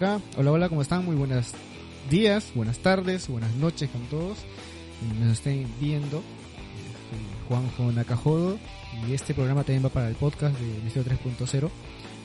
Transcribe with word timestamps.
Hola, 0.00 0.52
hola, 0.52 0.68
¿cómo 0.70 0.80
están? 0.80 1.04
Muy 1.04 1.14
buenos 1.14 1.52
días, 2.08 2.52
buenas 2.54 2.78
tardes, 2.78 3.28
buenas 3.28 3.54
noches 3.56 3.90
con 3.90 4.00
todos. 4.06 4.38
Nos 5.20 5.32
estén 5.32 5.66
viendo. 5.78 6.22
Soy 7.10 7.20
Juanjo 7.46 7.92
Nakajodo 7.92 8.56
y 9.06 9.12
este 9.12 9.34
programa 9.34 9.62
también 9.62 9.84
va 9.84 9.90
para 9.90 10.08
el 10.08 10.14
podcast 10.14 10.58
de 10.58 10.82
Misterio 10.84 11.12
3.0. 11.12 11.68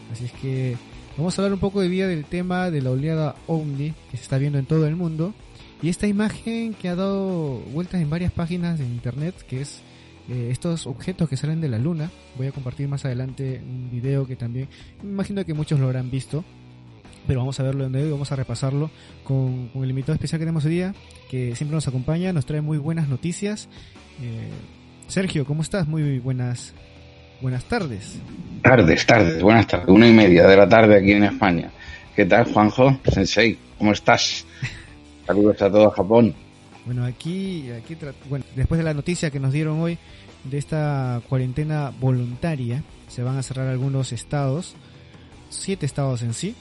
Así 0.09 0.23
es 0.23 0.31
que 0.31 0.77
vamos 1.17 1.37
a 1.37 1.41
hablar 1.41 1.53
un 1.53 1.59
poco 1.59 1.81
de 1.81 1.89
día 1.89 2.07
del 2.07 2.23
tema 2.23 2.71
de 2.71 2.81
la 2.81 2.91
oleada 2.91 3.35
OVNI 3.47 3.93
que 4.09 4.15
se 4.15 4.23
está 4.23 4.37
viendo 4.37 4.57
en 4.57 4.67
todo 4.67 4.87
el 4.87 4.95
mundo. 4.95 5.33
Y 5.81 5.89
esta 5.89 6.07
imagen 6.07 6.75
que 6.75 6.87
ha 6.87 6.95
dado 6.95 7.59
vueltas 7.73 7.99
en 7.99 8.09
varias 8.09 8.31
páginas 8.31 8.79
de 8.79 8.85
internet, 8.85 9.35
que 9.49 9.59
es 9.59 9.81
eh, 10.29 10.47
estos 10.49 10.87
objetos 10.87 11.27
que 11.27 11.35
salen 11.35 11.59
de 11.59 11.67
la 11.67 11.77
luna. 11.77 12.09
Voy 12.37 12.47
a 12.47 12.53
compartir 12.53 12.87
más 12.87 13.03
adelante 13.03 13.61
un 13.61 13.91
video 13.91 14.25
que 14.25 14.37
también 14.37 14.69
imagino 15.03 15.45
que 15.45 15.53
muchos 15.53 15.77
lo 15.77 15.87
habrán 15.87 16.09
visto 16.09 16.45
pero 17.27 17.39
vamos 17.39 17.59
a 17.59 17.63
verlo 17.63 17.85
en 17.85 17.95
hoy, 17.95 18.09
vamos 18.09 18.31
a 18.31 18.35
repasarlo 18.35 18.89
con, 19.23 19.69
el 19.75 19.89
invitado 19.89 20.13
especial 20.13 20.39
que 20.39 20.45
tenemos 20.45 20.65
hoy 20.65 20.71
día, 20.71 20.93
que 21.29 21.55
siempre 21.55 21.75
nos 21.75 21.87
acompaña, 21.87 22.33
nos 22.33 22.45
trae 22.45 22.61
muy 22.61 22.77
buenas 22.77 23.07
noticias. 23.07 23.69
Eh, 24.21 24.49
Sergio, 25.07 25.45
¿cómo 25.45 25.61
estás? 25.61 25.87
Muy 25.87 26.19
buenas, 26.19 26.73
buenas 27.41 27.65
tardes. 27.65 28.19
Tardes, 28.61 29.05
tardes, 29.05 29.41
buenas 29.41 29.67
tardes, 29.67 29.87
una 29.87 30.07
y 30.07 30.13
media 30.13 30.47
de 30.47 30.57
la 30.57 30.67
tarde 30.67 30.97
aquí 30.97 31.11
en 31.11 31.23
España. 31.23 31.71
¿Qué 32.15 32.25
tal, 32.25 32.51
Juanjo? 32.51 32.97
Sensei, 33.11 33.57
¿cómo 33.77 33.91
estás? 33.91 34.45
Saludos 35.27 35.61
a 35.61 35.71
todo 35.71 35.89
Japón. 35.91 36.33
Bueno, 36.85 37.03
aquí, 37.03 37.69
aquí 37.71 37.97
bueno, 38.29 38.45
después 38.55 38.77
de 38.77 38.83
la 38.83 38.93
noticia 38.93 39.31
que 39.31 39.39
nos 39.39 39.51
dieron 39.51 39.79
hoy 39.81 39.97
de 40.43 40.57
esta 40.59 41.21
cuarentena 41.27 41.91
voluntaria, 41.99 42.83
se 43.07 43.23
van 43.23 43.37
a 43.37 43.43
cerrar 43.43 43.67
algunos 43.67 44.11
estados, 44.11 44.75
siete 45.49 45.85
estados 45.85 46.21
en 46.21 46.33
sí, 46.33 46.55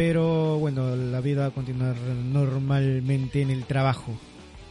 pero 0.00 0.58
bueno, 0.58 0.96
la 0.96 1.20
vida 1.20 1.42
va 1.42 1.46
a 1.48 1.50
continuar 1.50 1.94
normalmente 2.32 3.42
en 3.42 3.50
el 3.50 3.64
trabajo, 3.64 4.18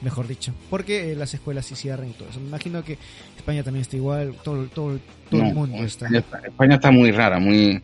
mejor 0.02 0.28
dicho, 0.28 0.56
porque 0.72 1.14
las 1.16 1.31
escuelas 1.36 1.68
sí 1.68 1.76
cierran 1.76 2.09
y 2.09 2.14
todo 2.14 2.30
eso. 2.30 2.40
Me 2.40 2.48
imagino 2.48 2.84
que 2.84 2.98
España 3.38 3.64
también 3.64 3.81
está 3.84 3.96
igual, 3.96 4.34
todo, 4.44 4.66
todo, 4.74 5.00
todo 5.30 5.42
el 5.44 5.54
mundo 5.54 5.84
está. 5.84 6.08
España 6.08 6.74
está 6.74 6.90
muy 6.90 7.12
rara, 7.12 7.38
muy 7.38 7.80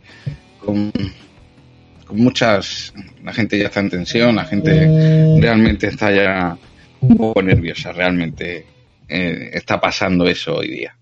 con, 0.58 0.90
muchas, 2.10 2.92
la 3.22 3.32
gente 3.32 3.56
ya 3.56 3.66
está 3.66 3.78
en 3.78 3.90
tensión, 3.90 4.34
la 4.34 4.44
gente 4.44 5.38
realmente 5.40 5.86
está 5.86 6.10
ya 6.10 6.58
un 7.00 7.16
poco 7.16 7.42
nerviosa, 7.42 7.92
realmente 7.92 8.66
eh, 9.06 9.50
está 9.52 9.80
pasando 9.80 10.26
eso 10.26 10.56
hoy 10.56 10.72
día. 10.72 10.96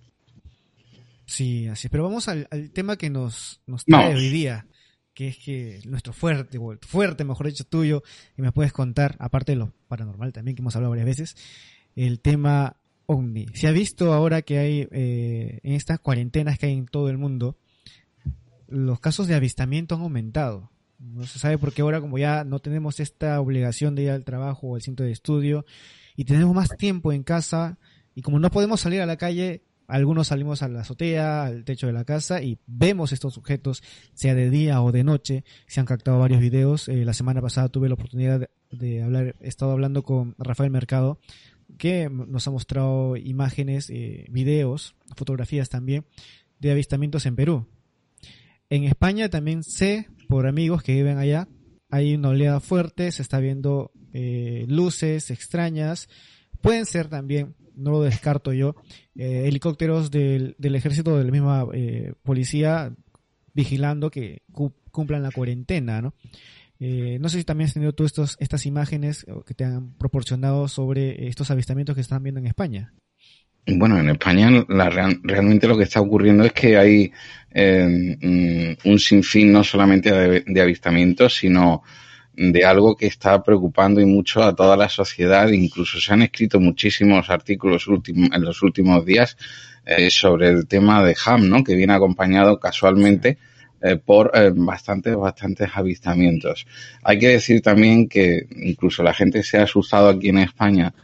Sí, 1.24 1.69
así 1.69 1.88
Pero 1.88 2.02
vamos 2.04 2.28
al, 2.28 2.46
tema 2.74 2.98
que 2.98 3.08
nos, 3.08 3.62
nos 3.66 3.86
trae 3.86 4.14
hoy 4.14 4.28
día 4.28 4.66
que 5.14 5.28
es 5.28 5.38
que 5.38 5.80
nuestro 5.86 6.12
fuerte, 6.12 6.58
fuerte, 6.82 7.25
mejor 7.25 7.47
dicho, 7.47 7.64
tuyo, 7.64 8.02
y 8.36 8.42
me 8.42 8.52
puedes 8.52 8.72
contar, 8.72 9.16
aparte 9.20 9.52
de 9.52 9.56
lo 9.56 9.72
paranormal 9.88 10.32
también, 10.32 10.56
que 10.56 10.62
hemos 10.62 10.75
hablado 10.75 10.91
varias 10.91 11.06
veces, 11.06 11.36
el 11.94 12.20
tema 12.20 12.76
OVNI. 13.06 13.47
Se 13.54 13.69
ha 13.69 13.72
visto 13.72 14.12
ahora 14.12 14.42
que 14.42 14.58
hay, 14.58 14.88
eh, 14.91 15.60
en 15.62 15.72
estas 15.72 16.00
cuarentenas 16.00 16.58
que 16.58 16.66
hay 16.66 16.72
en 16.72 16.86
todo 16.86 17.08
el 17.08 17.19
mundo, 17.19 17.56
los 18.66 18.98
casos 18.98 19.28
de 19.28 19.34
avistamiento 19.34 19.94
han 19.94 20.02
aumentado. 20.02 20.70
No 20.98 21.26
se 21.26 21.38
sabe 21.38 21.58
por 21.58 21.72
qué 21.72 21.82
ahora, 21.82 22.00
como 22.00 22.19
ya 22.19 22.44
no 22.44 22.58
tenemos 22.58 22.98
esta 22.98 23.41
obligación 23.41 23.94
de 23.94 24.04
ir 24.04 24.10
al 24.10 24.25
trabajo 24.25 24.69
o 24.69 24.75
al 24.75 24.82
centro 24.82 25.06
de 25.06 25.12
estudio, 25.12 25.64
y 26.16 26.25
tenemos 26.25 26.54
más 26.54 26.70
tiempo 26.76 27.12
en 27.12 27.22
casa, 27.22 27.78
y 28.14 28.22
como 28.22 28.38
no 28.41 28.50
podemos 28.50 28.81
salir 28.81 29.00
a 29.00 29.06
la 29.06 29.16
calle, 29.16 29.62
algunos 29.86 30.28
salimos 30.28 30.62
a 30.62 30.68
la 30.68 30.80
azotea, 30.80 31.44
al 31.44 31.64
techo 31.64 31.86
de 31.86 31.92
la 31.92 32.04
casa 32.04 32.42
y 32.42 32.58
vemos 32.66 33.12
estos 33.12 33.36
objetos, 33.36 33.82
sea 34.14 34.34
de 34.34 34.50
día 34.50 34.82
o 34.82 34.92
de 34.92 35.04
noche. 35.04 35.44
Se 35.66 35.80
han 35.80 35.86
captado 35.86 36.18
varios 36.18 36.40
videos. 36.40 36.88
Eh, 36.88 37.04
la 37.04 37.12
semana 37.12 37.42
pasada 37.42 37.68
tuve 37.68 37.88
la 37.88 37.94
oportunidad 37.94 38.48
de, 38.70 39.02
hablar, 39.02 39.36
he 39.40 39.48
estado 39.48 39.72
hablando 39.72 40.02
con 40.02 40.34
Rafael 40.38 40.70
Mercado, 40.70 41.18
que 41.78 42.08
nos 42.10 42.46
ha 42.46 42.50
mostrado 42.50 43.16
imágenes, 43.16 43.90
eh, 43.90 44.26
videos, 44.30 44.94
fotografías 45.16 45.68
también 45.68 46.04
de 46.60 46.70
avistamientos 46.70 47.26
en 47.26 47.36
Perú. 47.36 47.66
En 48.70 48.84
España 48.84 49.28
también 49.28 49.62
sé, 49.62 50.08
por 50.28 50.46
amigos 50.46 50.82
que 50.82 50.94
viven 50.94 51.18
allá, 51.18 51.48
hay 51.90 52.14
una 52.14 52.30
oleada 52.30 52.60
fuerte, 52.60 53.12
se 53.12 53.22
está 53.22 53.38
viendo 53.38 53.92
eh, 54.12 54.64
luces 54.68 55.30
extrañas. 55.30 56.08
Pueden 56.60 56.86
ser 56.86 57.08
también 57.08 57.54
no 57.76 57.90
lo 57.90 58.02
descarto 58.02 58.52
yo, 58.52 58.76
eh, 59.16 59.44
helicópteros 59.46 60.10
del, 60.10 60.54
del, 60.58 60.74
ejército 60.74 61.16
de 61.16 61.24
la 61.24 61.30
misma 61.30 61.66
eh, 61.72 62.12
policía 62.22 62.92
vigilando 63.52 64.10
que 64.10 64.42
cumplan 64.90 65.22
la 65.22 65.30
cuarentena, 65.30 66.02
¿no? 66.02 66.14
Eh, 66.80 67.18
no 67.20 67.28
sé 67.28 67.38
si 67.38 67.44
también 67.44 67.68
has 67.68 67.74
tenido 67.74 67.92
tú 67.92 68.04
estos, 68.04 68.36
estas 68.40 68.66
imágenes 68.66 69.24
que 69.46 69.54
te 69.54 69.64
han 69.64 69.94
proporcionado 69.94 70.66
sobre 70.66 71.28
estos 71.28 71.50
avistamientos 71.50 71.94
que 71.94 72.00
están 72.00 72.22
viendo 72.22 72.40
en 72.40 72.46
España. 72.46 72.92
Bueno, 73.66 73.98
en 73.98 74.10
España 74.10 74.50
la, 74.68 74.90
realmente 74.90 75.68
lo 75.68 75.78
que 75.78 75.84
está 75.84 76.00
ocurriendo 76.00 76.44
es 76.44 76.52
que 76.52 76.76
hay 76.76 77.12
mm, 77.54 78.88
un 78.90 78.98
sinfín 78.98 79.52
no 79.52 79.62
solamente 79.64 80.10
de 80.44 80.60
avistamientos, 80.60 81.36
sino 81.36 81.82
de 82.36 82.64
algo 82.64 82.96
que 82.96 83.06
está 83.06 83.42
preocupando 83.42 84.00
y 84.00 84.06
mucho 84.06 84.42
a 84.42 84.54
toda 84.54 84.76
la 84.76 84.88
sociedad. 84.88 85.48
Incluso 85.48 86.00
se 86.00 86.12
han 86.12 86.22
escrito 86.22 86.60
muchísimos 86.60 87.30
artículos 87.30 87.86
en 88.06 88.42
los 88.42 88.62
últimos 88.62 89.04
días 89.04 89.36
eh, 89.86 90.10
sobre 90.10 90.48
el 90.48 90.66
tema 90.66 91.04
de 91.04 91.16
Ham, 91.24 91.48
¿no? 91.48 91.62
Que 91.62 91.74
viene 91.74 91.92
acompañado 91.92 92.58
casualmente 92.58 93.38
eh, 93.82 93.96
por 93.96 94.30
eh, 94.34 94.50
bastantes, 94.54 95.14
bastantes 95.14 95.70
avistamientos. 95.74 96.66
Hay 97.02 97.18
que 97.18 97.28
decir 97.28 97.60
también 97.60 98.08
que 98.08 98.46
incluso 98.62 99.02
la 99.02 99.14
gente 99.14 99.42
se 99.42 99.58
ha 99.58 99.64
asustado 99.64 100.08
aquí 100.08 100.28
en 100.28 100.38
España 100.38 100.94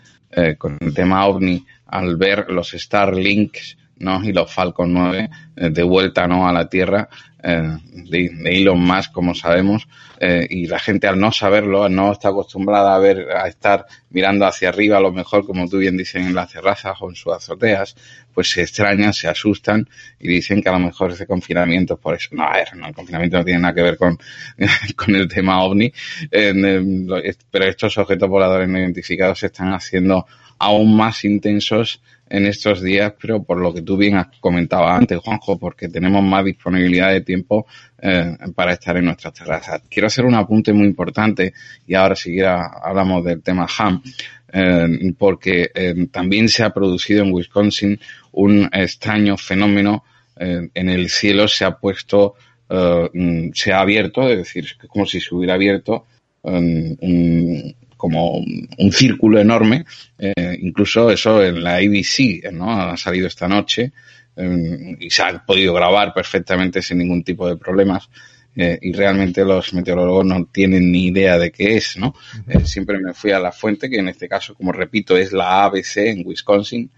con 0.59 0.79
el 0.81 0.95
tema 0.95 1.27
OVNI 1.27 1.67
al 1.87 2.17
ver 2.17 2.47
los 2.51 2.71
Starlinks 2.71 3.77
¿no? 4.01 4.23
y 4.25 4.33
los 4.33 4.53
Falcon 4.53 4.93
9 4.93 5.31
de 5.55 5.83
vuelta 5.83 6.27
¿no? 6.27 6.49
a 6.49 6.53
la 6.53 6.69
Tierra 6.69 7.09
eh, 7.43 7.79
de, 8.11 8.31
de, 8.35 8.57
Elon 8.57 8.81
Musk, 8.81 9.13
como 9.13 9.35
sabemos, 9.35 9.89
eh, 10.19 10.47
y 10.51 10.67
la 10.67 10.79
gente 10.79 11.07
al 11.07 11.19
no 11.19 11.33
saberlo, 11.33 11.89
no 11.89 12.13
está 12.13 12.29
acostumbrada 12.29 12.95
a 12.95 12.99
ver, 12.99 13.31
a 13.31 13.49
estar 13.49 13.87
mirando 14.11 14.47
hacia 14.47 14.69
arriba, 14.69 14.99
a 14.99 15.01
lo 15.01 15.13
mejor, 15.13 15.47
como 15.47 15.67
tú 15.69 15.79
bien 15.79 15.97
dices, 15.97 16.27
en 16.27 16.35
las 16.35 16.53
terrazas 16.53 16.97
o 17.01 17.09
en 17.09 17.15
sus 17.15 17.33
azoteas, 17.33 17.97
pues 18.35 18.51
se 18.51 18.63
extrañan, 18.63 19.15
se 19.15 19.29
asustan 19.29 19.89
y 20.19 20.29
dicen 20.29 20.63
que 20.63 20.69
a 20.69 20.73
lo 20.73 20.81
mejor 20.81 21.13
ese 21.13 21.27
confinamiento 21.27 21.95
es 21.95 22.01
por 22.01 22.15
eso. 22.15 22.29
No, 22.33 22.45
a 22.45 22.53
ver, 22.53 22.77
no, 22.77 22.87
el 22.87 22.95
confinamiento 22.95 23.39
no 23.39 23.45
tiene 23.45 23.61
nada 23.61 23.75
que 23.75 23.83
ver 23.83 23.97
con, 23.97 24.19
con 24.97 25.15
el 25.15 25.27
tema 25.29 25.63
ovni, 25.63 25.93
pero 26.31 27.65
estos 27.65 27.97
objetos 27.97 28.29
voladores 28.29 28.69
no 28.69 28.79
identificados 28.79 29.39
se 29.39 29.47
están 29.47 29.73
haciendo 29.73 30.27
aún 30.59 30.95
más 30.95 31.25
intensos 31.25 32.03
en 32.31 32.47
estos 32.47 32.81
días, 32.81 33.13
pero 33.21 33.43
por 33.43 33.59
lo 33.59 33.75
que 33.75 33.83
tú 33.83 33.97
bien 33.97 34.17
has 34.17 34.29
comentado 34.39 34.87
antes, 34.87 35.19
Juanjo, 35.19 35.59
porque 35.59 35.89
tenemos 35.89 36.23
más 36.23 36.45
disponibilidad 36.45 37.11
de 37.11 37.23
tiempo 37.23 37.67
eh, 38.01 38.37
para 38.55 38.75
estar 38.75 38.97
en 38.97 39.07
nuestras 39.07 39.35
terrazas. 39.35 39.83
Quiero 39.91 40.07
hacer 40.07 40.25
un 40.25 40.37
apunte 40.37 40.73
muy 40.73 40.87
importante 40.87 41.53
y 41.87 41.95
ahora 41.95 42.15
siquiera 42.15 42.71
hablamos 42.83 43.25
del 43.25 43.43
tema 43.43 43.67
HAM, 43.67 44.01
eh, 44.53 45.13
porque 45.19 45.71
eh, 45.75 46.07
también 46.11 46.49
se 46.49 46.63
ha 46.63 46.71
producido 46.71 47.25
en 47.25 47.33
Wisconsin 47.33 47.99
un 48.33 48.71
extraño 48.73 49.37
fenómeno 49.37 50.05
en 50.43 50.89
el 50.89 51.11
cielo 51.11 51.47
se 51.49 51.67
ha 51.67 51.77
puesto, 51.77 52.35
mm, 52.71 53.51
se 53.53 53.75
ha 53.75 53.81
abierto, 53.81 54.27
es 54.27 54.39
decir, 54.39 54.69
como 54.89 55.05
si 55.05 55.21
se 55.21 55.35
hubiera 55.35 55.53
abierto 55.53 56.07
un, 56.41 57.77
como 58.01 58.39
un 58.39 58.93
círculo 58.93 59.39
enorme, 59.39 59.85
eh, 60.19 60.57
incluso 60.63 61.11
eso 61.11 61.45
en 61.45 61.63
la 61.63 61.77
ABC, 61.77 62.51
¿no? 62.51 62.73
Ha 62.73 62.97
salido 62.97 63.27
esta 63.27 63.47
noche 63.47 63.93
eh, 64.35 64.97
y 64.99 65.11
se 65.11 65.23
ha 65.23 65.45
podido 65.45 65.75
grabar 65.75 66.15
perfectamente 66.15 66.81
sin 66.81 66.97
ningún 66.97 67.23
tipo 67.23 67.47
de 67.47 67.59
problemas. 67.59 68.09
Eh, 68.57 68.79
y 68.81 68.93
realmente 68.93 69.45
los 69.45 69.75
meteorólogos 69.75 70.25
no 70.25 70.47
tienen 70.47 70.91
ni 70.91 71.09
idea 71.09 71.39
de 71.39 71.53
qué 71.53 71.77
es, 71.77 71.97
¿no? 71.97 72.15
siempre 72.65 72.99
me 72.99 73.13
fui 73.15 73.31
a 73.33 73.39
la 73.39 73.53
fuente, 73.53 73.89
que 73.89 73.99
en 73.99 74.09
este 74.09 74.29
caso, 74.29 74.55
como 74.55 74.73
repito, 74.73 75.17
es 75.17 75.33
la 75.33 75.65
ABC 75.65 75.99
en 75.99 76.23
Wisconsin, 76.27 76.91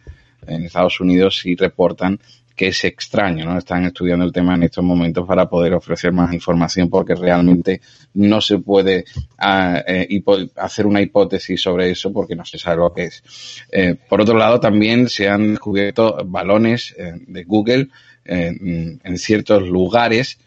en 0.46 0.64
Estados 0.64 1.00
Unidos, 1.00 1.44
y 1.44 1.56
reportan 1.56 2.20
que 2.56 2.68
es 2.68 2.84
extraño, 2.84 3.44
¿no? 3.44 3.58
Están 3.58 3.84
estudiando 3.84 4.24
el 4.24 4.32
tema 4.32 4.54
en 4.54 4.64
estos 4.64 4.84
momentos 4.84 5.26
para 5.26 5.48
poder 5.48 5.74
ofrecer 5.74 6.12
más 6.12 6.32
información 6.32 6.88
porque 6.88 7.14
realmente 7.14 7.80
no 8.14 8.40
se 8.40 8.58
puede 8.58 9.04
ah, 9.38 9.82
eh, 9.86 10.22
hacer 10.56 10.86
una 10.86 11.00
hipótesis 11.00 11.60
sobre 11.60 11.90
eso 11.90 12.12
porque 12.12 12.36
no 12.36 12.44
se 12.44 12.58
sabe 12.58 12.76
lo 12.76 12.92
que 12.92 13.04
es. 13.04 13.22
Eh, 13.70 13.96
por 14.08 14.20
otro 14.20 14.36
lado, 14.36 14.60
también 14.60 15.08
se 15.08 15.28
han 15.28 15.50
descubierto 15.50 16.18
balones 16.26 16.94
eh, 16.98 17.14
de 17.26 17.44
Google 17.44 17.88
en 18.24 19.18
ciertos 19.18 19.66
lugares 19.66 20.38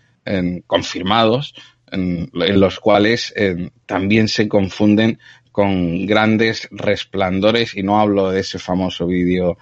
confirmados 0.65 1.53
en, 1.91 2.29
los 2.31 2.79
cuales 2.79 3.33
también 3.85 4.29
se 4.29 4.47
confunden 4.47 5.19
con 5.51 6.05
grandes 6.05 6.69
resplandores 6.71 7.75
y 7.75 7.83
no 7.83 7.99
hablo 7.99 8.31
de 8.31 8.39
ese 8.39 8.59
famoso 8.59 9.07
vídeo 9.07 9.57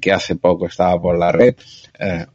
que 0.00 0.12
hace 0.12 0.36
poco 0.36 0.66
estaba 0.66 1.00
por 1.00 1.18
la 1.18 1.32
red, 1.32 1.54
eh, 1.98 2.26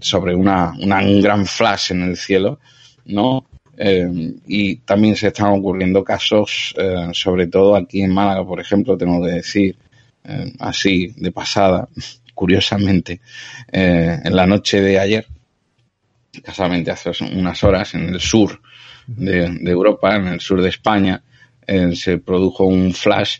sobre 0.00 0.34
una, 0.34 0.72
un 0.72 1.20
gran 1.20 1.46
flash 1.46 1.92
en 1.92 2.02
el 2.02 2.16
cielo, 2.16 2.60
¿no? 3.06 3.46
Eh, 3.76 4.34
y 4.46 4.76
también 4.76 5.16
se 5.16 5.28
están 5.28 5.52
ocurriendo 5.52 6.04
casos, 6.04 6.74
eh, 6.78 7.08
sobre 7.12 7.46
todo 7.46 7.76
aquí 7.76 8.02
en 8.02 8.12
Málaga, 8.12 8.44
por 8.44 8.60
ejemplo, 8.60 8.96
tengo 8.96 9.24
que 9.24 9.32
decir, 9.32 9.76
así 10.58 11.14
de 11.16 11.32
pasada, 11.32 11.88
curiosamente, 12.34 13.20
en 13.72 14.36
la 14.36 14.46
noche 14.46 14.80
de 14.80 14.98
ayer, 14.98 15.26
casualmente 16.44 16.90
hace 16.90 17.10
unas 17.32 17.64
horas, 17.64 17.94
en 17.94 18.10
el 18.10 18.20
sur 18.20 18.60
de, 19.06 19.48
de 19.48 19.70
Europa, 19.70 20.14
en 20.14 20.28
el 20.28 20.40
sur 20.40 20.60
de 20.60 20.68
España, 20.68 21.22
se 21.94 22.18
produjo 22.18 22.64
un 22.64 22.92
flash 22.92 23.38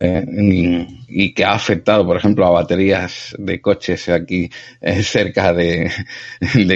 y, 0.00 1.34
que 1.34 1.44
ha 1.44 1.54
afectado, 1.54 2.06
por 2.06 2.16
ejemplo, 2.16 2.46
a 2.46 2.50
baterías 2.50 3.34
de 3.38 3.60
coches 3.60 4.08
aquí 4.08 4.48
eh, 4.80 5.02
cerca 5.02 5.52
de, 5.54 5.90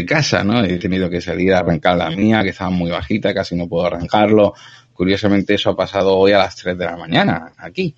casa, 0.07 0.43
¿no? 0.43 0.65
He 0.65 0.79
tenido 0.79 1.09
que 1.09 1.21
salir 1.21 1.53
a 1.55 1.61
arrancar 1.61 1.97
la 1.97 2.11
mía, 2.11 2.43
que 2.43 2.51
estaba 2.51 2.71
muy 2.71 2.91
bajita, 2.91 3.33
casi 3.33 3.55
no 3.55 3.69
puedo 3.69 3.87
arrancarlo. 3.87 4.55
Curiosamente, 4.93 5.55
eso 5.55 5.71
ha 5.71 5.77
pasado 5.77 6.17
hoy 6.17 6.33
a 6.33 6.39
las 6.39 6.57
3 6.57 6.77
de 6.77 6.85
la 6.85 6.97
mañana 6.97 7.53
aquí. 7.59 7.95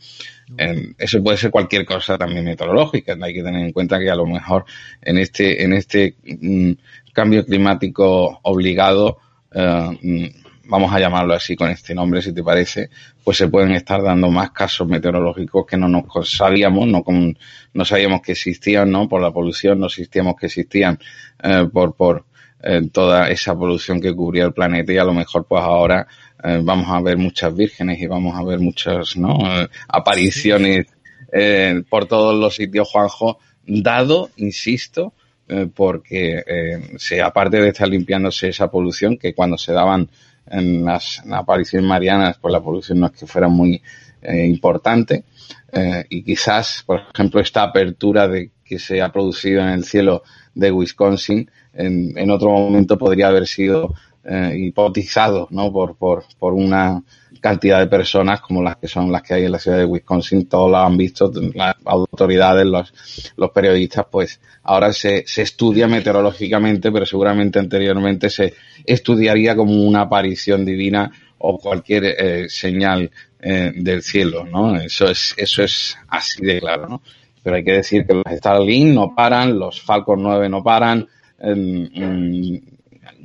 eso 0.99 1.23
puede 1.23 1.38
ser 1.38 1.50
cualquier 1.50 1.85
cosa 1.85 2.17
también 2.17 2.44
meteorológica. 2.44 3.17
Hay 3.20 3.35
que 3.35 3.43
tener 3.43 3.65
en 3.65 3.73
cuenta 3.73 3.99
que 3.99 4.11
a 4.11 4.15
lo 4.15 4.27
mejor 4.27 4.65
en 5.03 5.19
este, 5.19 5.65
en 5.65 5.73
este 5.73 6.17
mm, 6.25 6.73
cambio 7.12 7.44
climático 7.44 8.41
obligado, 8.43 9.19
eh, 9.53 9.99
mm, 10.03 10.44
vamos 10.67 10.93
a 10.93 10.99
llamarlo 10.99 11.35
así 11.35 11.57
con 11.57 11.71
este 11.71 11.95
nombre, 11.95 12.23
si 12.23 12.33
te 12.33 12.43
parece, 12.43 12.91
pues 13.23 13.37
se 13.37 13.49
pueden 13.49 13.73
estar 13.73 14.03
dando 14.03 14.31
más 14.31 14.51
casos 14.51 14.89
meteorológicos 14.89 15.67
que 15.67 15.77
no 15.77 15.89
nos 15.89 16.31
sabíamos, 16.31 16.87
no, 16.87 17.05
no 17.73 17.85
sabíamos 17.85 18.23
que 18.23 18.33
existían, 18.33 18.91
¿no? 18.91 19.09
Por 19.09 19.23
la 19.23 19.31
polución, 19.31 19.81
no 19.81 19.87
existíamos 19.87 20.37
que 20.37 20.47
existían 20.47 20.99
eh, 21.43 21.67
por, 21.73 21.95
por 21.95 22.25
eh, 22.63 22.83
toda 22.93 23.29
esa 23.31 23.55
polución 23.55 24.01
que 24.01 24.15
cubría 24.15 24.45
el 24.45 24.53
planeta 24.53 24.93
y 24.93 24.99
a 24.99 25.05
lo 25.05 25.13
mejor 25.13 25.47
pues 25.47 25.63
ahora 25.63 26.07
eh, 26.43 26.61
vamos 26.63 26.89
a 26.89 27.01
ver 27.01 27.19
muchas 27.19 27.55
vírgenes 27.55 28.01
y 28.01 28.07
vamos 28.07 28.37
a 28.37 28.45
ver 28.45 28.59
muchas, 28.59 29.17
¿no? 29.17 29.39
apariciones 29.89 30.87
por 31.91 32.07
todos 32.07 32.39
los 32.39 32.55
sitios, 32.55 32.89
Juanjo, 32.89 33.41
dado, 33.67 34.31
insisto, 34.37 35.15
porque 35.75 36.45
se 36.97 37.21
aparte 37.21 37.61
de 37.61 37.71
estar 37.71 37.89
limpiándose 37.89 38.51
esa 38.51 38.71
polución 38.71 39.19
que 39.19 39.35
cuando 39.35 39.59
se 39.59 39.73
daban 39.73 40.09
en 40.46 40.85
las, 40.85 41.23
apariciones 41.31 41.88
marianas, 41.88 42.38
pues 42.38 42.52
la 42.52 42.62
polución 42.62 43.00
no 43.00 43.06
es 43.06 43.12
que 43.12 43.26
fuera 43.26 43.49
muy 43.49 43.82
eh, 44.23 44.46
importante. 44.46 45.25
Eh, 45.73 46.05
y 46.08 46.23
quizás, 46.23 46.82
por 46.87 47.02
ejemplo, 47.12 47.41
esta 47.41 47.62
apertura 47.62 48.29
de 48.29 48.50
que 48.64 48.79
se 48.79 49.02
ha 49.02 49.12
producido 49.12 49.61
en 49.61 49.69
el 49.69 49.85
cielo 49.85 50.23
de 50.55 50.70
Wisconsin, 50.70 51.50
en, 51.73 52.17
en 52.17 52.31
otro 52.31 52.50
momento 52.50 52.96
podría 52.96 53.29
haber 53.29 53.46
sido 53.46 53.94
eh, 54.25 54.55
hipotizado 54.56 55.49
¿no? 55.50 55.70
por, 55.73 55.96
por, 55.96 56.25
por 56.38 56.55
una 56.55 57.02
cantidad 57.41 57.79
de 57.79 57.87
personas 57.87 58.41
como 58.41 58.63
las 58.63 58.77
que 58.77 58.89
son 58.89 59.11
las 59.11 59.23
que 59.23 59.35
hay 59.35 59.45
en 59.45 59.53
la 59.53 59.59
ciudad 59.59 59.79
de 59.79 59.85
Wisconsin, 59.85 60.47
todos 60.49 60.71
lo 60.71 60.79
han 60.79 60.97
visto, 60.97 61.31
las 61.55 61.77
autoridades, 61.85 62.67
los, 62.67 63.51
periodistas, 63.51 64.07
pues 64.11 64.41
ahora 64.63 64.93
se, 64.93 65.25
se 65.27 65.43
estudia 65.43 65.87
meteorológicamente, 65.87 66.91
pero 66.91 67.07
seguramente 67.07 67.59
anteriormente 67.59 68.31
se 68.31 68.55
estudiaría 68.85 69.55
como 69.55 69.83
una 69.83 70.03
aparición 70.03 70.65
divina 70.65 71.11
o 71.39 71.59
cualquier 71.59 72.05
eh, 72.05 72.49
señal 72.49 73.11
eh, 73.41 73.73
del 73.77 74.03
cielo, 74.03 74.45
¿no? 74.45 74.77
Eso 74.77 75.07
es, 75.07 75.35
eso 75.37 75.63
es 75.63 75.97
así 76.09 76.45
de 76.45 76.61
claro, 76.61 76.89
¿no? 76.89 77.03
Pero 77.43 77.57
hay 77.57 77.65
que 77.65 77.73
decir 77.73 78.07
que 78.07 78.15
los 78.15 78.25
Starlink 78.27 78.95
no 78.95 79.15
paran, 79.15 79.59
los 79.59 79.83
Falcon 79.83 80.23
9 80.23 80.49
no 80.49 80.63
paran, 80.63 81.07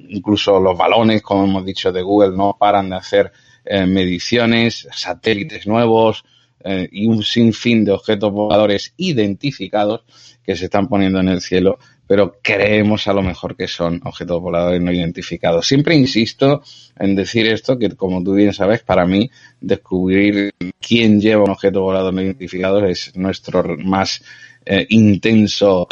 incluso 0.09 0.59
los 0.59 0.77
balones, 0.77 1.21
como 1.21 1.45
hemos 1.45 1.65
dicho, 1.65 1.93
de 1.93 2.01
Google 2.01 2.35
no 2.35 2.57
paran 2.59 2.89
de 2.89 2.97
hacer 2.97 3.31
eh, 3.65 3.85
mediciones, 3.85 4.87
satélites 4.91 5.67
nuevos 5.67 6.23
eh, 6.63 6.87
y 6.91 7.07
un 7.07 7.23
sinfín 7.23 7.85
de 7.85 7.91
objetos 7.91 8.31
voladores 8.31 8.93
identificados 8.97 10.03
que 10.43 10.55
se 10.55 10.65
están 10.65 10.87
poniendo 10.87 11.19
en 11.19 11.29
el 11.29 11.41
cielo, 11.41 11.77
pero 12.07 12.37
creemos 12.41 13.07
a 13.07 13.13
lo 13.13 13.21
mejor 13.21 13.55
que 13.55 13.67
son 13.67 14.01
objetos 14.03 14.41
voladores 14.41 14.81
no 14.81 14.91
identificados. 14.91 15.67
Siempre 15.67 15.95
insisto 15.95 16.63
en 16.97 17.15
decir 17.15 17.47
esto, 17.47 17.77
que 17.77 17.89
como 17.95 18.23
tú 18.23 18.33
bien 18.33 18.53
sabes, 18.53 18.81
para 18.81 19.05
mí 19.05 19.29
descubrir 19.61 20.51
quién 20.79 21.21
lleva 21.21 21.43
un 21.43 21.51
objeto 21.51 21.81
volador 21.81 22.13
no 22.13 22.21
identificado 22.21 22.85
es 22.85 23.15
nuestro 23.15 23.77
más 23.77 24.23
eh, 24.65 24.85
intenso 24.89 25.87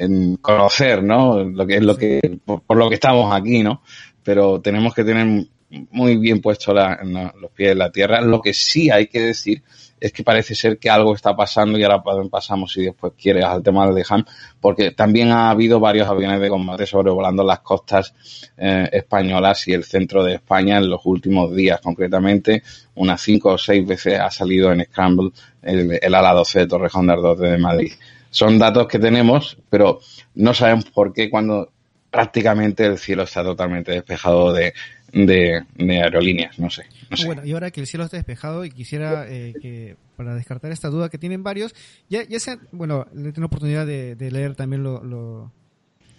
en 0.00 0.36
conocer, 0.36 1.02
¿no? 1.02 1.44
Lo 1.44 1.66
que 1.66 1.76
es 1.76 1.82
lo 1.82 1.96
que, 1.96 2.20
por, 2.44 2.76
lo 2.76 2.88
que 2.88 2.94
estamos 2.94 3.34
aquí, 3.34 3.62
¿no? 3.62 3.82
Pero 4.22 4.60
tenemos 4.60 4.94
que 4.94 5.04
tener 5.04 5.46
muy 5.90 6.16
bien 6.16 6.40
puesto 6.40 6.74
los 6.74 7.50
pies 7.52 7.72
en 7.72 7.78
la 7.78 7.90
tierra. 7.90 8.20
Lo 8.20 8.40
que 8.40 8.52
sí 8.52 8.90
hay 8.90 9.06
que 9.06 9.20
decir 9.20 9.62
es 10.00 10.12
que 10.12 10.24
parece 10.24 10.54
ser 10.54 10.78
que 10.78 10.88
algo 10.88 11.14
está 11.14 11.36
pasando 11.36 11.78
y 11.78 11.84
ahora 11.84 12.02
pasamos, 12.30 12.72
si 12.72 12.84
después 12.84 13.12
quieres, 13.20 13.44
al 13.44 13.62
tema 13.62 13.86
del 13.90 14.04
Ham, 14.08 14.24
porque 14.60 14.92
también 14.92 15.30
ha 15.30 15.50
habido 15.50 15.78
varios 15.78 16.08
aviones 16.08 16.40
de 16.40 16.48
combate 16.48 16.86
sobrevolando 16.86 17.44
las 17.44 17.60
costas 17.60 18.14
eh, 18.56 18.88
españolas 18.90 19.68
y 19.68 19.74
el 19.74 19.84
centro 19.84 20.24
de 20.24 20.34
España 20.34 20.78
en 20.78 20.88
los 20.88 21.02
últimos 21.04 21.54
días. 21.54 21.80
Concretamente, 21.82 22.62
unas 22.94 23.20
cinco 23.20 23.50
o 23.50 23.58
seis 23.58 23.86
veces 23.86 24.18
ha 24.18 24.30
salido 24.30 24.72
en 24.72 24.84
Scramble 24.84 25.30
el, 25.62 25.98
el 26.00 26.14
ala 26.14 26.32
12 26.32 26.60
de 26.60 26.66
Torrejón 26.66 27.06
de 27.06 27.12
Ardoz 27.12 27.38
de 27.38 27.58
Madrid. 27.58 27.92
Son 28.30 28.58
datos 28.58 28.86
que 28.86 28.98
tenemos, 28.98 29.58
pero 29.68 30.00
no 30.34 30.54
sabemos 30.54 30.86
por 30.86 31.12
qué 31.12 31.28
cuando 31.28 31.70
prácticamente 32.10 32.86
el 32.86 32.98
cielo 32.98 33.22
está 33.22 33.42
totalmente 33.42 33.92
despejado 33.92 34.52
de, 34.52 34.74
de, 35.12 35.64
aerolíneas, 35.78 36.58
no 36.58 36.70
sé, 36.70 36.84
Bueno, 37.24 37.44
y 37.44 37.52
ahora 37.52 37.70
que 37.70 37.80
el 37.80 37.86
cielo 37.86 38.04
está 38.04 38.16
despejado 38.16 38.64
y 38.64 38.70
quisiera 38.70 39.26
eh, 39.28 39.54
que, 39.60 39.96
para 40.16 40.34
descartar 40.34 40.70
esta 40.72 40.88
duda 40.88 41.08
que 41.08 41.18
tienen 41.18 41.42
varios, 41.42 41.74
ya, 42.08 42.22
ya 42.24 42.40
sea, 42.40 42.58
bueno, 42.72 43.06
he 43.12 43.16
tenido 43.16 43.46
oportunidad 43.46 43.86
de, 43.86 44.30
leer 44.30 44.54
también 44.54 44.82
lo, 44.82 45.52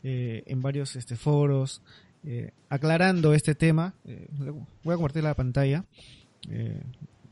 eh, 0.04 0.44
en 0.46 0.62
varios 0.62 0.96
este, 0.96 1.16
foros, 1.16 1.82
eh, 2.26 2.52
aclarando 2.70 3.34
este 3.34 3.56
tema, 3.56 3.94
voy 4.84 4.94
a 4.94 4.98
compartir 4.98 5.24
la 5.24 5.36
pantalla, 5.36 5.86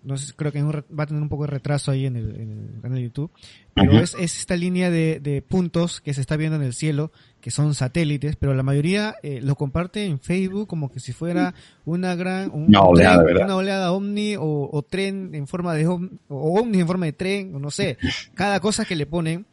no 0.03 0.17
sé, 0.17 0.33
creo 0.35 0.51
que 0.51 0.61
va 0.61 1.03
a 1.03 1.05
tener 1.05 1.21
un 1.21 1.29
poco 1.29 1.43
de 1.43 1.51
retraso 1.51 1.91
ahí 1.91 2.05
en 2.05 2.15
el, 2.15 2.79
canal 2.81 2.97
de 2.97 3.03
YouTube, 3.03 3.31
pero 3.73 3.99
es, 3.99 4.15
esta 4.19 4.55
línea 4.55 4.89
de, 4.89 5.43
puntos 5.47 6.01
que 6.01 6.13
se 6.13 6.21
está 6.21 6.37
viendo 6.37 6.55
en 6.55 6.63
el 6.63 6.73
cielo, 6.73 7.11
que 7.41 7.51
son 7.51 7.73
satélites, 7.73 8.35
pero 8.35 8.53
la 8.53 8.63
mayoría 8.63 9.15
eh, 9.23 9.39
lo 9.41 9.55
comparte 9.55 10.05
en 10.05 10.19
Facebook 10.19 10.67
como 10.67 10.91
que 10.91 10.99
si 10.99 11.13
fuera 11.13 11.53
una 11.85 12.15
gran 12.15 12.51
una, 12.53 12.81
oleada, 12.81 13.23
una 13.45 13.55
oleada 13.55 13.91
ovni 13.91 14.35
o, 14.37 14.85
tren 14.89 15.31
en 15.33 15.47
forma 15.47 15.73
de 15.73 15.87
o 15.87 15.99
ovni 16.29 16.79
en 16.79 16.87
forma 16.87 17.05
de 17.05 17.13
tren, 17.13 17.55
o 17.55 17.59
no 17.59 17.71
sé, 17.71 17.97
cada 18.35 18.59
cosa 18.59 18.85
que 18.85 18.95
le 18.95 19.05
ponen 19.05 19.45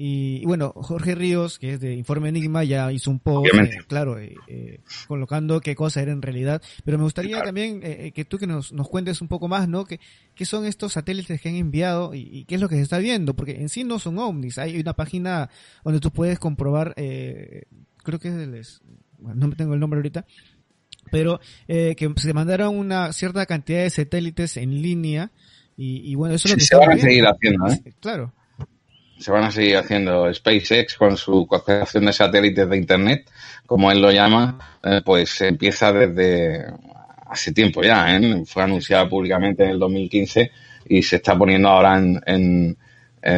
Y, 0.00 0.44
bueno, 0.44 0.72
Jorge 0.76 1.16
Ríos, 1.16 1.58
que 1.58 1.72
es 1.72 1.80
de 1.80 1.92
Informe 1.92 2.28
Enigma, 2.28 2.62
ya 2.62 2.92
hizo 2.92 3.10
un 3.10 3.18
post, 3.18 3.52
eh, 3.52 3.78
claro, 3.88 4.16
eh, 4.16 4.36
eh, 4.46 4.78
colocando 5.08 5.60
qué 5.60 5.74
cosa 5.74 6.00
era 6.00 6.12
en 6.12 6.22
realidad. 6.22 6.62
Pero 6.84 6.98
me 6.98 7.02
gustaría 7.02 7.42
también 7.42 7.80
que 7.80 8.24
tú 8.24 8.38
que 8.38 8.46
nos, 8.46 8.72
nos 8.72 8.88
cuentes 8.88 9.20
un 9.20 9.26
poco 9.26 9.48
más, 9.48 9.68
¿no? 9.68 9.86
¿Qué, 9.86 9.98
¿Qué 10.36 10.44
son 10.44 10.66
estos 10.66 10.92
satélites 10.92 11.40
que 11.40 11.48
han 11.48 11.56
enviado 11.56 12.14
y, 12.14 12.44
qué 12.44 12.54
es 12.54 12.60
lo 12.60 12.68
que 12.68 12.76
se 12.76 12.82
está 12.82 12.98
viendo? 12.98 13.34
Porque 13.34 13.60
en 13.60 13.68
sí 13.68 13.82
no 13.82 13.98
son 13.98 14.20
ovnis. 14.20 14.58
Hay 14.58 14.78
una 14.78 14.94
página 14.94 15.50
donde 15.82 15.98
tú 15.98 16.12
puedes 16.12 16.38
comprobar, 16.38 16.94
creo 16.94 18.20
que 18.20 18.60
es, 18.60 18.80
no 19.18 19.48
me 19.48 19.56
tengo 19.56 19.74
el 19.74 19.80
nombre 19.80 19.98
ahorita, 19.98 20.26
pero 21.10 21.40
que 21.66 22.14
se 22.18 22.32
mandaron 22.32 22.78
una 22.78 23.12
cierta 23.12 23.44
cantidad 23.46 23.82
de 23.82 23.90
satélites 23.90 24.58
en 24.58 24.80
línea 24.80 25.32
y, 25.76 26.14
bueno, 26.14 26.36
eso 26.36 26.46
es 26.46 26.52
lo 26.52 26.58
que 26.58 26.64
se 26.64 26.76
van 26.76 26.92
a 26.92 26.98
seguir 26.98 27.24
haciendo, 27.26 27.66
¿eh? 27.66 27.94
Claro 27.98 28.32
se 29.18 29.30
van 29.30 29.44
a 29.44 29.50
seguir 29.50 29.76
haciendo 29.76 30.32
SpaceX 30.32 30.96
con 30.96 31.16
su 31.16 31.46
constelación 31.46 32.06
de 32.06 32.12
satélites 32.12 32.68
de 32.68 32.76
Internet, 32.76 33.30
como 33.66 33.90
él 33.90 34.00
lo 34.00 34.10
llama, 34.10 34.78
eh, 34.82 35.02
pues 35.04 35.40
empieza 35.40 35.92
desde 35.92 36.66
hace 37.26 37.52
tiempo 37.52 37.82
ya, 37.82 38.16
¿eh? 38.16 38.42
fue 38.46 38.62
anunciada 38.62 39.08
públicamente 39.08 39.64
en 39.64 39.70
el 39.70 39.78
2015 39.78 40.50
y 40.88 41.02
se 41.02 41.16
está 41.16 41.36
poniendo 41.36 41.68
ahora 41.68 41.98
en, 41.98 42.76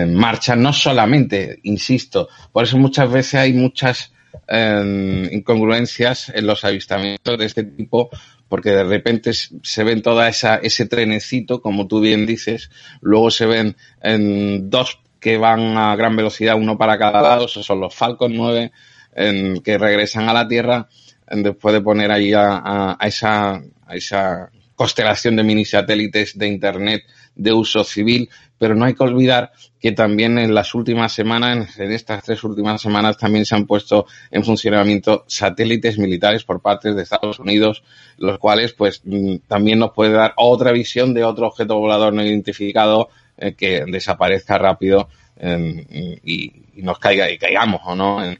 marcha, 0.09 0.55
no 0.55 0.73
solamente, 0.73 1.59
insisto, 1.65 2.29
por 2.53 2.65
eso 2.65 2.77
muchas 2.77 3.11
veces 3.11 3.35
hay 3.35 3.53
muchas 3.55 4.13
em, 4.47 5.25
incongruencias 5.33 6.31
en 6.33 6.47
los 6.47 6.65
avistamientos 6.65 7.37
de 7.37 7.47
este 7.47 7.65
tipo, 7.65 8.09
porque 8.49 8.71
de 8.71 8.85
repente 8.85 9.33
se 9.33 9.85
ven 9.85 10.03
toda 10.03 10.29
esa 10.29 10.57
ese 10.57 10.87
trenecito, 10.87 11.61
como 11.61 11.89
tú 11.89 12.01
bien 12.01 12.25
dices, 12.25 12.71
luego 13.01 13.33
se 13.33 13.47
ven 13.47 13.77
en 14.01 14.71
dos 14.71 15.01
que 15.21 15.37
van 15.37 15.77
a 15.77 15.95
gran 15.97 16.17
velocidad, 16.17 16.57
uno 16.57 16.79
para 16.79 16.99
cada 16.99 17.21
lado, 17.21 17.45
esos 17.45 17.65
son 17.65 17.81
los 17.81 17.95
Falcon 17.95 18.35
9 18.35 18.73
en, 19.15 19.63
que 19.63 19.79
regresan 19.79 20.29
a 20.29 20.33
la 20.33 20.49
Tierra 20.49 20.89
después 21.31 21.75
de 21.75 21.81
poner 21.81 22.11
ahí 22.11 22.33
a, 22.35 22.97
esa, 23.03 23.63
a 23.87 23.95
esa 23.95 24.51
constelación 24.75 25.37
de 25.37 25.45
mini 25.45 25.65
satélites 25.65 26.37
de 26.37 26.49
Internet 26.49 27.03
de 27.35 27.53
uso 27.53 27.85
civil, 27.85 28.29
pero 28.59 28.75
no 28.75 28.85
hay 28.85 28.95
que 28.95 29.05
olvidar 29.05 29.53
que 29.81 29.93
también 29.93 30.39
en 30.39 30.55
las 30.55 30.75
últimas 30.75 31.13
semanas, 31.13 31.79
en 31.79 31.93
estas 31.93 32.23
tres 32.25 32.45
últimas 32.45 32.83
semanas, 32.83 33.17
también 33.17 33.47
se 33.47 33.55
han 33.55 33.67
puesto 33.67 34.07
en 34.31 34.45
funcionamiento 34.45 35.25
satélites 35.27 35.99
militares 35.99 36.45
por 36.45 36.61
parte 36.61 36.93
de 36.93 37.03
Estados 37.03 37.39
Unidos, 37.39 37.83
los 38.19 38.39
cuales 38.39 38.75
pues 38.75 39.01
mm, 39.05 39.37
también 39.47 39.79
nos 39.79 39.93
puede 39.93 40.13
dar 40.13 40.35
otra 40.37 40.73
visión 40.73 41.15
de 41.15 41.25
otro 41.25 41.47
objeto 41.47 41.79
volador 41.79 42.13
no 42.13 42.25
identificado 42.25 43.09
eh, 43.43 43.55
que 43.55 43.87
desaparezca 43.87 44.59
rápido 44.59 45.09
em, 45.37 45.83
y, 46.23 46.53
nos 46.83 46.99
caiga 46.99 47.31
y 47.31 47.39
caigamos 47.39 47.81
o 47.85 47.95
no 47.95 48.23
en, 48.23 48.37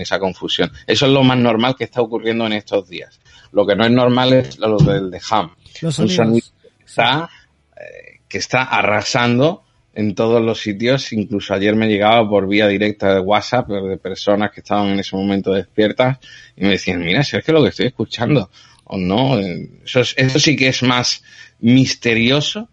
esa 0.00 0.18
confusión. 0.18 0.70
Eso 0.86 1.06
es 1.06 1.12
lo 1.12 1.22
más 1.22 1.38
normal 1.38 1.74
que 1.76 1.84
está 1.84 2.02
ocurriendo 2.02 2.44
en 2.44 2.52
estos 2.52 2.86
días. 2.86 3.20
Lo 3.52 3.66
que 3.66 3.74
no 3.74 3.86
es 3.86 3.90
normal 3.90 4.34
es 4.34 4.58
lo 4.58 4.76
del 4.76 5.10
de 5.10 5.20
Ham. 5.30 5.54
Los 5.80 5.98
un 5.98 6.42
está, 6.86 7.30
eh, 7.74 8.20
que 8.28 8.38
está 8.38 8.64
arrasando 8.64 9.64
en 9.94 10.14
todos 10.14 10.42
los 10.42 10.60
sitios. 10.60 11.10
Incluso 11.14 11.54
ayer 11.54 11.74
me 11.74 11.88
llegaba 11.88 12.28
por 12.28 12.46
vía 12.46 12.68
directa 12.68 13.14
de 13.14 13.20
WhatsApp 13.20 13.68
de 13.68 13.96
personas 13.96 14.50
que 14.50 14.60
estaban 14.60 14.88
en 14.88 15.00
ese 15.00 15.16
momento 15.16 15.52
despiertas 15.52 16.18
y 16.54 16.64
me 16.64 16.70
decían, 16.70 17.00
mira, 17.00 17.22
si 17.22 17.36
es 17.36 17.44
que 17.44 17.52
lo 17.52 17.62
que 17.62 17.70
estoy 17.70 17.86
escuchando 17.86 18.50
o 18.84 18.98
no. 18.98 19.38
Eso, 19.38 20.00
eso 20.00 20.38
sí 20.38 20.54
que 20.54 20.68
es 20.68 20.82
más 20.82 21.22
misterioso 21.60 22.68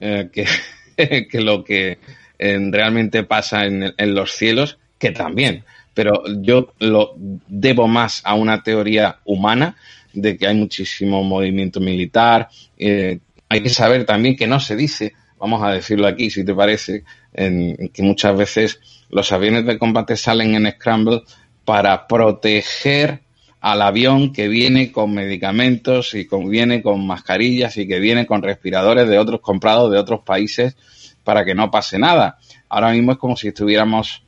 eh, 0.00 0.28
que, 0.32 0.46
que 1.30 1.40
lo 1.40 1.64
que 1.64 1.98
eh, 2.38 2.58
realmente 2.70 3.24
pasa 3.24 3.64
en, 3.64 3.94
los 4.14 4.32
cielos, 4.32 4.78
que 4.98 5.10
también. 5.10 5.64
Pero 5.92 6.22
yo 6.40 6.72
lo 6.80 7.14
debo 7.16 7.86
más 7.86 8.20
a 8.24 8.34
una 8.34 8.62
teoría 8.62 9.18
humana 9.24 9.76
de 10.12 10.36
que 10.36 10.46
hay 10.46 10.54
muchísimo 10.54 11.22
movimiento 11.22 11.80
militar. 11.80 12.48
Eh, 12.78 13.18
hay 13.48 13.62
que 13.62 13.68
saber 13.68 14.04
también 14.04 14.36
que 14.36 14.46
no 14.46 14.58
se 14.58 14.76
dice, 14.76 15.14
vamos 15.38 15.62
a 15.62 15.72
decirlo 15.72 16.06
aquí, 16.06 16.30
si 16.30 16.44
te 16.44 16.54
parece, 16.54 17.04
en, 17.32 17.88
que 17.88 18.02
muchas 18.02 18.36
veces 18.36 18.80
los 19.10 19.30
aviones 19.32 19.66
de 19.66 19.78
combate 19.78 20.16
salen 20.16 20.54
en 20.54 20.70
Scramble 20.72 21.22
para 21.64 22.06
proteger 22.06 23.23
al 23.64 23.80
avión 23.80 24.30
que 24.30 24.46
viene 24.46 24.92
con 24.92 25.14
medicamentos 25.14 26.12
y 26.12 26.28
que 26.28 26.36
viene 26.36 26.82
con 26.82 27.06
mascarillas 27.06 27.78
y 27.78 27.88
que 27.88 27.98
viene 27.98 28.26
con 28.26 28.42
respiradores 28.42 29.08
de 29.08 29.18
otros 29.18 29.40
comprados 29.40 29.90
de 29.90 29.96
otros 29.96 30.20
países 30.20 30.76
para 31.24 31.46
que 31.46 31.54
no 31.54 31.70
pase 31.70 31.98
nada. 31.98 32.36
Ahora 32.68 32.90
mismo 32.90 33.12
es 33.12 33.18
como 33.18 33.38
si 33.38 33.48
estuviéramos, 33.48 34.22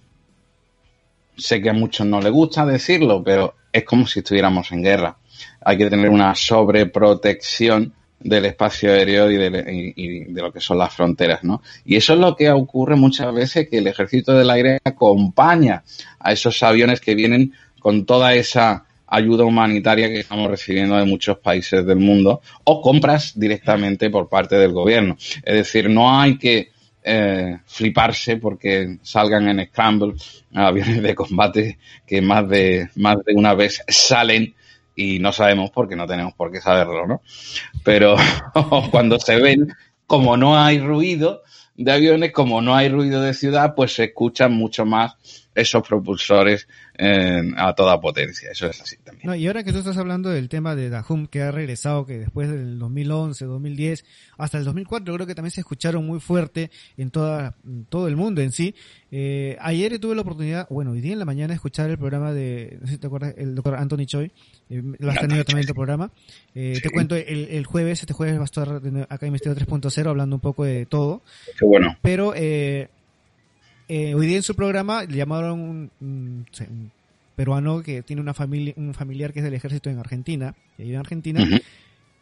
sé 1.37 1.61
que 1.61 1.69
a 1.69 1.75
muchos 1.75 2.07
no 2.07 2.23
les 2.23 2.33
gusta 2.33 2.65
decirlo, 2.65 3.23
pero 3.23 3.57
es 3.71 3.85
como 3.85 4.07
si 4.07 4.21
estuviéramos 4.21 4.73
en 4.73 4.83
guerra. 4.83 5.19
Hay 5.61 5.77
que 5.77 5.91
tener 5.91 6.09
una 6.09 6.35
sobreprotección 6.35 7.93
del 8.19 8.47
espacio 8.47 8.91
aéreo 8.91 9.31
y 9.31 9.37
de, 9.37 9.93
y 9.97 10.25
de, 10.33 10.41
lo 10.41 10.51
que 10.51 10.61
son 10.61 10.79
las 10.79 10.95
fronteras, 10.95 11.45
¿no? 11.45 11.61
Y 11.85 11.97
eso 11.97 12.15
es 12.15 12.21
lo 12.21 12.35
que 12.35 12.51
ocurre 12.51 12.97
muchas 12.97 13.35
veces 13.35 13.69
que 13.69 13.77
el 13.77 13.87
ejército 13.87 14.33
del 14.33 14.49
aire 14.49 14.79
acompaña 14.83 15.85
a 16.21 16.33
esos 16.33 16.63
aviones 16.63 17.03
que 17.03 17.15
vienen 17.15 17.53
con 17.79 18.07
toda 18.07 18.33
esa 18.33 18.86
ayuda 19.07 19.45
humanitaria 19.45 20.09
que 20.09 20.21
estamos 20.21 20.51
recibiendo 20.51 20.97
de 20.97 21.05
muchos 21.05 21.39
países 21.39 21.87
del 21.87 21.99
mundo 21.99 22.41
o 22.65 22.81
compras 22.81 23.39
directamente 23.39 24.11
por 24.11 24.29
parte 24.29 24.57
del 24.57 24.73
gobierno. 24.73 25.17
Es 25.43 25.55
decir, 25.55 25.89
no 25.89 26.19
hay 26.19 26.39
que 26.39 26.71
eh, 27.03 27.59
fliparse 27.67 28.37
porque 28.37 28.99
salgan 29.03 29.49
en 29.49 29.67
Scramble 29.67 30.15
aviones 30.55 31.03
de 31.03 31.15
combate 31.15 31.79
que 32.07 32.21
más 32.21 32.49
de, 32.49 32.91
más 32.97 33.19
de 33.25 33.35
una 33.35 33.55
vez 33.55 33.83
salen 33.87 34.55
y 34.97 35.19
no 35.19 35.31
sabemos 35.31 35.71
porque 35.71 35.95
no 35.95 36.07
tenemos 36.07 36.35
por 36.35 36.51
qué 36.51 36.61
saberlo, 36.61 37.07
¿no? 37.07 37.23
Pero 37.85 38.17
cuando 38.91 39.21
se 39.21 39.37
ven, 39.41 39.69
como 40.07 40.37
no 40.37 40.59
hay 40.59 40.81
ruido 40.81 41.43
de 41.77 41.93
aviones, 41.93 42.33
como 42.33 42.63
no 42.63 42.75
hay 42.75 42.89
ruido 42.89 43.21
de 43.21 43.35
ciudad, 43.35 43.75
pues 43.77 43.95
se 43.95 44.05
escuchan 44.05 44.53
mucho 44.53 44.87
más 44.87 45.17
esos 45.55 45.87
propulsores 45.87 46.69
a 46.99 47.75
toda 47.75 48.01
potencia. 48.01 48.51
Eso 48.51 48.67
es 48.67 48.81
así 48.81 48.97
también. 48.99 49.41
y 49.41 49.47
ahora 49.47 49.65
que 49.65 49.73
tú 49.73 49.79
estás 49.79 49.97
hablando 49.97 50.31
del 50.31 50.49
tema 50.49 50.75
de 50.75 50.91
Dahum, 50.91 51.27
que 51.27 51.43
ha 51.43 51.51
regresado, 51.51 52.07
que 52.07 52.19
después 52.19 52.51
del 52.51 52.79
2011, 52.79 53.45
2010, 53.45 54.05
hasta 54.39 54.59
el 54.59 54.65
2004, 54.65 55.15
creo 55.15 55.27
que 55.27 55.35
también 55.35 55.51
se 55.51 55.61
escucharon 55.61 56.07
muy 56.07 56.21
fuerte 56.21 56.71
en, 56.97 57.11
toda, 57.11 57.57
todo 57.89 58.09
el 58.09 58.17
mundo 58.17 58.41
en 58.41 58.53
sí. 58.53 58.75
Eh, 59.11 59.57
ayer 59.61 59.99
tuve 59.99 60.15
la 60.15 60.23
oportunidad, 60.23 60.67
bueno, 60.69 60.93
hoy 60.93 61.01
día 61.01 61.13
en 61.13 61.19
la 61.19 61.25
mañana, 61.25 61.49
de 61.49 61.55
escuchar 61.55 61.91
el 61.91 61.99
programa 61.99 62.33
de, 62.33 62.79
no 62.81 62.87
sé 62.87 62.95
si 62.95 62.99
te 62.99 63.07
acuerdas, 63.07 63.35
el 63.37 63.55
doctor 63.55 63.77
Anthony 63.77 64.07
Choi. 64.07 64.31
Eh, 64.69 64.83
lo 64.99 65.11
has 65.11 65.21
tenido 65.21 65.45
también 65.45 65.65
en 65.65 65.67
tu 65.67 65.75
programa. 65.75 66.11
Eh, 66.55 66.79
te 66.83 66.91
cuento, 66.91 67.15
el, 67.17 67.65
jueves, 67.67 68.01
este 68.01 68.15
jueves 68.15 68.37
va 68.37 68.43
a 68.43 68.45
estar 68.45 68.81
acá 69.09 69.27
en 69.27 69.33
Misterio 69.33 69.57
3.0 69.57 70.09
hablando 70.09 70.37
un 70.37 70.41
poco 70.41 70.65
de 70.65 70.87
todo. 70.87 71.23
Qué 71.59 71.65
bueno. 71.65 71.97
Pero, 72.03 72.33
eh, 72.35 72.89
eh, 73.89 74.15
hoy 74.15 74.27
día 74.27 74.37
en 74.37 74.43
su 74.43 74.55
programa 74.55 75.05
le 75.05 75.17
llamaron 75.17 75.91
un, 76.01 76.47
peruano 77.37 77.83
que 77.83 78.03
tiene 78.03 78.23
una 78.23 78.35
familia, 78.35 78.75
un 78.77 78.95
familiar 78.95 79.33
que 79.33 79.41
es 79.41 79.45
del 79.45 79.55
ejército 79.55 79.91
en 79.91 79.99
Argentina, 79.99 80.55
que 80.77 80.83
vive 80.83 80.95
en 80.95 81.01
Argentina, 81.01 81.47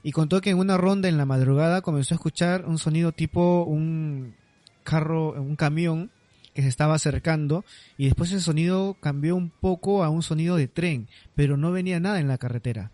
y 0.02 0.12
contó 0.12 0.40
que 0.40 0.50
en 0.50 0.58
una 0.58 0.76
ronda 0.76 1.08
en 1.08 1.16
la 1.16 1.24
madrugada 1.24 1.80
comenzó 1.80 2.14
a 2.14 2.16
escuchar 2.16 2.66
un 2.66 2.78
sonido 2.78 3.12
tipo 3.12 3.64
un 3.64 4.34
carro, 4.82 5.32
un 5.40 5.56
camión 5.56 6.10
que 6.54 6.62
se 6.62 6.68
estaba 6.68 6.94
acercando 6.94 7.64
y 7.98 8.04
después 8.06 8.30
ese 8.30 8.40
sonido 8.40 8.96
cambió 9.00 9.34
un 9.34 9.50
poco 9.50 10.04
a 10.04 10.10
un 10.10 10.22
sonido 10.22 10.56
de 10.56 10.68
tren, 10.68 11.08
pero 11.34 11.56
no 11.56 11.72
venía 11.72 11.98
nada 11.98 12.20
en 12.20 12.28
la 12.28 12.38
carretera. 12.38 12.92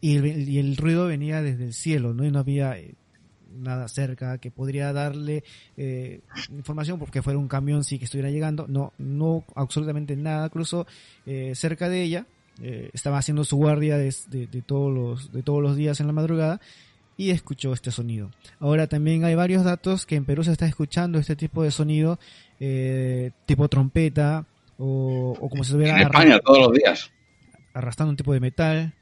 Y 0.00 0.16
el, 0.16 0.48
y 0.48 0.58
el 0.58 0.76
ruido 0.76 1.06
venía 1.06 1.42
desde 1.42 1.64
el 1.64 1.74
cielo, 1.74 2.14
¿no? 2.14 2.24
Y 2.24 2.30
no 2.30 2.38
había 2.38 2.78
eh, 2.78 2.94
nada 3.50 3.88
cerca 3.88 4.38
que 4.38 4.50
podría 4.50 4.92
darle 4.92 5.44
eh, 5.76 6.20
información 6.50 6.98
porque 6.98 7.22
fuera 7.22 7.38
un 7.38 7.48
camión 7.48 7.84
sí 7.84 7.98
que 7.98 8.04
estuviera 8.04 8.30
llegando. 8.30 8.66
No 8.68 8.92
no 8.98 9.44
absolutamente 9.54 10.16
nada. 10.16 10.48
Cruzó 10.48 10.86
eh, 11.26 11.52
cerca 11.54 11.88
de 11.88 12.02
ella 12.02 12.26
eh, 12.62 12.90
estaba 12.92 13.18
haciendo 13.18 13.44
su 13.44 13.56
guardia 13.56 13.96
de, 13.96 14.12
todos 14.66 14.92
los 14.92 15.32
de 15.32 15.42
todos 15.42 15.62
los 15.62 15.76
días 15.76 16.00
en 16.00 16.06
la 16.06 16.12
madrugada 16.12 16.60
y 17.16 17.30
escuchó 17.30 17.72
este 17.72 17.90
sonido. 17.90 18.30
Ahora 18.60 18.86
también 18.86 19.24
hay 19.24 19.34
varios 19.34 19.64
datos 19.64 20.06
que 20.06 20.16
en 20.16 20.24
Perú 20.24 20.44
se 20.44 20.52
está 20.52 20.66
escuchando 20.66 21.18
este 21.18 21.36
tipo 21.36 21.62
de 21.62 21.70
sonido 21.70 22.18
tipo 23.46 23.68
trompeta 23.68 24.44
o, 24.78 25.36
como 25.50 25.64
se 25.64 25.70
estuviera 25.70 25.96
en 25.96 26.02
España 26.02 26.38
todos 26.40 26.58
los 26.58 26.72
días. 26.72 27.10
arrastrando 27.74 28.10
un 28.10 28.16
tipo 28.16 28.32
de 28.32 28.40
metal 28.40 28.94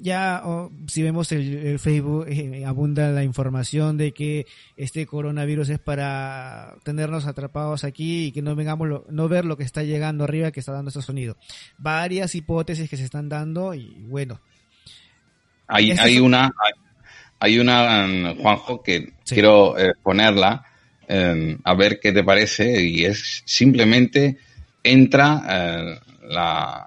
ya 0.00 0.42
si 0.86 1.02
vemos 1.02 1.30
el, 1.32 1.78
Facebook 1.78 2.26
eh, 2.28 2.64
abunda 2.64 3.10
la 3.10 3.24
información 3.24 3.96
de 3.96 4.12
que 4.12 4.46
este 4.76 5.06
coronavirus 5.06 5.70
es 5.70 5.78
para 5.78 6.76
tenernos 6.84 7.26
atrapados 7.26 7.84
aquí 7.84 8.26
y 8.26 8.32
que 8.32 8.42
no 8.42 8.54
vengamos 8.54 9.02
no 9.08 9.28
ver 9.28 9.44
lo 9.44 9.56
que 9.56 9.64
está 9.64 9.82
llegando 9.82 10.24
arriba 10.24 10.50
que 10.50 10.60
está 10.60 10.72
dando 10.72 10.90
ese 10.90 11.02
sonido. 11.02 11.36
Varias 11.76 12.34
hipótesis 12.34 12.88
que 12.88 12.96
se 12.96 13.04
están 13.04 13.28
dando 13.28 13.74
y 13.74 14.04
bueno. 14.06 14.40
Hay, 15.66 15.90
hay 15.92 16.18
una 16.18 16.50
hay 17.40 17.58
una 17.58 18.06
um, 18.06 18.36
Juanjo 18.38 18.82
que 18.82 19.12
quiero 19.24 19.78
eh, 19.78 19.92
ponerla 20.02 20.64
a 21.64 21.74
ver 21.74 22.00
qué 22.00 22.12
te 22.12 22.22
parece 22.22 22.82
y 22.82 23.06
es 23.06 23.42
simplemente 23.46 24.36
entra 24.82 25.96
la, 26.22 26.86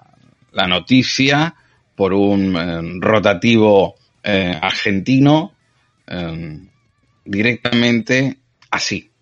la, 0.52 0.66
noticia 0.68 1.56
por 1.94 2.12
un 2.12 3.00
rotativo 3.00 3.94
argentino 4.22 5.52
directamente 7.24 8.38
así. 8.70 9.12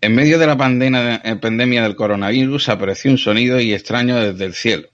En 0.00 0.14
medio 0.14 0.38
de 0.38 0.46
la 0.46 0.54
eh, 0.54 1.36
pandemia, 1.36 1.82
del 1.82 1.94
coronavirus 1.94 2.70
apareció 2.70 3.10
un 3.10 3.18
sonido 3.18 3.60
y 3.60 3.74
extraño 3.74 4.16
desde 4.18 4.46
el 4.46 4.54
cielo. 4.54 4.88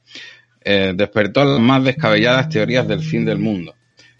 Eh, 0.65 0.95
despertó 0.97 1.45
las 1.45 1.61
más 1.61 1.85
descabelladas 1.85 2.49
teorías 2.49 2.89
del 2.89 3.01
fin 3.01 3.25
del 3.25 3.39
mundo. 3.39 3.75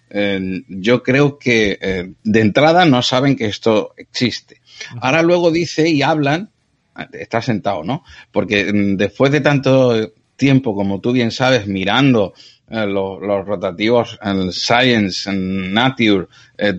Eh, 0.09 0.63
yo 0.69 1.03
creo 1.03 1.37
que 1.37 2.13
de 2.23 2.39
entrada 2.39 2.85
no 2.85 3.01
saben 3.01 3.35
que 3.35 3.47
esto 3.47 3.93
existe. 3.97 4.61
Ahora 5.01 5.21
luego 5.21 5.51
dice 5.51 5.89
y 5.89 6.01
hablan, 6.03 6.51
está 7.11 7.41
sentado, 7.41 7.83
¿no? 7.83 8.03
Porque 8.31 8.71
mm, 8.71 8.95
después 8.95 9.31
de 9.31 9.41
tanto 9.41 10.13
tiempo, 10.37 10.73
como 10.73 11.01
tú 11.01 11.11
bien 11.11 11.31
sabes, 11.31 11.67
mirando 11.67 12.33
los, 12.69 13.45
rotativos, 13.45 14.19
el 14.21 14.51
Science, 14.51 15.29
el 15.29 15.73
Nature, 15.73 16.27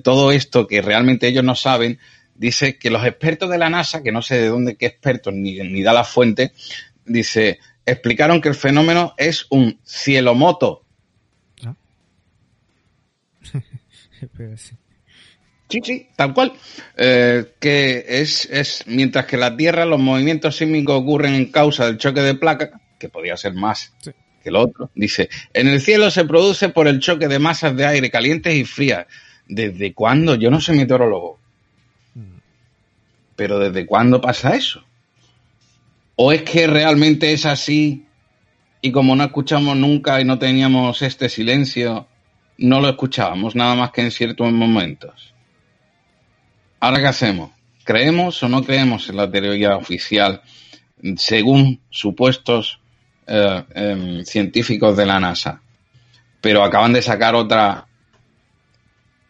todo 0.03 0.33
esto 0.33 0.67
que 0.67 0.83
realmente 0.83 1.29
ellos 1.29 1.45
no 1.45 1.55
saben, 1.55 1.99
dice 2.39 2.79
que 2.79 2.91
los 2.91 3.05
expertos 3.05 3.51
de 3.51 3.59
la 3.59 3.69
NASA, 3.69 4.03
que 4.03 4.13
no 4.13 4.23
sé 4.23 4.37
de 4.37 4.49
dónde 4.49 4.77
qué 4.77 4.87
expertos 4.87 5.35
ni, 5.35 5.59
ni 5.59 5.83
da 5.83 5.93
la 5.93 6.05
fuente, 6.05 6.53
dice, 7.05 7.59
explicaron 7.85 8.41
que 8.41 8.49
el 8.49 8.55
fenómeno 8.55 9.15
es 9.17 9.47
un 9.51 9.81
cielomoto. 9.85 10.85
¿Ah? 11.65 11.75
sí. 14.57 15.81
sí, 15.83 16.09
tal 16.17 16.33
cual. 16.33 16.53
Eh, 16.97 17.55
que 17.59 18.05
es, 18.09 18.47
es, 18.47 18.85
mientras 18.87 19.27
que 19.27 19.37
la 19.37 19.57
Tierra, 19.57 19.85
los 19.85 20.01
movimientos 20.01 20.57
sísmicos 20.57 21.01
ocurren 21.01 21.35
en 21.35 21.51
causa 21.51 21.87
del 21.87 21.99
choque 21.99 22.21
de 22.21 22.35
placas, 22.35 22.71
que 22.99 23.09
podría 23.09 23.37
ser 23.37 23.55
más 23.55 23.93
que 24.43 24.51
lo 24.51 24.61
otro, 24.61 24.91
dice, 24.95 25.29
en 25.53 25.69
el 25.69 25.81
cielo 25.81 26.11
se 26.11 26.25
produce 26.25 26.69
por 26.69 26.89
el 26.89 27.01
choque 27.01 27.29
de 27.29 27.39
masas 27.39 27.77
de 27.77 27.87
aire 27.87 28.11
calientes 28.11 28.55
y 28.55 28.65
frías. 28.65 29.07
¿Desde 29.47 29.95
cuándo? 29.95 30.35
Yo 30.35 30.51
no 30.51 30.61
soy 30.61 30.77
meteorólogo, 30.77 31.39
pero 33.35 33.59
¿desde 33.59 33.87
cuándo 33.87 34.21
pasa 34.21 34.55
eso? 34.55 34.85
¿O 36.17 36.33
es 36.33 36.43
que 36.43 36.67
realmente 36.67 37.33
es 37.33 37.47
así 37.47 38.05
y 38.83 38.93
como 38.93 39.17
no 39.17 39.25
escuchamos 39.25 39.77
nunca 39.77 40.21
y 40.21 40.25
no 40.25 40.39
teníamos 40.39 41.01
este 41.03 41.29
silencio, 41.29 42.09
no 42.59 42.81
lo 42.81 42.89
escuchábamos 42.89 43.55
nada 43.55 43.75
más 43.75 43.93
que 43.93 44.03
en 44.03 44.11
ciertos 44.11 44.53
momentos? 44.53 45.35
¿Ahora 46.81 46.99
qué 46.99 47.07
hacemos? 47.07 47.53
¿Creemos 47.85 48.43
o 48.43 48.49
no 48.49 48.63
creemos 48.63 49.09
en 49.09 49.17
la 49.17 49.31
teoría 49.31 49.77
oficial 49.77 50.43
según 51.17 51.81
supuestos 51.91 52.81
eh, 53.29 53.65
em, 53.75 54.25
científicos 54.25 54.97
de 54.97 55.07
la 55.07 55.21
NASA? 55.21 55.61
Pero 56.41 56.63
acaban 56.65 56.93
de 56.93 57.03
sacar 57.03 57.35
otra 57.35 57.87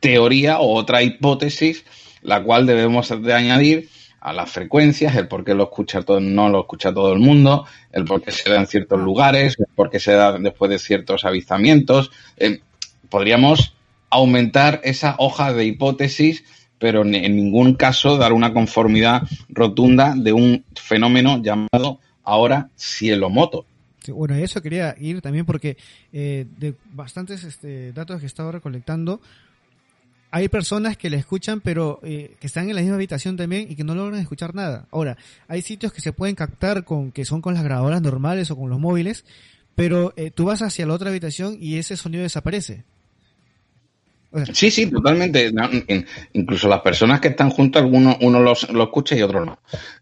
teoría 0.01 0.61
o 0.61 0.75
otra 0.75 1.03
hipótesis, 1.03 1.85
la 2.23 2.43
cual 2.43 2.67
debemos 2.67 3.09
de 3.23 3.35
añadir 3.35 3.89
a 4.21 4.33
las 4.33 4.51
frecuencias, 4.51 5.17
el 5.17 5.29
por 5.29 5.45
qué 5.45 5.55
lo 5.55 5.65
escucha 5.65 6.03
todo, 6.03 6.21
no 6.21 6.49
lo 6.49 6.61
escucha 6.61 6.93
todo 6.93 7.13
el 7.13 7.21
mundo, 7.21 7.67
el 7.93 8.05
por 8.05 8.21
qué 8.23 8.33
se 8.33 8.51
da 8.51 8.57
en 8.57 8.67
ciertos 8.67 9.01
lugares, 9.01 9.57
el 9.59 9.67
por 9.75 9.91
qué 9.91 10.01
se 10.01 10.13
da 10.13 10.39
después 10.39 10.71
de 10.71 10.79
ciertos 10.79 11.25
avistamientos. 11.25 12.11
Eh, 12.37 12.61
podríamos 13.09 13.75
aumentar 14.11 14.81
esa 14.85 15.15
hoja 15.19 15.53
de 15.53 15.65
hipótesis, 15.65 16.45
pero 16.79 17.03
en, 17.03 17.11
ningún 17.11 17.75
caso 17.75 18.17
dar 18.17 18.33
una 18.33 18.53
conformidad 18.53 19.23
rotunda 19.49 20.15
de 20.17 20.33
un 20.33 20.65
fenómeno 20.75 21.43
llamado 21.43 22.01
ahora 22.25 22.71
cielomoto. 22.77 23.67
Sí, 24.09 24.13
bueno, 24.13 24.35
eso 24.37 24.63
quería 24.63 24.95
ir 24.99 25.21
también 25.21 25.45
porque 25.45 25.77
eh, 26.15 26.47
de 26.57 26.75
bastantes 26.95 27.45
este, 27.45 27.93
datos 27.93 28.21
que 28.21 28.25
he 28.25 28.27
estado 28.27 28.51
recolectando, 28.51 29.21
hay 30.31 30.49
personas 30.49 30.97
que 30.97 31.11
le 31.11 31.19
escuchan, 31.19 31.61
pero 31.61 32.01
eh, 32.03 32.37
que 32.41 32.47
están 32.47 32.71
en 32.71 32.75
la 32.75 32.81
misma 32.81 32.97
habitación 32.97 33.37
también 33.37 33.67
y 33.71 33.77
que 33.77 33.85
no 33.85 33.95
logran 33.95 34.19
escuchar 34.19 34.55
nada. 34.55 34.87
Ahora, 34.91 35.19
hay 35.47 35.61
sitios 35.61 35.93
que 35.93 36.01
se 36.01 36.15
pueden 36.15 36.35
captar 36.35 36.85
con 36.85 37.13
que 37.13 37.27
son 37.27 37.43
con 37.43 37.53
las 37.53 37.63
grabadoras 37.63 38.01
normales 38.01 38.51
o 38.51 38.57
con 38.57 38.71
los 38.71 38.81
móviles, 38.81 39.27
pero 39.75 40.15
eh, 40.17 40.31
tú 40.31 40.47
vas 40.47 40.63
hacia 40.63 40.87
la 40.87 40.95
otra 40.95 41.11
habitación 41.11 41.59
y 41.61 41.77
ese 41.77 41.99
sonido 41.99 42.23
desaparece. 42.23 42.85
sí, 44.55 44.71
sí, 44.71 44.87
totalmente. 44.87 45.53
incluso 46.33 46.67
las 46.67 46.81
personas 46.81 47.21
que 47.21 47.29
están 47.29 47.51
juntas, 47.51 47.85
uno, 47.87 48.17
uno 48.23 48.41
los, 48.41 48.71
lo 48.71 48.85
escucha 48.85 49.17
y 49.17 49.21
otro 49.21 49.45
no. 49.45 49.59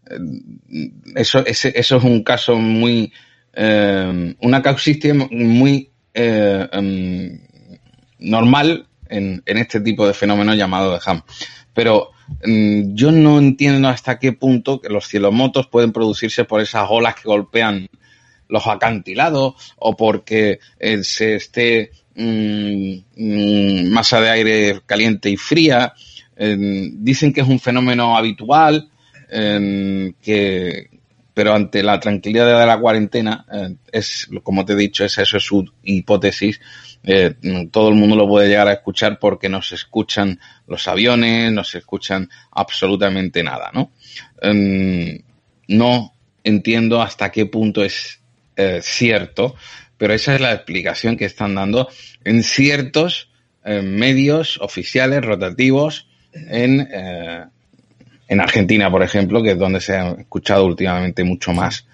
Eh, 0.09 0.91
eso, 1.15 1.45
ese, 1.45 1.73
eso 1.75 1.97
es 1.97 2.03
un 2.05 2.23
caso 2.23 2.55
muy, 2.55 3.11
una 3.57 4.61
casuística 4.61 5.13
muy 5.31 5.89
em, 6.13 7.39
normal 8.19 8.87
en, 9.09 9.41
este 9.45 9.81
tipo 9.81 10.07
de 10.07 10.13
fenómeno 10.13 10.53
llamado 10.53 10.93
de 10.93 10.99
Ham. 11.05 11.23
Pero 11.73 12.11
mm, 12.45 12.93
yo 12.93 13.11
no 13.11 13.39
entiendo 13.39 13.87
hasta 13.87 14.19
qué 14.19 14.33
punto 14.33 14.81
que 14.81 14.89
los 14.89 15.07
cielomotos 15.07 15.67
pueden 15.67 15.91
producirse 15.91 16.45
por 16.45 16.61
esas 16.61 16.87
olas 16.89 17.15
que 17.15 17.27
golpean 17.27 17.87
los 18.49 18.65
acantilados 18.67 19.55
o 19.77 19.95
porque 19.95 20.59
eh, 20.79 21.03
se 21.03 21.35
esté 21.35 21.91
mm, 22.15 22.93
mm, 23.15 23.89
masa 23.89 24.21
de 24.21 24.29
aire 24.29 24.81
caliente 24.85 25.29
y 25.29 25.37
fría. 25.37 25.93
dicen 26.37 27.33
que 27.33 27.41
es 27.41 27.47
un 27.47 27.59
fenómeno 27.59 28.15
habitual, 28.15 28.89
que, 29.29 30.96
pero 31.37 31.53
ante 31.53 31.83
la 31.83 31.99
tranquilidad 31.99 32.59
de 32.59 32.65
la 32.65 32.79
cuarentena, 32.79 33.45
eh, 33.53 33.75
es, 33.91 34.27
como 34.41 34.65
te 34.65 34.73
he 34.73 34.75
dicho, 34.75 35.05
es 35.05 35.19
eso 35.19 35.37
es 35.37 35.43
su 35.43 35.71
hipótesis, 35.83 36.59
eh, 37.03 37.35
todo 37.69 37.89
el 37.89 37.93
mundo 37.93 38.15
lo 38.15 38.27
puede 38.27 38.47
llegar 38.47 38.67
a 38.67 38.73
escuchar 38.73 39.19
porque 39.19 39.47
no 39.47 39.61
se 39.61 39.75
escuchan 39.75 40.39
los 40.65 40.87
aviones, 40.87 41.51
no 41.51 41.63
se 41.63 41.77
escuchan 41.77 42.27
absolutamente 42.49 43.43
nada, 43.43 43.69
¿no? 43.71 43.91
Em, 44.41 45.19
no 45.67 46.15
entiendo 46.43 47.03
hasta 47.03 47.31
qué 47.31 47.45
punto 47.45 47.83
es 47.83 48.19
eh, 48.55 48.79
cierto, 48.81 49.53
pero 49.95 50.15
esa 50.15 50.33
es 50.33 50.41
la 50.41 50.53
explicación 50.53 51.17
que 51.17 51.25
están 51.25 51.53
dando 51.53 51.87
en 52.23 52.41
ciertos 52.41 53.29
medios 53.63 54.59
oficiales 54.61 55.23
rotativos 55.23 56.07
en, 56.33 56.87
en 58.27 58.41
Argentina, 58.41 58.89
por 58.91 59.03
ejemplo, 59.03 59.41
que 59.41 59.51
es 59.51 59.59
donde 59.59 59.81
se 59.81 59.95
ha 59.95 60.11
escuchado 60.11 60.65
últimamente 60.65 61.23
mucho 61.23 61.53
más 61.53 61.85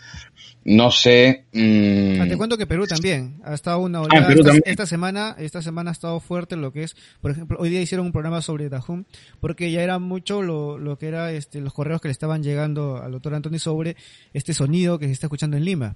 no 0.65 0.91
sé. 0.91 1.45
Mm, 1.51 2.27
te 2.27 2.37
cuento 2.37 2.57
que 2.57 2.65
Perú 2.65 2.87
también 2.87 3.41
ha 3.43 3.53
estado 3.53 3.79
una 3.79 3.99
ah, 3.99 4.01
oleada. 4.03 4.33
esta, 4.65 4.85
semana, 4.85 5.35
esta 5.37 5.61
semana 5.61 5.91
ha 5.91 5.93
estado 5.93 6.19
fuerte 6.19 6.55
lo 6.55 6.71
que 6.71 6.83
es, 6.83 6.95
por 7.21 7.31
ejemplo, 7.31 7.57
hoy 7.59 7.69
día 7.69 7.81
hicieron 7.81 8.05
un 8.05 8.11
programa 8.11 8.41
sobre 8.41 8.69
Dajum, 8.69 9.03
porque 9.39 9.71
ya 9.71 9.81
era 9.81 9.99
mucho 9.99 10.41
lo, 10.41 10.77
lo 10.77 10.97
que 10.97 11.07
era 11.07 11.31
este, 11.31 11.59
los 11.59 11.73
correos 11.73 12.01
que 12.01 12.07
le 12.07 12.13
estaban 12.13 12.43
llegando 12.43 13.01
al 13.01 13.11
doctor 13.11 13.35
Antonio 13.35 13.59
sobre 13.59 13.97
este 14.33 14.53
sonido 14.53 14.99
que 14.99 15.07
se 15.07 15.11
está 15.11 15.27
escuchando 15.27 15.57
en 15.57 15.65
Lima. 15.65 15.95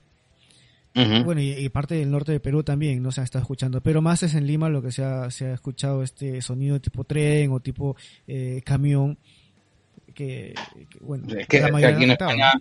Bueno, 1.25 1.41
y, 1.41 1.69
parte 1.69 1.93
del 1.93 2.09
norte 2.09 2.31
de 2.31 2.39
Perú 2.39 2.63
también 2.63 3.03
no 3.03 3.11
se 3.11 3.21
ha 3.21 3.23
estado 3.23 3.43
escuchando, 3.43 3.81
pero 3.81 4.01
más 4.01 4.23
es 4.23 4.33
en 4.33 4.47
Lima 4.47 4.67
lo 4.67 4.81
que 4.81 4.91
se 4.91 5.03
ha, 5.03 5.29
se 5.29 5.45
ha 5.45 5.53
escuchado 5.53 6.01
este 6.01 6.41
sonido 6.41 6.81
tipo 6.81 7.03
tren 7.03 7.51
o 7.51 7.59
tipo 7.59 7.95
eh, 8.25 8.63
camión. 8.65 9.19
Que, 10.17 10.55
bueno, 11.01 11.27
es 11.37 11.47
que, 11.47 11.63
aquí 11.63 12.03
en 12.05 12.11
España, 12.11 12.51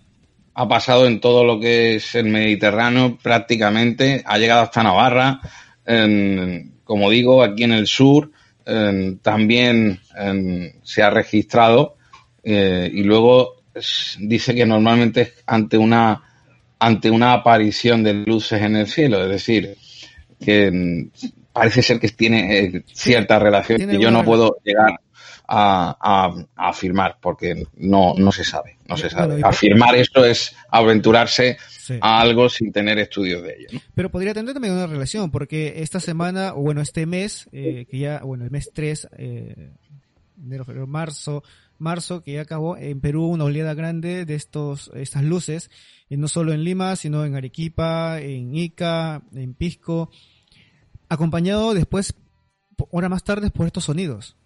ha 0.53 0.69
pasado 0.69 1.07
en 1.07 1.21
todo 1.21 1.43
lo 1.43 1.59
que 1.59 1.97
es 1.97 2.15
el 2.15 2.27
Mediterráneo 2.27 3.17
prácticamente, 3.17 4.23
ha 4.27 4.37
llegado 4.37 4.61
hasta 4.61 4.83
Navarra, 4.83 5.41
como 6.85 7.11
digo, 7.11 7.43
aquí 7.43 7.65
en 7.65 7.73
el 7.73 7.87
sur 7.87 8.31
también 9.23 10.01
se 10.83 11.03
ha 11.03 11.09
registrado 11.09 11.97
eh, 12.49 12.89
y 12.93 13.03
luego 13.03 13.63
dice 14.21 14.55
que 14.55 14.67
normalmente 14.67 15.21
es 15.23 15.33
ante 15.47 15.77
una 15.77 16.23
ante 16.79 17.11
una 17.11 17.33
aparición 17.33 18.05
de 18.05 18.15
luces 18.15 18.63
en 18.63 18.77
el 18.77 18.87
cielo, 18.87 19.23
es 19.25 19.31
decir, 19.31 19.77
que 20.39 21.09
parece 21.53 21.83
ser 21.83 21.99
que 21.99 22.09
tiene 22.11 22.59
eh, 22.59 22.85
cierta 22.93 23.39
relación 23.39 23.79
que 23.89 23.99
yo 23.99 24.11
no 24.11 24.25
puedo 24.25 24.59
llegar 24.63 25.01
a, 25.49 26.35
afirmar, 26.57 27.19
porque 27.21 27.67
no, 27.77 28.15
no 28.17 28.33
se 28.33 28.45
sabe, 28.45 28.79
no 28.89 28.97
se 28.97 29.11
sabe. 29.11 29.41
Afirmar 29.43 29.95
esto 29.95 30.25
es 30.25 30.55
aventurarse 30.71 31.57
a 32.01 32.21
algo 32.21 32.49
sin 32.49 32.73
tener 32.73 32.99
estudios 32.99 33.43
de 33.43 33.57
ello. 33.59 33.81
Pero 33.95 34.11
podría 34.11 34.35
tener 34.35 34.53
también 34.53 34.75
una 34.75 34.87
relación, 34.87 35.31
porque 35.31 35.75
esta 35.83 36.01
semana, 36.01 36.55
o 36.55 36.63
bueno, 36.63 36.81
este 36.81 37.07
mes, 37.07 37.49
eh, 37.53 37.87
que 37.91 37.99
ya, 37.99 38.21
bueno, 38.21 38.45
el 38.45 38.51
mes 38.51 38.71
3, 38.73 39.09
eh, 39.19 39.71
enero, 40.43 40.65
febrero, 40.65 40.87
marzo, 40.87 41.43
marzo, 41.79 42.23
que 42.23 42.35
ya 42.35 42.43
acabó, 42.43 42.77
en 42.77 43.01
Perú 43.01 43.27
una 43.27 43.45
oleada 43.45 43.75
grande 43.75 44.25
de 44.25 44.35
estos, 44.35 44.91
estas 44.95 45.23
luces, 45.23 45.71
y 46.09 46.17
no 46.17 46.29
solo 46.29 46.53
en 46.53 46.65
Lima, 46.65 46.97
sino 46.97 47.25
en 47.25 47.37
Arequipa, 47.37 48.21
en 48.21 48.55
Ica, 48.55 49.23
en 49.35 49.55
Pisco, 49.55 50.11
acompañado 51.09 51.75
después, 51.75 52.15
hora 52.91 53.09
más 53.09 53.25
tarde, 53.25 53.51
por 53.51 53.67
estos 53.67 53.85
sonidos. 53.85 54.37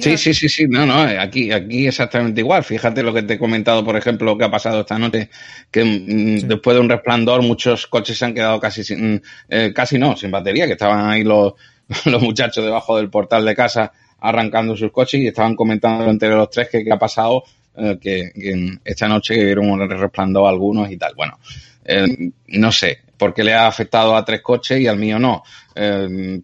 Sí, 0.00 0.16
sí, 0.16 0.34
sí, 0.34 0.48
sí, 0.48 0.66
no, 0.68 0.86
no, 0.86 1.00
aquí, 1.20 1.50
aquí 1.50 1.86
exactamente 1.86 2.40
igual. 2.40 2.62
Fíjate 2.62 3.02
lo 3.02 3.12
que 3.12 3.22
te 3.22 3.34
he 3.34 3.38
comentado, 3.38 3.84
por 3.84 3.96
ejemplo, 3.96 4.26
lo 4.26 4.38
que 4.38 4.44
ha 4.44 4.50
pasado 4.50 4.80
esta 4.80 4.98
noche, 4.98 5.30
que 5.70 5.84
mm, 5.84 6.46
después 6.46 6.76
de 6.76 6.80
un 6.80 6.88
resplandor 6.88 7.42
muchos 7.42 7.86
coches 7.86 8.16
se 8.16 8.24
han 8.24 8.34
quedado 8.34 8.60
casi 8.60 8.84
sin, 8.84 9.22
eh, 9.48 9.72
casi 9.74 9.98
no, 9.98 10.16
sin 10.16 10.30
batería, 10.30 10.66
que 10.66 10.72
estaban 10.72 11.08
ahí 11.10 11.24
los, 11.24 11.54
los 12.04 12.22
muchachos 12.22 12.64
debajo 12.64 12.96
del 12.96 13.10
portal 13.10 13.44
de 13.44 13.54
casa 13.54 13.92
arrancando 14.20 14.76
sus 14.76 14.90
coches 14.90 15.20
y 15.20 15.26
estaban 15.26 15.56
comentando 15.56 16.08
entre 16.10 16.30
los 16.30 16.48
tres 16.50 16.68
que, 16.70 16.84
ha 16.90 16.98
pasado, 16.98 17.44
eh, 17.76 17.98
que, 18.00 18.78
esta 18.84 19.08
noche 19.08 19.34
vieron 19.34 19.70
un 19.70 19.88
resplandor 19.88 20.48
algunos 20.48 20.90
y 20.90 20.96
tal. 20.96 21.14
Bueno, 21.14 21.38
eh, 21.84 22.30
no 22.48 22.72
sé, 22.72 23.00
por 23.18 23.34
qué 23.34 23.44
le 23.44 23.52
ha 23.52 23.66
afectado 23.66 24.16
a 24.16 24.24
tres 24.24 24.40
coches 24.40 24.80
y 24.80 24.86
al 24.86 24.98
mío 24.98 25.18
no. 25.18 25.42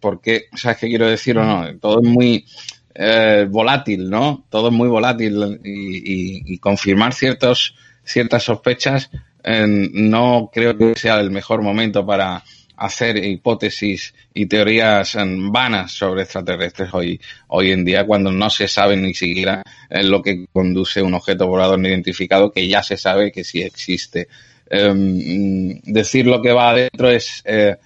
Porque, 0.00 0.46
¿sabes 0.56 0.78
qué 0.78 0.88
quiero 0.88 1.06
decir 1.08 1.38
o 1.38 1.44
no? 1.44 1.78
Todo 1.78 2.02
es 2.02 2.08
muy 2.08 2.44
eh, 2.94 3.46
volátil, 3.48 4.10
¿no? 4.10 4.44
Todo 4.50 4.70
muy 4.70 4.88
volátil 4.88 5.60
y, 5.64 6.58
confirmar 6.58 7.14
ciertos, 7.14 7.74
ciertas 8.04 8.42
sospechas 8.42 9.10
eh, 9.42 9.66
no 9.66 10.50
creo 10.52 10.76
que 10.76 10.94
sea 10.96 11.20
el 11.20 11.30
mejor 11.30 11.62
momento 11.62 12.04
para 12.04 12.42
hacer 12.76 13.22
hipótesis 13.22 14.14
y 14.32 14.46
teorías 14.46 15.16
vanas 15.50 15.92
sobre 15.92 16.22
extraterrestres 16.22 16.88
hoy, 16.94 17.20
hoy 17.48 17.72
en 17.72 17.84
día 17.84 18.06
cuando 18.06 18.32
no 18.32 18.48
se 18.48 18.68
sabe 18.68 18.96
ni 18.96 19.12
siquiera 19.12 19.62
lo 19.90 20.22
que 20.22 20.46
conduce 20.50 21.02
un 21.02 21.12
objeto 21.12 21.46
volador 21.46 21.78
no 21.78 21.88
identificado 21.88 22.50
que 22.50 22.66
ya 22.66 22.82
se 22.82 22.96
sabe 22.96 23.32
que 23.32 23.44
sí 23.44 23.60
existe. 23.60 24.28
Em, 24.72 25.80
decir 25.82 26.26
lo 26.26 26.40
que 26.40 26.52
va 26.52 26.70
adentro 26.70 27.10
es 27.10 27.42
eh, 27.44 27.76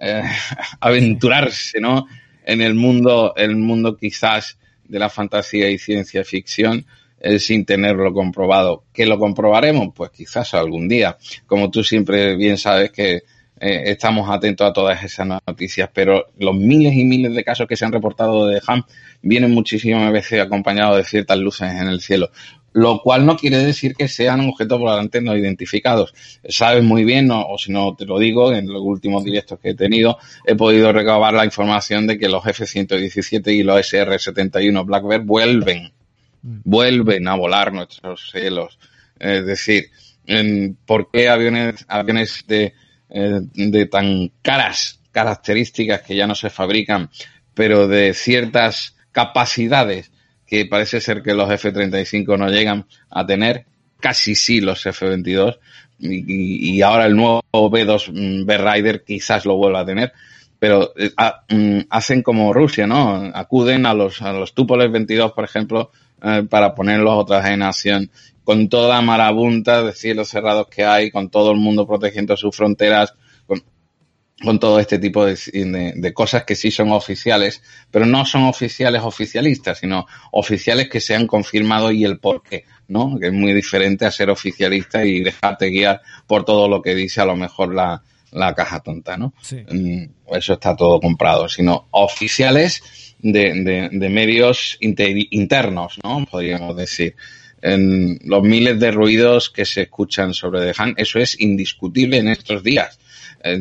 eh, 0.00 0.22
aventurarse, 0.80 1.80
¿no? 1.80 2.06
En 2.44 2.60
el 2.60 2.74
mundo, 2.74 3.34
el 3.36 3.56
mundo 3.56 3.96
quizás 3.96 4.58
de 4.84 4.98
la 4.98 5.08
fantasía 5.08 5.70
y 5.70 5.78
ciencia 5.78 6.24
ficción 6.24 6.84
eh, 7.20 7.38
sin 7.38 7.64
tenerlo 7.64 8.12
comprobado. 8.12 8.84
¿Que 8.92 9.06
lo 9.06 9.18
comprobaremos? 9.18 9.94
Pues 9.94 10.10
quizás 10.10 10.54
algún 10.54 10.88
día. 10.88 11.16
Como 11.46 11.70
tú 11.70 11.82
siempre 11.82 12.36
bien 12.36 12.58
sabes 12.58 12.90
que 12.90 13.22
estamos 13.56 14.28
atentos 14.28 14.68
a 14.68 14.72
todas 14.74 15.02
esas 15.02 15.26
noticias, 15.46 15.88
pero 15.94 16.26
los 16.38 16.54
miles 16.54 16.92
y 16.94 17.04
miles 17.04 17.34
de 17.34 17.44
casos 17.44 17.66
que 17.66 17.76
se 17.76 17.84
han 17.86 17.92
reportado 17.92 18.46
de 18.46 18.60
Ham 18.66 18.82
vienen 19.22 19.52
muchísimas 19.52 20.12
veces 20.12 20.42
acompañados 20.42 20.98
de 20.98 21.04
ciertas 21.04 21.38
luces 21.38 21.70
en 21.70 21.88
el 21.88 22.02
cielo 22.02 22.30
lo 22.74 23.00
cual 23.00 23.24
no 23.24 23.36
quiere 23.36 23.58
decir 23.58 23.94
que 23.94 24.08
sean 24.08 24.40
objetos 24.40 24.80
volantes 24.80 25.22
no 25.22 25.36
identificados. 25.36 26.12
Sabes 26.48 26.82
muy 26.82 27.04
bien, 27.04 27.30
o 27.30 27.56
si 27.56 27.70
no 27.70 27.94
te 27.94 28.04
lo 28.04 28.18
digo, 28.18 28.52
en 28.52 28.66
los 28.66 28.82
últimos 28.82 29.22
directos 29.24 29.60
que 29.60 29.70
he 29.70 29.74
tenido, 29.74 30.18
he 30.44 30.56
podido 30.56 30.92
recabar 30.92 31.34
la 31.34 31.44
información 31.44 32.08
de 32.08 32.18
que 32.18 32.28
los 32.28 32.44
F-117 32.44 33.46
y 33.54 33.62
los 33.62 33.78
SR-71 33.78 34.84
Blackbird 34.84 35.24
vuelven, 35.24 35.92
mm. 36.42 36.56
vuelven 36.64 37.28
a 37.28 37.36
volar 37.36 37.72
nuestros 37.72 38.32
cielos. 38.32 38.76
Es 39.20 39.46
decir, 39.46 39.90
¿por 40.84 41.12
qué 41.12 41.28
aviones, 41.28 41.84
aviones 41.86 42.44
de, 42.48 42.74
eh, 43.08 43.40
de 43.54 43.86
tan 43.86 44.32
caras 44.42 45.00
características 45.12 46.02
que 46.02 46.16
ya 46.16 46.26
no 46.26 46.34
se 46.34 46.50
fabrican, 46.50 47.08
pero 47.54 47.86
de 47.86 48.14
ciertas 48.14 48.96
capacidades 49.12 50.10
que 50.54 50.66
parece 50.66 51.00
ser 51.00 51.20
que 51.20 51.34
los 51.34 51.50
F-35 51.50 52.38
no 52.38 52.48
llegan 52.48 52.86
a 53.10 53.26
tener, 53.26 53.66
casi 53.98 54.36
sí 54.36 54.60
los 54.60 54.86
F-22, 54.86 55.58
y, 55.98 56.80
ahora 56.82 57.06
el 57.06 57.16
nuevo 57.16 57.42
B-2 57.52 58.12
mm, 58.12 58.46
B-Rider 58.46 59.02
quizás 59.04 59.46
lo 59.46 59.56
vuelva 59.56 59.80
a 59.80 59.84
tener, 59.84 60.12
pero 60.58 60.92
eh, 60.96 61.10
mm, 61.48 61.86
hacen 61.90 62.22
como 62.22 62.52
Rusia, 62.52 62.86
¿no? 62.86 63.32
Acuden 63.34 63.84
a 63.84 63.94
los, 63.94 64.22
a 64.22 64.32
los 64.32 64.54
Tupolev 64.54 64.92
22, 64.92 65.32
por 65.32 65.44
ejemplo, 65.44 65.90
eh, 66.22 66.44
para 66.48 66.72
ponerlos 66.72 67.14
otra 67.14 67.42
generación 67.42 68.10
con 68.44 68.68
toda 68.68 69.00
marabunta 69.00 69.82
de 69.82 69.92
cielos 69.92 70.28
cerrados 70.28 70.68
que 70.68 70.84
hay, 70.84 71.10
con 71.10 71.30
todo 71.30 71.50
el 71.50 71.58
mundo 71.58 71.86
protegiendo 71.86 72.36
sus 72.36 72.54
fronteras, 72.54 73.14
con 74.42 74.58
todo 74.58 74.80
este 74.80 74.98
tipo 74.98 75.24
de, 75.24 76.12
cosas 76.12 76.44
que 76.44 76.56
sí 76.56 76.70
son 76.70 76.90
oficiales, 76.92 77.62
pero 77.90 78.04
no 78.04 78.24
son 78.26 78.44
oficiales 78.44 79.02
oficialistas, 79.02 79.78
sino 79.78 80.06
oficiales 80.32 80.88
que 80.88 81.00
se 81.00 81.14
han 81.14 81.26
confirmado 81.26 81.92
y 81.92 82.04
el 82.04 82.18
por 82.18 82.42
qué, 82.42 82.64
¿no? 82.88 83.18
Que 83.18 83.28
es 83.28 83.32
muy 83.32 83.52
diferente 83.52 84.06
a 84.06 84.10
ser 84.10 84.30
oficialista 84.30 85.04
y 85.04 85.20
dejarte 85.20 85.70
guiar 85.70 86.02
por 86.26 86.44
todo 86.44 86.68
lo 86.68 86.82
que 86.82 86.94
dice 86.94 87.20
a 87.20 87.26
lo 87.26 87.36
mejor 87.36 87.74
la, 87.74 88.02
la 88.32 88.54
caja 88.54 88.80
tonta, 88.80 89.16
¿no? 89.16 89.34
Mm, 89.70 90.04
eso 90.34 90.54
está 90.54 90.74
todo 90.74 91.00
comprado, 91.00 91.48
sino 91.48 91.86
oficiales 91.92 93.14
de, 93.20 93.88
de, 93.90 94.08
medios 94.08 94.76
internos, 94.80 95.98
¿no? 96.02 96.26
Podríamos 96.30 96.76
decir. 96.76 97.14
En 97.66 98.18
los 98.24 98.42
miles 98.42 98.78
de 98.78 98.90
ruidos 98.90 99.48
que 99.48 99.64
se 99.64 99.82
escuchan 99.82 100.34
sobre 100.34 100.60
Dejan, 100.60 100.92
eso 100.98 101.18
es 101.18 101.40
indiscutible 101.40 102.18
en 102.18 102.28
estos 102.28 102.62
días 102.62 102.98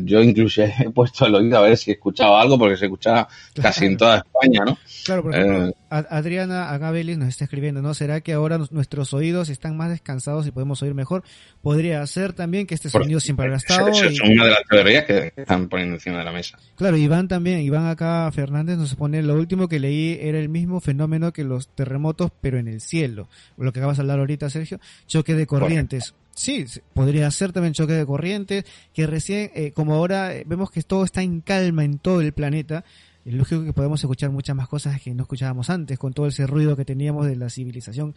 yo 0.03 0.21
incluso 0.21 0.63
he 0.79 0.89
puesto 0.89 1.25
el 1.25 1.35
oído 1.35 1.57
a 1.57 1.61
ver 1.61 1.77
si 1.77 1.91
he 1.91 1.93
escuchado 1.95 2.37
algo 2.37 2.57
porque 2.57 2.77
se 2.77 2.85
escuchaba 2.85 3.27
casi 3.61 3.85
en 3.85 3.97
toda 3.97 4.17
España, 4.17 4.63
¿no? 4.65 4.77
Claro, 5.05 5.23
por 5.23 5.35
ejemplo, 5.35 5.67
eh, 5.67 5.73
Adriana 5.89 6.71
Agabelis 6.71 7.17
nos 7.17 7.29
está 7.29 7.43
escribiendo, 7.43 7.81
¿no? 7.81 7.93
¿Será 7.93 8.21
que 8.21 8.33
ahora 8.33 8.59
nuestros 8.71 9.13
oídos 9.13 9.49
están 9.49 9.77
más 9.77 9.89
descansados 9.89 10.47
y 10.47 10.51
podemos 10.51 10.81
oír 10.81 10.93
mejor? 10.93 11.23
Podría 11.61 12.05
ser 12.07 12.33
también 12.33 12.65
que 12.65 12.75
este 12.75 12.89
sonido 12.89 13.19
siempre 13.19 13.45
habrá 13.45 13.57
estado. 13.57 13.89
Eso, 13.89 14.05
es 14.05 14.19
una 14.21 14.45
de 14.45 14.51
las 14.51 14.63
teorías 14.69 15.05
que 15.05 15.33
están 15.35 15.69
poniendo 15.69 15.95
encima 15.95 16.19
de 16.19 16.23
la 16.23 16.31
mesa. 16.31 16.57
Claro, 16.75 16.97
Iván 16.97 17.27
también, 17.27 17.59
Iván 17.59 17.87
acá 17.87 18.31
Fernández 18.31 18.77
nos 18.77 18.95
pone, 18.95 19.21
lo 19.21 19.35
último 19.35 19.67
que 19.67 19.79
leí 19.79 20.17
era 20.21 20.39
el 20.39 20.49
mismo 20.49 20.79
fenómeno 20.79 21.33
que 21.33 21.43
los 21.43 21.67
terremotos, 21.67 22.31
pero 22.41 22.57
en 22.57 22.67
el 22.67 22.81
cielo. 22.81 23.27
Lo 23.57 23.71
que 23.71 23.79
acabas 23.79 23.97
de 23.97 24.01
hablar 24.01 24.19
ahorita, 24.19 24.49
Sergio, 24.49 24.79
choque 25.07 25.35
de 25.35 25.45
corrientes. 25.45 26.15
Sí, 26.35 26.65
podría 26.93 27.29
ser 27.29 27.51
también 27.51 27.73
choque 27.73 27.93
de 27.93 28.05
corrientes, 28.05 28.65
que 28.93 29.05
recién, 29.05 29.51
eh, 29.53 29.71
como 29.71 29.93
ahora 29.93 30.35
eh, 30.35 30.43
vemos 30.47 30.71
que 30.71 30.81
todo 30.81 31.03
está 31.03 31.21
en 31.21 31.41
calma 31.41 31.83
en 31.83 31.99
todo 31.99 32.21
el 32.21 32.33
planeta, 32.33 32.83
es 33.23 33.33
lógico 33.33 33.63
que 33.63 33.73
podemos 33.73 34.01
escuchar 34.01 34.31
muchas 34.31 34.55
más 34.55 34.67
cosas 34.67 34.99
que 34.99 35.13
no 35.13 35.23
escuchábamos 35.23 35.69
antes, 35.69 35.99
con 35.99 36.13
todo 36.13 36.27
ese 36.27 36.47
ruido 36.47 36.75
que 36.75 36.85
teníamos 36.85 37.27
de 37.27 37.35
la 37.35 37.49
civilización 37.49 38.15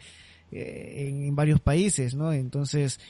eh, 0.50 1.12
en, 1.26 1.36
varios 1.36 1.60
países, 1.60 2.14
¿no? 2.14 2.32
Entonces, 2.32 3.00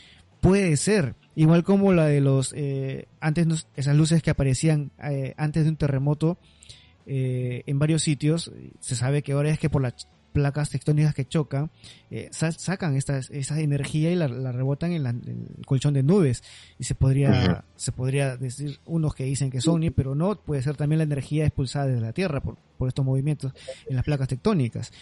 puede 0.40 0.76
ser, 0.76 1.14
igual 1.36 1.62
como 1.62 1.92
la 1.92 2.06
de 2.06 2.20
los, 2.20 2.54
antes 3.20 3.68
esas 3.76 3.96
luces 3.96 4.22
que 4.22 4.30
aparecían 4.30 4.90
antes 5.36 5.64
de 5.64 5.70
un 5.70 5.76
terremoto, 5.76 6.36
en 7.06 7.78
varios 7.78 8.02
sitios, 8.02 8.50
se 8.80 8.96
sabe 8.96 9.22
que 9.22 9.32
ahora 9.32 9.50
es 9.50 9.58
que 9.58 9.70
por 9.70 9.80
la 9.80 9.94
placas 10.36 10.68
tectónicas 10.68 11.14
que 11.14 11.26
chocan, 11.26 11.70
eh, 12.10 12.28
sacan 12.30 12.94
esta, 12.94 13.16
esa 13.18 13.58
energía 13.58 14.10
y 14.10 14.16
la, 14.16 14.28
rebotan 14.52 14.92
en, 14.92 15.06
el 15.06 15.64
colchón 15.64 15.94
de 15.94 16.02
nubes. 16.02 16.42
Y 16.78 16.84
se 16.84 16.94
podría, 16.94 17.64
se 17.74 17.90
podría 17.90 18.36
decir 18.36 18.78
unos 18.84 19.14
que 19.14 19.24
dicen 19.24 19.50
que 19.50 19.62
son, 19.62 19.80
pero 19.96 20.14
no, 20.14 20.38
puede 20.38 20.60
ser 20.60 20.76
también 20.76 20.98
la 20.98 21.04
energía 21.04 21.46
expulsada 21.46 21.86
desde 21.86 22.02
la 22.02 22.12
Tierra 22.12 22.42
por, 22.42 22.58
por 22.76 22.88
estos 22.88 23.02
movimientos 23.02 23.52
en 23.88 23.96
las 23.96 24.04
placas 24.04 24.28
tectónicas. 24.28 24.92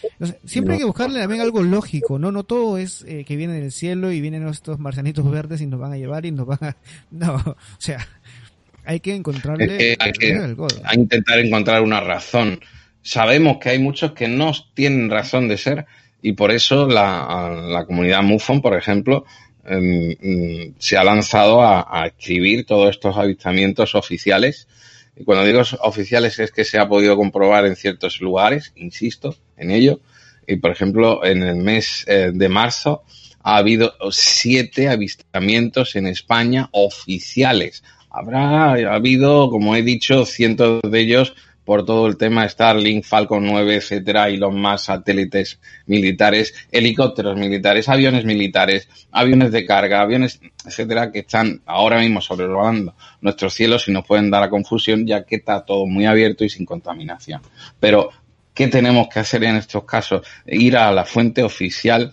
siempre 0.44 0.75
hay 0.75 0.79
que 0.79 0.87
buscarle 0.87 1.18
también 1.18 1.40
algo 1.40 1.64
lógico, 1.64 2.16
¿no? 2.20 2.31
No 2.31 2.44
todo 2.44 2.79
es 2.79 3.05
eh, 3.09 3.25
que 3.25 3.35
viene 3.35 3.55
del 3.55 3.73
cielo 3.73 4.12
y 4.12 4.20
vienen 4.20 4.47
estos 4.47 4.79
marcianitos 4.79 5.29
verdes 5.29 5.61
y 5.62 5.66
nos 5.66 5.81
van 5.81 5.94
a 5.94 5.97
llevar 5.97 6.27
y 6.27 6.31
nos 6.31 6.47
van 6.47 6.59
a... 6.62 6.77
No, 7.11 7.35
o 7.35 7.57
sea, 7.79 8.07
hay 8.85 9.01
que 9.01 9.16
encontrarle... 9.16 9.97
hay 9.99 10.12
que 10.12 10.47
intentar 10.94 11.40
encontrar 11.40 11.83
una 11.83 11.99
razón 11.99 12.61
sabemos 13.05 13.59
que 13.61 13.69
hay 13.69 13.79
muchos 13.79 14.12
que 14.12 14.27
no 14.27 14.51
tienen 14.75 15.11
razón 15.11 15.47
de 15.47 15.59
ser 15.59 15.87
y 16.23 16.33
por 16.33 16.51
eso 16.51 16.88
la, 16.88 17.85
comunidad 17.87 18.23
MUFON, 18.23 18.62
por 18.62 18.77
ejemplo, 18.77 19.27
em, 19.67 20.73
se 20.79 20.97
ha 20.97 21.05
lanzado 21.05 21.62
a, 21.62 22.07
escribir 22.07 22.64
todos 22.64 22.90
estos 22.90 23.17
avistamientos 23.17 23.95
oficiales. 23.95 24.67
Y 25.17 25.25
cuando 25.25 25.45
digo 25.45 25.61
oficiales 25.83 26.38
es 26.38 26.51
que 26.51 26.64
se 26.64 26.79
ha 26.79 26.88
podido 26.88 27.14
comprobar 27.17 27.67
en 27.67 27.77
ciertos 27.77 28.21
lugares, 28.23 28.73
insisto 28.75 29.37
en 29.59 29.71
ello. 29.71 30.01
Y 30.47 30.57
por 30.57 30.71
ejemplo, 30.71 31.25
en 31.25 31.43
el 31.43 31.57
mes 31.57 32.05
eh, 32.09 32.31
de 32.33 32.49
marzo 32.49 33.05
ha 33.43 33.59
habido 33.59 33.95
siete 34.11 34.88
avistamientos 34.88 35.95
en 35.97 36.07
España 36.07 36.71
oficiales. 36.73 37.85
Habrá 38.09 38.73
habido, 38.95 39.51
como 39.51 39.77
he 39.77 39.83
dicho, 39.83 40.25
cientos 40.25 40.81
de 40.83 41.01
ellos 41.01 41.35
por 41.64 41.85
todo 41.85 42.07
el 42.07 42.16
tema 42.16 42.48
Starlink, 42.48 43.05
Falcon 43.05 43.44
9, 43.46 43.77
etcétera, 43.77 44.31
y 44.31 44.37
los 44.37 44.55
más 44.55 44.85
satélites 44.85 45.61
militares, 45.87 46.55
helicópteros 46.70 47.37
militares, 47.37 47.88
aviones 47.88 48.24
militares, 48.24 48.88
aviones 49.11 49.53
de 49.53 49.64
carga, 49.64 50.03
aviones, 50.03 50.40
etcétera, 50.64 51.11
que 51.11 51.20
están 51.20 51.62
ahora 51.66 51.98
mismo 52.00 52.20
sobrevolando 52.20 52.94
nuestros 53.20 53.55
cielos 53.55 53.88
y 53.88 53.92
nos 53.92 54.07
pueden 54.07 54.31
dar 54.31 54.42
a 54.42 54.50
confusión 54.50 55.07
ya 55.07 55.24
que 55.24 55.37
está 55.37 55.64
todo 55.64 55.87
muy 55.87 56.07
abierto 56.07 56.44
y 56.44 56.48
sin 56.48 56.66
contaminación. 56.66 57.40
Pero 57.81 58.11
¿Qué 58.55 58.69
tenemos 58.69 59.09
que 59.09 59.19
hacer 59.19 59.43
en 59.43 59.57
estos 59.57 59.83
casos? 59.85 60.25
Ir 60.47 60.77
a 60.77 60.93
la 60.93 61.05
fuente 61.05 61.43
oficial 61.43 62.12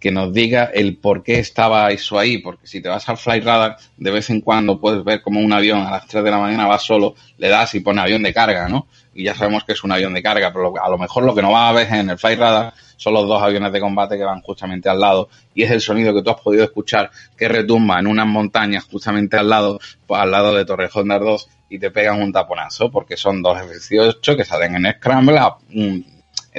que 0.00 0.10
nos 0.10 0.32
diga 0.32 0.64
el 0.64 0.96
por 0.96 1.22
qué 1.22 1.38
estaba 1.38 1.88
eso 1.90 2.18
ahí, 2.18 2.38
porque 2.38 2.66
si 2.66 2.80
te 2.80 2.88
vas 2.88 3.08
al 3.08 3.16
Flight 3.16 3.44
Radar, 3.44 3.76
de 3.96 4.10
vez 4.10 4.30
en 4.30 4.40
cuando 4.40 4.80
puedes 4.80 5.04
ver 5.04 5.22
como 5.22 5.38
un 5.38 5.52
avión 5.52 5.80
a 5.80 5.92
las 5.92 6.08
3 6.08 6.24
de 6.24 6.30
la 6.32 6.38
mañana 6.38 6.66
va 6.66 6.78
solo, 6.80 7.14
le 7.38 7.48
das 7.48 7.72
y 7.76 7.80
pone 7.80 8.00
avión 8.00 8.22
de 8.24 8.34
carga, 8.34 8.68
¿no? 8.68 8.88
Y 9.14 9.24
ya 9.24 9.34
sabemos 9.36 9.62
que 9.62 9.72
es 9.74 9.84
un 9.84 9.92
avión 9.92 10.12
de 10.12 10.22
carga, 10.22 10.52
pero 10.52 10.74
a 10.82 10.88
lo 10.88 10.98
mejor 10.98 11.22
lo 11.22 11.34
que 11.36 11.42
no 11.42 11.52
va 11.52 11.68
a 11.68 11.72
ver 11.72 11.92
en 11.92 12.10
el 12.10 12.18
Flight 12.18 12.38
Radar 12.38 12.74
son 12.96 13.14
los 13.14 13.28
dos 13.28 13.40
aviones 13.40 13.72
de 13.72 13.80
combate 13.80 14.18
que 14.18 14.24
van 14.24 14.42
justamente 14.42 14.88
al 14.88 14.98
lado 15.00 15.28
y 15.54 15.62
es 15.62 15.70
el 15.70 15.80
sonido 15.80 16.12
que 16.12 16.22
tú 16.22 16.30
has 16.30 16.40
podido 16.40 16.64
escuchar 16.64 17.10
que 17.36 17.48
retumba 17.48 17.98
en 17.98 18.06
unas 18.06 18.26
montañas 18.26 18.84
justamente 18.84 19.36
al 19.36 19.48
lado, 19.48 19.80
al 20.08 20.30
lado 20.30 20.54
de 20.54 20.64
Torrejón 20.64 21.08
de 21.08 21.14
Ardoz 21.14 21.48
y 21.70 21.78
te 21.78 21.90
pegan 21.90 22.20
un 22.20 22.32
taponazo 22.32 22.90
porque 22.90 23.16
son 23.16 23.40
dos 23.40 23.58
F-18 23.58 24.36
que 24.36 24.44
salen 24.44 24.74
en 24.74 24.92
Scramble 24.92 25.38
a 25.38 25.54
mm, 25.70 26.00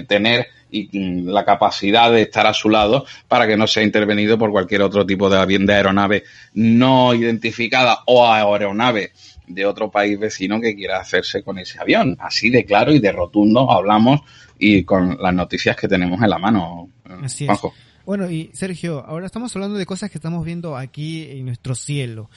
tener 0.08 0.48
y 0.72 0.90
mm, 0.98 1.28
la 1.28 1.44
capacidad 1.46 2.12
de 2.12 2.24
estar 2.24 2.48
a 2.48 2.54
su 2.54 2.70
lado 2.70 3.06
para 3.28 3.46
que 3.46 3.58
no 3.58 3.68
sea 3.68 3.84
intervenido 3.84 4.38
por 4.38 4.52
cualquier 4.52 4.82
otro 4.82 5.06
tipo 5.06 5.30
de 5.30 5.38
avión 5.38 5.66
de 5.66 5.74
aeronave 5.74 6.24
no 6.54 7.14
identificada 7.14 8.00
o 8.08 8.26
aeronave 8.26 9.12
de 9.46 9.66
otro 9.66 9.92
país 9.92 10.18
vecino 10.18 10.62
que 10.62 10.76
quiera 10.76 11.02
hacerse 11.02 11.44
con 11.44 11.60
ese 11.60 11.78
avión. 11.80 12.16
Así 12.20 12.50
de 12.50 12.64
claro 12.64 12.94
y 12.94 13.00
de 13.00 13.12
rotundo 13.12 13.70
hablamos 13.70 14.22
y 14.58 14.84
con 14.84 15.18
las 15.22 15.34
noticias 15.34 15.76
que 15.76 15.90
tenemos 15.90 16.22
en 16.22 16.30
la 16.30 16.38
mano. 16.38 16.90
Así 17.22 17.46
es. 17.46 17.60
Bueno, 18.06 18.30
y 18.32 18.50
Sergio, 18.54 19.04
ahora 19.06 19.26
estamos 19.26 19.56
hablando 19.56 19.78
de 19.78 19.86
cosas 19.86 20.10
que 20.10 20.18
estamos 20.18 20.44
viendo 20.46 20.76
aquí 20.76 21.30
en 21.30 21.46
nuestro 21.46 21.76
cielo. 21.76 22.30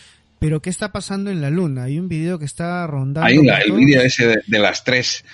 Pero 0.44 0.60
¿qué 0.60 0.68
está 0.68 0.92
pasando 0.92 1.30
en 1.30 1.40
la 1.40 1.48
Luna? 1.48 1.84
Hay 1.84 1.98
un 1.98 2.06
video 2.06 2.38
que 2.38 2.44
está 2.44 2.86
rondando. 2.86 3.22
Hay 3.26 3.38
el 3.38 3.72
video 3.72 4.02
ese 4.02 4.26
de, 4.46 4.58
las 4.58 4.84
tres 4.84 5.24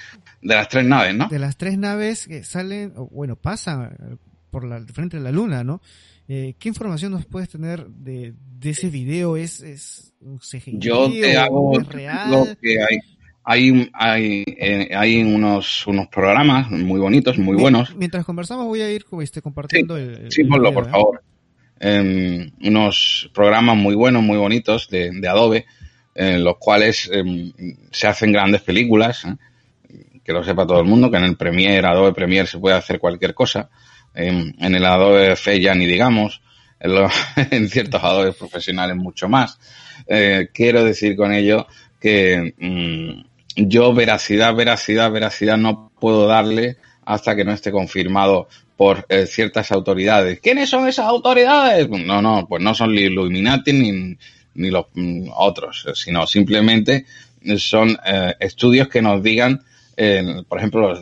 de 0.41 0.55
las 0.55 0.69
tres 0.69 0.85
naves, 0.85 1.17
¿no? 1.17 1.27
De 1.27 1.41
las 1.41 1.57
tres 1.57 1.77
naves 1.77 2.29
que 2.29 2.45
salen, 2.45 2.93
bueno, 3.11 3.35
pasan 3.35 4.21
por 4.53 4.63
la 4.63 4.81
frente 4.87 5.17
de 5.17 5.25
la 5.25 5.33
Luna, 5.33 5.65
¿no? 5.65 5.83
Eh, 6.29 6.55
¿Qué 6.61 6.69
información 6.69 7.11
nos 7.11 7.27
puedes 7.27 7.49
tener 7.49 7.89
de, 7.89 8.35
ese 8.63 8.89
video? 8.89 9.37
¿Es, 9.37 9.61
es 9.63 10.15
un 10.21 10.39
CGI? 10.39 10.79
Yo 10.79 11.11
te 11.11 11.37
hago 11.37 11.77
lo 11.77 11.89
que 11.89 12.81
hay. 12.81 13.01
Hay, 13.43 13.91
hay, 13.95 14.45
eh, 14.47 14.91
hay 14.95 15.23
unos, 15.25 15.89
unos 15.89 16.07
programas 16.07 16.71
muy 16.71 17.01
bonitos, 17.01 17.37
muy 17.37 17.57
buenos. 17.57 17.97
Mientras 17.97 18.25
conversamos 18.25 18.67
voy 18.67 18.83
a 18.83 18.93
ir 18.93 19.05
este, 19.23 19.43
compartiendo 19.43 19.97
el, 19.97 20.31
Sí, 20.31 20.45
ponlo, 20.45 20.73
por 20.73 20.87
¿eh? 20.87 20.91
favor. 20.91 21.23
Em, 21.83 22.53
unos 22.63 23.31
programas 23.33 23.75
muy 23.75 23.95
buenos, 23.95 24.23
muy 24.23 24.37
bonitos 24.37 24.91
de, 24.91 25.27
Adobe, 25.27 25.65
en 26.15 26.45
los 26.45 26.59
cuales 26.59 27.09
em, 27.11 27.51
se 27.91 28.07
hacen 28.07 28.33
grandes 28.33 28.61
películas, 28.61 29.25
que 30.23 30.33
lo 30.33 30.45
sepa 30.45 30.67
todo 30.67 30.81
el 30.81 30.87
mundo, 30.87 31.11
que 31.11 31.17
en 31.17 31.25
el 31.25 31.39
Premiere, 31.39 31.87
Adobe 31.87 32.13
Premiere 32.13 32.47
se 32.47 32.59
puede 32.59 32.77
hacer 32.77 32.99
cualquier 32.99 33.33
cosa, 33.33 33.71
en, 34.15 34.55
el 34.59 34.85
Adobe 34.85 35.35
Fe 35.37 35.59
ya 35.59 35.75
ni 35.75 35.87
digamos, 35.87 36.43
en, 36.79 37.69
ciertos 37.71 38.05
Adobe 38.05 38.35
profesionales 38.35 38.97
mucho 38.97 39.31
más. 39.31 39.59
Eh, 40.07 40.49
quiero 40.53 40.85
decir 40.85 41.17
con 41.17 41.33
ello 41.33 41.67
que 41.99 42.55
mm, 42.59 43.67
yo 43.69 43.95
veracidad, 43.95 44.55
veracidad, 44.55 45.11
veracidad 45.11 45.57
no 45.57 45.93
puedo 45.99 46.27
darle 46.27 46.77
hasta 47.05 47.35
que 47.35 47.45
no 47.45 47.53
esté 47.53 47.71
confirmado 47.71 48.49
por 48.77 49.05
eh, 49.09 49.27
ciertas 49.27 49.73
autoridades. 49.73 50.41
¿Quiénes 50.41 50.71
son 50.71 50.89
esas 50.89 51.07
autoridades? 51.07 51.89
No, 51.89 52.23
no, 52.23 52.47
pues 52.49 52.63
no 52.63 52.75
son 52.75 52.95
ni 52.95 53.03
Illuminati 53.03 53.73
ni, 53.73 54.17
ni 54.55 54.71
los 54.71 54.87
mm, 54.95 55.29
otros, 55.37 55.87
sino 55.95 56.27
simplemente 56.27 57.05
son 57.57 57.97
eh, 58.05 58.35
estudios 58.41 58.89
que 58.89 59.03
nos 59.03 59.23
digan, 59.23 59.63
por 60.49 60.59
ejemplo, 60.59 60.95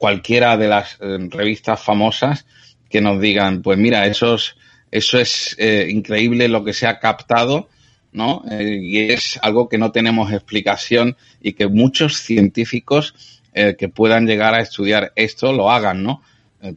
cualquiera 0.00 0.56
de 0.56 0.66
las 0.66 0.96
eh, 1.02 1.18
revistas 1.28 1.82
famosas 1.82 2.46
que 2.88 3.02
nos 3.02 3.20
digan, 3.20 3.60
pues 3.60 3.76
mira, 3.76 4.06
eso 4.06 4.36
es, 4.36 4.56
eso 4.90 5.18
es 5.18 5.54
eh, 5.58 5.88
increíble 5.90 6.48
lo 6.48 6.64
que 6.64 6.72
se 6.72 6.86
ha 6.86 6.98
captado, 6.98 7.68
¿no? 8.10 8.42
Eh, 8.50 8.78
y 8.80 8.98
es 9.12 9.38
algo 9.42 9.68
que 9.68 9.76
no 9.76 9.92
tenemos 9.92 10.32
explicación 10.32 11.18
y 11.42 11.52
que 11.52 11.68
muchos 11.68 12.16
científicos 12.16 13.39
que 13.52 13.88
puedan 13.88 14.26
llegar 14.26 14.54
a 14.54 14.60
estudiar 14.60 15.12
esto 15.16 15.52
lo 15.52 15.70
hagan, 15.70 16.02
¿no? 16.02 16.22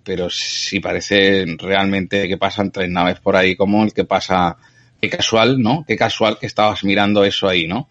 pero 0.04 0.30
si 0.30 0.80
parece 0.80 1.46
realmente 1.60 2.28
que 2.28 2.38
pasan 2.38 2.72
tres 2.72 2.90
naves 2.90 3.20
por 3.20 3.36
ahí, 3.36 3.56
como 3.56 3.84
el 3.84 3.94
que 3.94 4.06
pasa, 4.06 4.56
qué 5.02 5.10
casual, 5.10 5.62
¿no? 5.62 5.84
Qué 5.86 5.98
casual 5.98 6.38
que 6.40 6.46
estabas 6.46 6.86
mirando 6.86 7.26
eso 7.26 7.50
ahí, 7.50 7.68
¿no? 7.68 7.90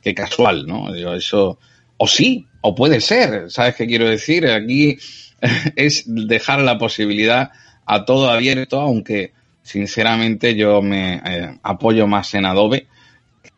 Qué 0.00 0.14
casual, 0.14 0.66
¿no? 0.66 0.94
Eso, 0.94 1.58
o 1.96 2.06
sí, 2.06 2.46
o 2.60 2.74
puede 2.74 3.00
ser, 3.00 3.50
¿sabes 3.50 3.74
qué 3.74 3.86
quiero 3.86 4.08
decir? 4.08 4.48
Aquí 4.48 4.96
es 5.76 6.04
dejar 6.06 6.62
la 6.62 6.78
posibilidad 6.78 7.50
a 7.84 8.04
todo 8.04 8.30
abierto, 8.30 8.80
aunque 8.80 9.32
sinceramente 9.62 10.54
yo 10.54 10.82
me 10.82 11.14
eh, 11.24 11.58
apoyo 11.62 12.06
más 12.06 12.32
en 12.34 12.46
Adobe 12.46 12.86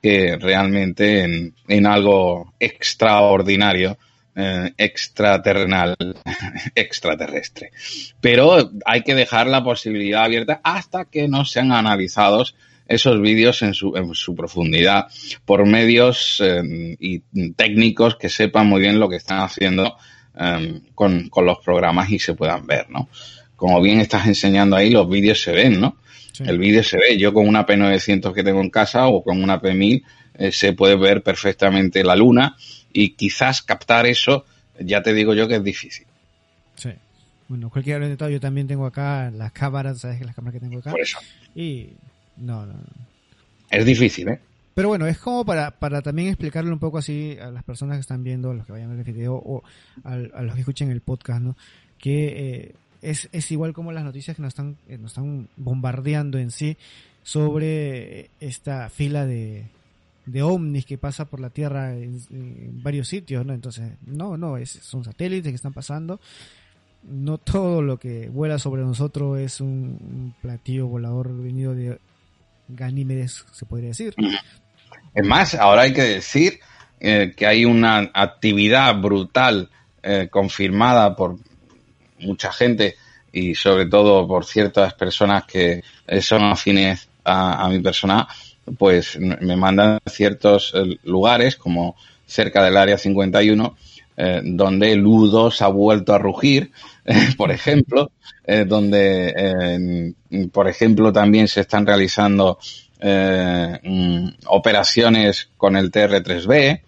que 0.03 0.37
realmente 0.37 1.53
en, 1.69 1.87
algo 1.87 2.55
extraordinario, 2.59 3.99
eh, 4.37 4.73
extraterrenal, 4.79 5.97
extraterrestre. 6.75 7.71
Pero 8.21 8.71
hay 8.85 9.03
que 9.03 9.15
dejar 9.15 9.47
la 9.47 9.63
posibilidad 9.63 10.25
abierta 10.25 10.61
hasta 10.65 11.05
que 11.05 11.29
no 11.29 11.45
sean 11.45 11.71
analizados 11.71 12.57
esos 12.87 13.21
vídeos 13.21 13.63
en 13.63 13.75
su, 13.75 13.97
en 13.97 14.13
su 14.15 14.35
profundidad 14.35 15.07
por 15.45 15.67
medios 15.67 16.41
em, 16.41 16.97
y 16.99 17.21
técnicos 17.53 18.17
que 18.17 18.29
sepan 18.29 18.67
muy 18.67 18.81
bien 18.81 18.99
lo 18.99 19.09
que 19.09 19.17
están 19.17 19.41
haciendo 19.41 19.97
em, 20.37 20.81
con, 20.95 21.31
los 21.45 21.59
programas 21.65 22.11
y 22.11 22.19
se 22.19 22.35
puedan 22.35 22.67
ver, 22.67 22.91
¿no? 22.91 23.09
Como 23.57 23.81
bien 23.81 24.01
estás 24.01 24.27
enseñando 24.27 24.77
ahí, 24.77 24.91
los 24.91 25.09
vídeos 25.09 25.41
se 25.41 25.53
ven, 25.53 25.81
¿no? 25.81 25.99
El 26.41 26.59
vídeo 26.59 26.83
se 26.83 26.99
ve. 26.99 27.17
Yo 27.17 27.33
con 27.33 27.47
una 27.47 27.65
P900 27.65 28.35
que 28.35 28.43
tengo 28.43 28.61
en 28.61 28.71
casa 28.71 29.07
o 29.07 29.23
con 29.23 29.41
una 29.41 29.61
P1000 29.61 30.03
eh, 30.37 30.51
se 30.51 30.73
puede 30.73 30.97
ver 30.97 31.23
perfectamente 31.23 32.03
la 32.03 32.17
luna 32.17 32.57
y 32.95 33.11
quizás 33.11 33.61
captar 33.61 34.07
eso, 34.07 34.47
ya 34.79 35.03
te 35.03 35.13
digo 35.13 35.35
yo 35.35 35.47
que 35.47 35.57
es 35.57 35.65
difícil. 35.65 36.07
Sí. 36.77 36.91
Bueno, 37.49 37.69
cualquier 37.69 38.01
intentado, 38.01 38.31
yo 38.31 38.41
también 38.41 38.67
tengo 38.67 38.87
acá 38.87 39.31
las 39.31 39.53
cámaras, 39.53 39.99
¿sabes? 39.99 40.25
Las 40.25 40.35
cámaras 40.35 40.55
que 40.55 40.67
tengo 40.67 40.79
acá. 40.79 40.93
Por 40.93 41.01
eso. 41.01 41.19
Y 41.55 41.89
no, 42.39 42.65
no. 42.65 42.75
Es 43.71 43.85
difícil, 43.85 44.29
¿eh? 44.29 44.41
Pero 44.75 44.89
bueno, 44.89 45.07
es 45.07 45.19
como 45.19 45.45
para, 45.45 45.73
para 45.73 46.03
también 46.03 46.29
explicarle 46.29 46.73
un 46.73 46.79
poco 46.79 46.99
así 46.99 47.37
a 47.41 47.51
las 47.51 47.63
personas 47.65 47.97
que 47.97 48.01
están 48.01 48.25
viendo, 48.25 48.51
a 48.51 48.55
los 48.55 48.65
que 48.65 48.73
vayan 48.73 48.91
a 48.91 48.95
ver 48.95 49.07
el 49.07 49.13
video 49.13 49.35
o 49.35 49.63
a, 50.05 50.17
los 50.17 50.55
que 50.55 50.61
escuchen 50.61 50.91
el 50.91 51.01
podcast, 51.01 51.43
¿no? 51.43 51.57
Que 51.99 52.27
eh, 52.27 52.75
es, 53.03 53.29
es 53.33 53.51
igual 53.51 53.73
como 53.73 53.93
las 53.93 54.05
noticias 54.05 54.37
que 54.37 54.43
nos 54.43 54.51
están, 54.51 54.77
eh, 54.89 54.99
nos 54.99 55.13
están 55.13 55.49
bombardeando 55.57 56.39
en 56.39 56.51
sí 56.51 56.77
sobre 57.23 58.31
esta 58.41 58.89
fila 58.89 59.27
de, 59.27 59.67
de 60.27 60.43
ovnis 60.43 60.87
que 60.87 60.99
pasa 60.99 61.25
por 61.27 61.41
la 61.41 61.51
Tierra 61.51 61.95
en, 61.95 62.83
varios 62.83 63.09
sitios, 63.09 63.45
¿no? 63.45 63.53
Entonces, 63.53 63.93
no, 64.07 64.37
no, 64.37 64.57
es, 64.57 64.71
son 64.71 65.05
satélites 65.05 65.51
que 65.51 65.57
están 65.57 65.73
pasando. 65.73 66.21
No 67.03 67.39
todo 67.39 67.83
lo 67.83 67.99
que 67.99 68.29
vuela 68.29 68.59
sobre 68.59 68.83
nosotros 68.83 69.39
es 69.39 69.61
un 69.61 70.35
platillo 70.41 70.87
volador 70.87 71.37
venido 71.37 71.75
de 71.75 71.99
Ganímedes, 72.69 73.45
se 73.53 73.67
podría 73.67 73.89
decir. 73.89 74.15
Es 75.15 75.27
más, 75.27 75.55
ahora 75.55 75.83
hay 75.83 75.93
que 75.93 76.03
decir 76.03 76.61
eh, 77.01 77.35
que 77.37 77.47
hay 77.47 77.65
una 77.65 78.11
actividad 78.15 78.97
brutal 78.97 79.69
eh, 80.03 80.29
confirmada 80.31 81.15
por 81.15 81.37
mucha 82.21 82.53
gente 82.53 82.97
y 83.33 83.55
sobre 83.55 83.87
todo 83.87 84.27
por 84.27 84.45
ciertas 84.45 84.95
personas 84.95 85.45
que 85.45 85.83
eh, 86.07 86.21
son 86.23 86.45
afines 86.45 87.09
a, 87.25 87.69
mi 87.69 87.81
persona, 87.81 88.29
pues 88.79 89.19
me 89.19 89.57
mandan 89.57 89.99
ciertos 90.07 90.75
lugares 91.03 91.57
como 91.57 91.97
cerca 92.27 92.65
del 92.65 92.77
área 92.77 92.99
51 92.99 93.77
donde 94.45 94.93
el 94.93 95.05
U2 95.05 95.61
ha 95.63 95.67
vuelto 95.67 96.15
a 96.15 96.19
rugir, 96.19 96.71
por 97.37 97.51
ejemplo, 97.51 98.13
eh, 98.45 98.65
donde, 98.65 100.15
por 100.53 100.69
ejemplo, 100.69 101.13
también 101.13 101.49
se 101.49 101.63
están 101.63 101.85
realizando 101.85 102.59
eh, 103.01 103.79
mm, 103.83 104.29
operaciones 104.47 105.51
con 105.57 105.77
el 105.77 105.91
TR-3B, 105.91 106.81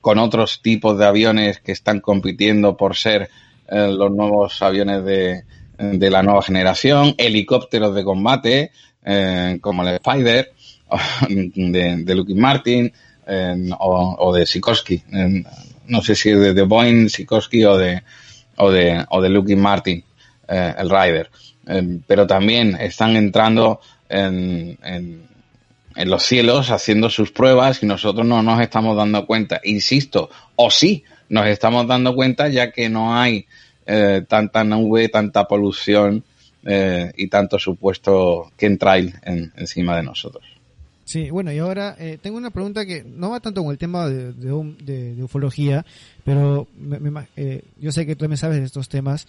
con 0.00 0.18
otros 0.18 0.60
tipos 0.62 0.98
de 0.98 1.06
aviones 1.06 1.60
que 1.60 1.72
están 1.72 2.00
compitiendo 2.00 2.76
por 2.76 2.96
ser 2.96 3.28
eh, 3.68 3.88
los 3.92 4.10
nuevos 4.10 4.60
aviones 4.60 5.04
de, 5.04 5.44
de, 5.78 6.10
la 6.10 6.22
nueva 6.22 6.42
generación, 6.42 7.14
helicópteros 7.16 7.94
de 7.94 8.04
combate, 8.04 8.72
como 9.60 9.82
el 9.82 9.94
Spider, 9.96 10.52
de, 11.28 11.96
de 12.04 12.14
Lockheed 12.14 12.36
Martin, 12.36 12.92
o, 13.78 14.16
o, 14.18 14.32
de 14.34 14.46
Sikorsky. 14.46 15.02
no 15.86 16.02
sé 16.02 16.14
si 16.14 16.30
de, 16.30 16.62
Boeing, 16.62 17.08
Sikorsky 17.08 17.64
o 17.64 17.76
de, 17.76 18.02
o 18.56 18.70
de, 18.70 19.04
o 19.08 19.20
de 19.20 19.28
Lockheed 19.28 19.58
Martin. 19.58 20.04
Eh, 20.48 20.74
el 20.76 20.90
rider. 20.90 21.30
Eh, 21.66 22.00
pero 22.06 22.26
también 22.26 22.76
están 22.78 23.16
entrando 23.16 23.80
en, 24.08 24.78
en, 24.82 26.10
los 26.10 26.24
cielos 26.24 26.70
haciendo 26.70 27.08
sus 27.08 27.30
pruebas 27.30 27.82
y 27.82 27.86
nosotros 27.86 28.26
no 28.26 28.42
nos 28.42 28.60
estamos 28.60 28.96
dando 28.96 29.24
cuenta. 29.24 29.60
Insisto, 29.64 30.28
o 30.56 30.70
sí 30.70 31.04
nos 31.28 31.46
estamos 31.46 31.86
dando 31.86 32.14
cuenta 32.14 32.48
ya 32.48 32.70
que 32.70 32.90
no 32.90 33.16
hay 33.16 33.46
eh, 33.86 34.22
tanta 34.28 34.64
nube, 34.64 35.08
tanta 35.08 35.44
polución 35.46 36.24
eh, 36.64 37.12
y 37.16 37.28
tanto 37.28 37.58
supuesto 37.58 38.50
que 38.56 38.66
en, 38.66 39.52
encima 39.56 39.96
de 39.96 40.02
nosotros. 40.02 40.44
Sí, 41.04 41.30
bueno, 41.30 41.52
y 41.52 41.58
ahora 41.58 41.96
eh, 41.98 42.18
tengo 42.22 42.38
una 42.38 42.50
pregunta 42.50 42.86
que 42.86 43.04
no 43.04 43.30
va 43.30 43.40
tanto 43.40 43.62
con 43.62 43.72
el 43.72 43.78
tema 43.78 44.08
de, 44.08 44.32
de, 44.32 45.22
ufología, 45.22 45.84
pero 46.24 46.68
yo 47.78 47.92
sé 47.92 48.06
que 48.06 48.16
tú 48.16 48.28
me 48.28 48.36
sabes 48.36 48.60
de 48.60 48.66
estos 48.66 48.88
temas 48.88 49.26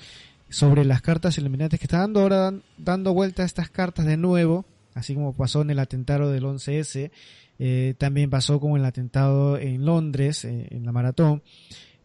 sobre 0.50 0.86
las 0.86 1.02
cartas 1.02 1.38
iluminantes 1.38 1.80
que 1.80 1.86
está 1.86 1.98
dando 1.98 2.22
ahora 2.22 2.54
dando 2.78 3.14
vuelta 3.14 3.44
a 3.44 3.46
estas 3.46 3.70
cartas 3.70 4.06
de 4.06 4.18
nuevo, 4.18 4.66
así 4.94 5.16
como 5.16 5.34
pasó 5.34 5.62
en 5.64 5.72
el 5.72 5.80
atentado 5.80 6.32
del 6.32 6.44
11S, 6.44 7.12
también 7.98 8.30
pasó 8.30 8.60
como 8.60 8.78
el 8.78 8.86
atentado 8.86 9.58
en 9.58 9.84
Londres, 9.84 10.46
en 10.46 10.86
la 10.86 10.92
maratón. 10.92 11.42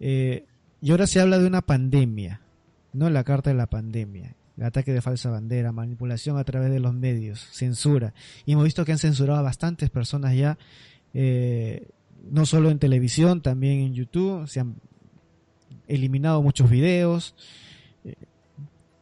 Eh, 0.00 0.44
y 0.80 0.90
ahora 0.90 1.06
se 1.06 1.20
habla 1.20 1.38
de 1.38 1.46
una 1.46 1.62
pandemia, 1.62 2.40
¿no? 2.92 3.10
La 3.10 3.24
carta 3.24 3.50
de 3.50 3.56
la 3.56 3.66
pandemia. 3.66 4.34
El 4.58 4.64
ataque 4.64 4.92
de 4.92 5.00
falsa 5.00 5.30
bandera, 5.30 5.70
manipulación 5.70 6.36
a 6.36 6.44
través 6.44 6.70
de 6.72 6.80
los 6.80 6.92
medios, 6.92 7.46
censura. 7.52 8.12
Y 8.44 8.52
hemos 8.52 8.64
visto 8.64 8.84
que 8.84 8.90
han 8.90 8.98
censurado 8.98 9.38
a 9.38 9.42
bastantes 9.42 9.88
personas 9.88 10.34
ya, 10.34 10.58
eh, 11.14 11.88
no 12.28 12.44
solo 12.44 12.70
en 12.70 12.80
televisión, 12.80 13.40
también 13.40 13.78
en 13.78 13.94
YouTube. 13.94 14.48
Se 14.48 14.58
han 14.58 14.74
eliminado 15.86 16.42
muchos 16.42 16.68
videos. 16.68 17.36
Eh, 18.04 18.14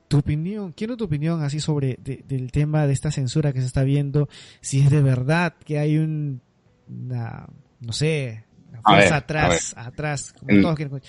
tu 0.09 0.19
opinión, 0.19 0.73
quiero 0.73 0.97
tu 0.97 1.05
opinión 1.05 1.43
así 1.43 1.59
sobre 1.59 1.99
del 2.03 2.53
tema 2.53 2.87
de 2.87 2.93
esta 2.93 3.11
censura 3.11 3.53
que 3.53 3.61
se 3.61 3.67
está 3.67 3.83
viendo, 3.83 4.29
si 4.61 4.81
es 4.81 4.91
de 4.91 5.03
verdad 5.03 5.55
que 5.65 5.79
hay 5.79 5.99
un, 5.99 6.41
no 6.87 7.93
sé, 7.93 8.45
atrás, 8.85 9.75
atrás, 9.77 10.33
como 10.39 10.61
todos 10.61 10.77
quieren 10.77 11.01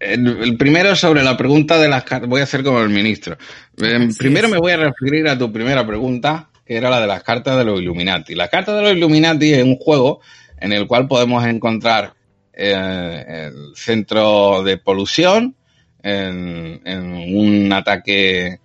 el, 0.00 0.56
primero 0.56 0.94
sobre 0.94 1.22
la 1.22 1.36
pregunta 1.36 1.78
de 1.78 1.88
las 1.88 2.04
cartas, 2.04 2.28
voy 2.28 2.40
a 2.40 2.44
hacer 2.44 2.62
como 2.62 2.80
el 2.80 2.88
ministro. 2.88 3.36
Em, 3.78 4.14
primero 4.14 4.48
me 4.48 4.58
voy 4.58 4.72
a 4.72 4.76
referir 4.76 5.28
a 5.28 5.36
tu 5.36 5.52
primera 5.52 5.86
pregunta, 5.86 6.50
que 6.64 6.76
era 6.76 6.90
la 6.90 7.00
de 7.00 7.06
las 7.06 7.22
cartas 7.22 7.56
de 7.58 7.64
los 7.64 7.80
Illuminati. 7.80 8.34
La 8.34 8.48
carta 8.48 8.76
de 8.76 8.82
los 8.82 8.92
Illuminati 8.92 9.52
es 9.52 9.64
un 9.64 9.76
juego 9.76 10.20
en 10.60 10.72
el 10.72 10.86
cual 10.86 11.08
podemos 11.08 11.44
encontrar 11.46 12.14
eh, 12.52 13.48
el 13.48 13.76
centro 13.76 14.62
de 14.62 14.78
polución, 14.78 15.54
en, 16.02 17.34
un 17.34 17.72
ataque 17.72 18.60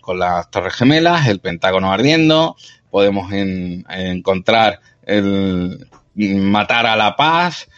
con 0.00 0.18
las 0.18 0.50
Torres 0.50 0.74
Gemelas, 0.74 1.28
el 1.28 1.40
Pentágono 1.40 1.92
ardiendo, 1.92 2.56
podemos 2.90 3.30
encontrar 3.32 4.80
el 5.04 5.86
matar 6.16 6.86
a 6.86 6.96
la 6.96 7.14
paz, 7.14 7.68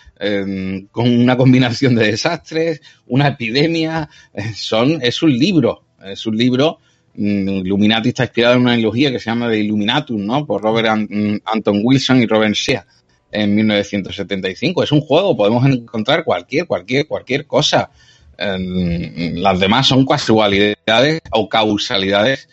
con 0.91 1.09
una 1.09 1.37
combinación 1.37 1.95
de 1.95 2.11
desastres, 2.11 2.81
una 3.07 3.29
epidemia, 3.29 4.09
eh, 4.35 4.53
son, 4.55 4.99
es 5.01 5.23
un 5.23 5.37
libro, 5.37 5.85
es 6.05 6.27
un 6.27 6.37
libro, 6.37 6.79
mm, 7.15 7.49
Illuminati 7.49 8.09
está 8.09 8.25
inspirado 8.25 8.55
en 8.55 8.63
una 8.63 8.75
ideología 8.75 9.13
que 9.13 9.21
se 9.21 9.27
llama 9.27 9.49
de 9.49 9.61
Illuminatum, 9.61 10.25
¿no? 10.25 10.45
Por 10.45 10.63
Robert 10.63 10.89
Anton 10.89 11.81
Wilson 11.85 12.21
y 12.23 12.27
Robert 12.27 12.55
Shea 12.55 12.85
en 13.31 13.55
1975. 13.55 14.83
Es 14.83 14.93
un 14.93 15.01
juego, 15.01 15.37
podemos 15.37 15.65
encontrar 15.67 16.25
cualquier, 16.25 16.67
cualquier, 16.67 17.07
cualquier 17.07 17.47
cosa. 17.47 17.91
las 18.39 19.61
demás 19.61 19.87
son 19.89 20.07
casualidades 20.07 21.21
o 21.31 21.49
causalidades, 21.49 22.49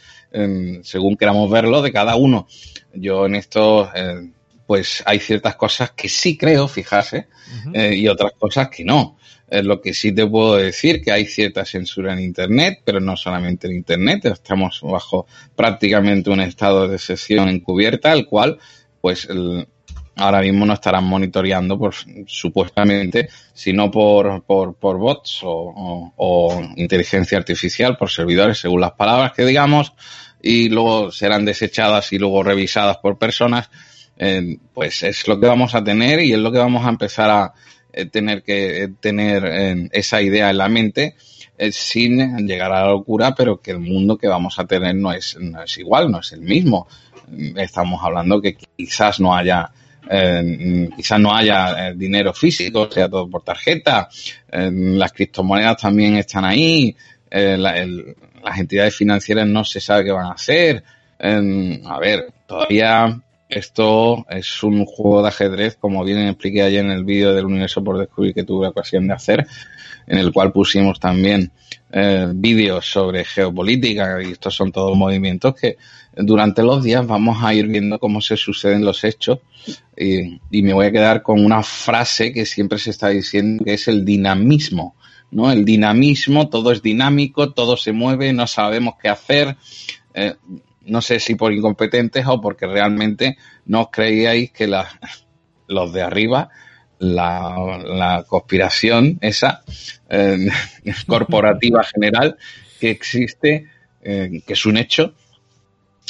según 0.83 1.15
queramos 1.15 1.49
verlo, 1.49 1.81
de 1.81 1.91
cada 1.91 2.15
uno. 2.15 2.47
Yo 2.93 3.25
en 3.25 3.35
esto 3.35 3.89
eh, 3.93 4.29
pues 4.65 5.03
hay 5.05 5.19
ciertas 5.19 5.55
cosas 5.55 5.91
que 5.91 6.09
sí 6.09 6.37
creo, 6.37 6.67
fijarse, 6.67 7.27
eh, 7.73 7.93
y 7.95 8.07
otras 8.07 8.33
cosas 8.37 8.69
que 8.69 8.83
no. 8.83 9.17
Es 9.47 9.63
lo 9.63 9.79
que 9.79 9.93
sí 9.93 10.11
te 10.11 10.25
puedo 10.25 10.55
decir, 10.55 11.01
que 11.03 11.11
hay 11.11 11.25
cierta 11.25 11.63
censura 11.65 12.13
en 12.13 12.19
Internet, 12.19 12.81
pero 12.83 12.99
no 12.99 13.15
solamente 13.15 13.67
en 13.67 13.73
Internet, 13.73 14.25
estamos 14.25 14.81
bajo 14.81 15.27
prácticamente 15.55 16.31
un 16.31 16.41
estado 16.41 16.87
de 16.87 16.97
sesión 16.97 17.47
encubierta, 17.49 18.11
el 18.11 18.25
cual, 18.25 18.57
pues, 19.01 19.27
ahora 20.15 20.41
mismo 20.41 20.65
no 20.65 20.73
estarán 20.73 21.03
monitoreando, 21.03 21.77
por, 21.77 21.93
supuestamente, 22.25 23.29
sino 23.53 23.91
por, 23.91 24.43
por, 24.43 24.75
por 24.75 24.97
bots 24.97 25.41
o, 25.43 26.11
o 26.15 26.61
inteligencia 26.75 27.37
artificial, 27.37 27.97
por 27.97 28.09
servidores, 28.09 28.57
según 28.57 28.81
las 28.81 28.93
palabras 28.93 29.33
que 29.33 29.45
digamos, 29.45 29.93
y 30.41 30.69
luego 30.69 31.11
serán 31.11 31.45
desechadas 31.45 32.11
y 32.13 32.17
luego 32.17 32.41
revisadas 32.41 32.97
por 32.97 33.19
personas 33.19 33.69
eh, 34.17 34.57
pues 34.73 35.03
es 35.03 35.27
lo 35.27 35.39
que 35.39 35.47
vamos 35.47 35.75
a 35.75 35.83
tener 35.83 36.21
y 36.21 36.31
es 36.31 36.39
lo 36.39 36.51
que 36.51 36.57
vamos 36.57 36.85
a 36.85 36.89
empezar 36.89 37.29
a 37.29 37.53
eh, 37.91 38.05
tener 38.05 38.43
que 38.43 38.83
eh, 38.83 38.89
tener 38.99 39.89
esa 39.91 40.21
idea 40.21 40.49
en 40.49 40.57
la 40.57 40.69
mente 40.69 41.15
sin 41.71 42.45
llegar 42.45 42.71
a 42.73 42.81
la 42.81 42.89
locura, 42.89 43.33
pero 43.33 43.61
que 43.61 43.71
el 43.71 43.79
mundo 43.79 44.17
que 44.17 44.27
vamos 44.27 44.59
a 44.59 44.65
tener 44.65 44.93
no 44.95 45.13
es, 45.13 45.37
no 45.39 45.63
es 45.63 45.77
igual, 45.77 46.11
no 46.11 46.19
es 46.19 46.33
el 46.33 46.41
mismo. 46.41 46.87
Estamos 47.55 48.03
hablando 48.03 48.41
que 48.41 48.55
quizás 48.55 49.19
no 49.19 49.33
haya 49.33 49.71
quizás 50.95 51.19
no 51.19 51.33
haya 51.33 51.93
dinero 51.93 52.31
físico, 52.31 52.91
sea 52.91 53.09
todo 53.09 53.27
por 53.27 53.41
tarjeta, 53.41 54.07
las 54.51 55.13
criptomonedas 55.13 55.81
también 55.81 56.17
están 56.17 56.45
ahí, 56.45 56.95
las 57.31 58.59
entidades 58.59 58.95
financieras 58.95 59.47
no 59.47 59.63
se 59.63 59.79
sabe 59.79 60.03
qué 60.03 60.11
van 60.11 60.27
a 60.27 60.33
hacer. 60.33 60.83
a 61.17 61.99
ver, 61.99 62.33
todavía 62.45 63.17
esto 63.49 64.25
es 64.29 64.63
un 64.63 64.85
juego 64.85 65.21
de 65.21 65.27
ajedrez, 65.29 65.77
como 65.77 66.03
bien 66.03 66.19
expliqué 66.27 66.63
ayer 66.63 66.83
en 66.83 66.91
el 66.91 67.05
vídeo 67.05 67.33
del 67.33 67.45
universo 67.45 67.83
por 67.83 67.97
descubrir 67.97 68.33
que 68.33 68.43
tuve 68.43 68.67
ocasión 68.67 69.07
de 69.07 69.13
hacer, 69.13 69.45
en 70.07 70.17
el 70.17 70.31
cual 70.31 70.51
pusimos 70.51 70.99
también 70.99 71.51
eh, 71.91 72.27
vídeos 72.33 72.85
sobre 72.85 73.23
geopolítica, 73.23 74.21
y 74.23 74.31
estos 74.31 74.55
son 74.55 74.71
todos 74.71 74.97
movimientos 74.97 75.55
que 75.55 75.77
durante 76.15 76.63
los 76.63 76.83
días 76.83 77.05
vamos 77.05 77.43
a 77.43 77.53
ir 77.53 77.67
viendo 77.67 77.99
cómo 77.99 78.21
se 78.21 78.37
suceden 78.37 78.85
los 78.85 79.03
hechos 79.03 79.39
y, 79.97 80.39
y 80.49 80.61
me 80.61 80.73
voy 80.73 80.87
a 80.87 80.91
quedar 80.91 81.21
con 81.21 81.43
una 81.43 81.61
frase 81.61 82.31
que 82.31 82.45
siempre 82.45 82.79
se 82.79 82.91
está 82.91 83.09
diciendo 83.09 83.63
que 83.63 83.73
es 83.73 83.87
el 83.87 84.05
dinamismo. 84.05 84.95
¿no? 85.31 85.51
El 85.51 85.65
dinamismo, 85.65 86.49
todo 86.49 86.71
es 86.71 86.81
dinámico, 86.81 87.51
todo 87.51 87.77
se 87.77 87.91
mueve, 87.91 88.31
no 88.33 88.47
sabemos 88.47 88.95
qué 89.01 89.09
hacer. 89.09 89.57
Eh, 90.13 90.35
no 90.85 91.01
sé 91.01 91.19
si 91.19 91.35
por 91.35 91.53
incompetentes 91.53 92.25
o 92.27 92.39
porque 92.39 92.67
realmente 92.67 93.37
no 93.65 93.81
os 93.81 93.87
creíais 93.91 94.51
que 94.51 94.67
los 94.67 95.93
de 95.93 96.01
arriba, 96.01 96.49
la, 96.99 98.23
conspiración 98.27 99.17
esa 99.21 99.63
eh, 100.09 100.47
corporativa 101.07 101.83
general 101.83 102.37
que 102.79 102.91
existe, 102.91 103.67
eh, 104.01 104.41
que 104.45 104.53
es 104.53 104.65
un 104.65 104.77
hecho 104.77 105.13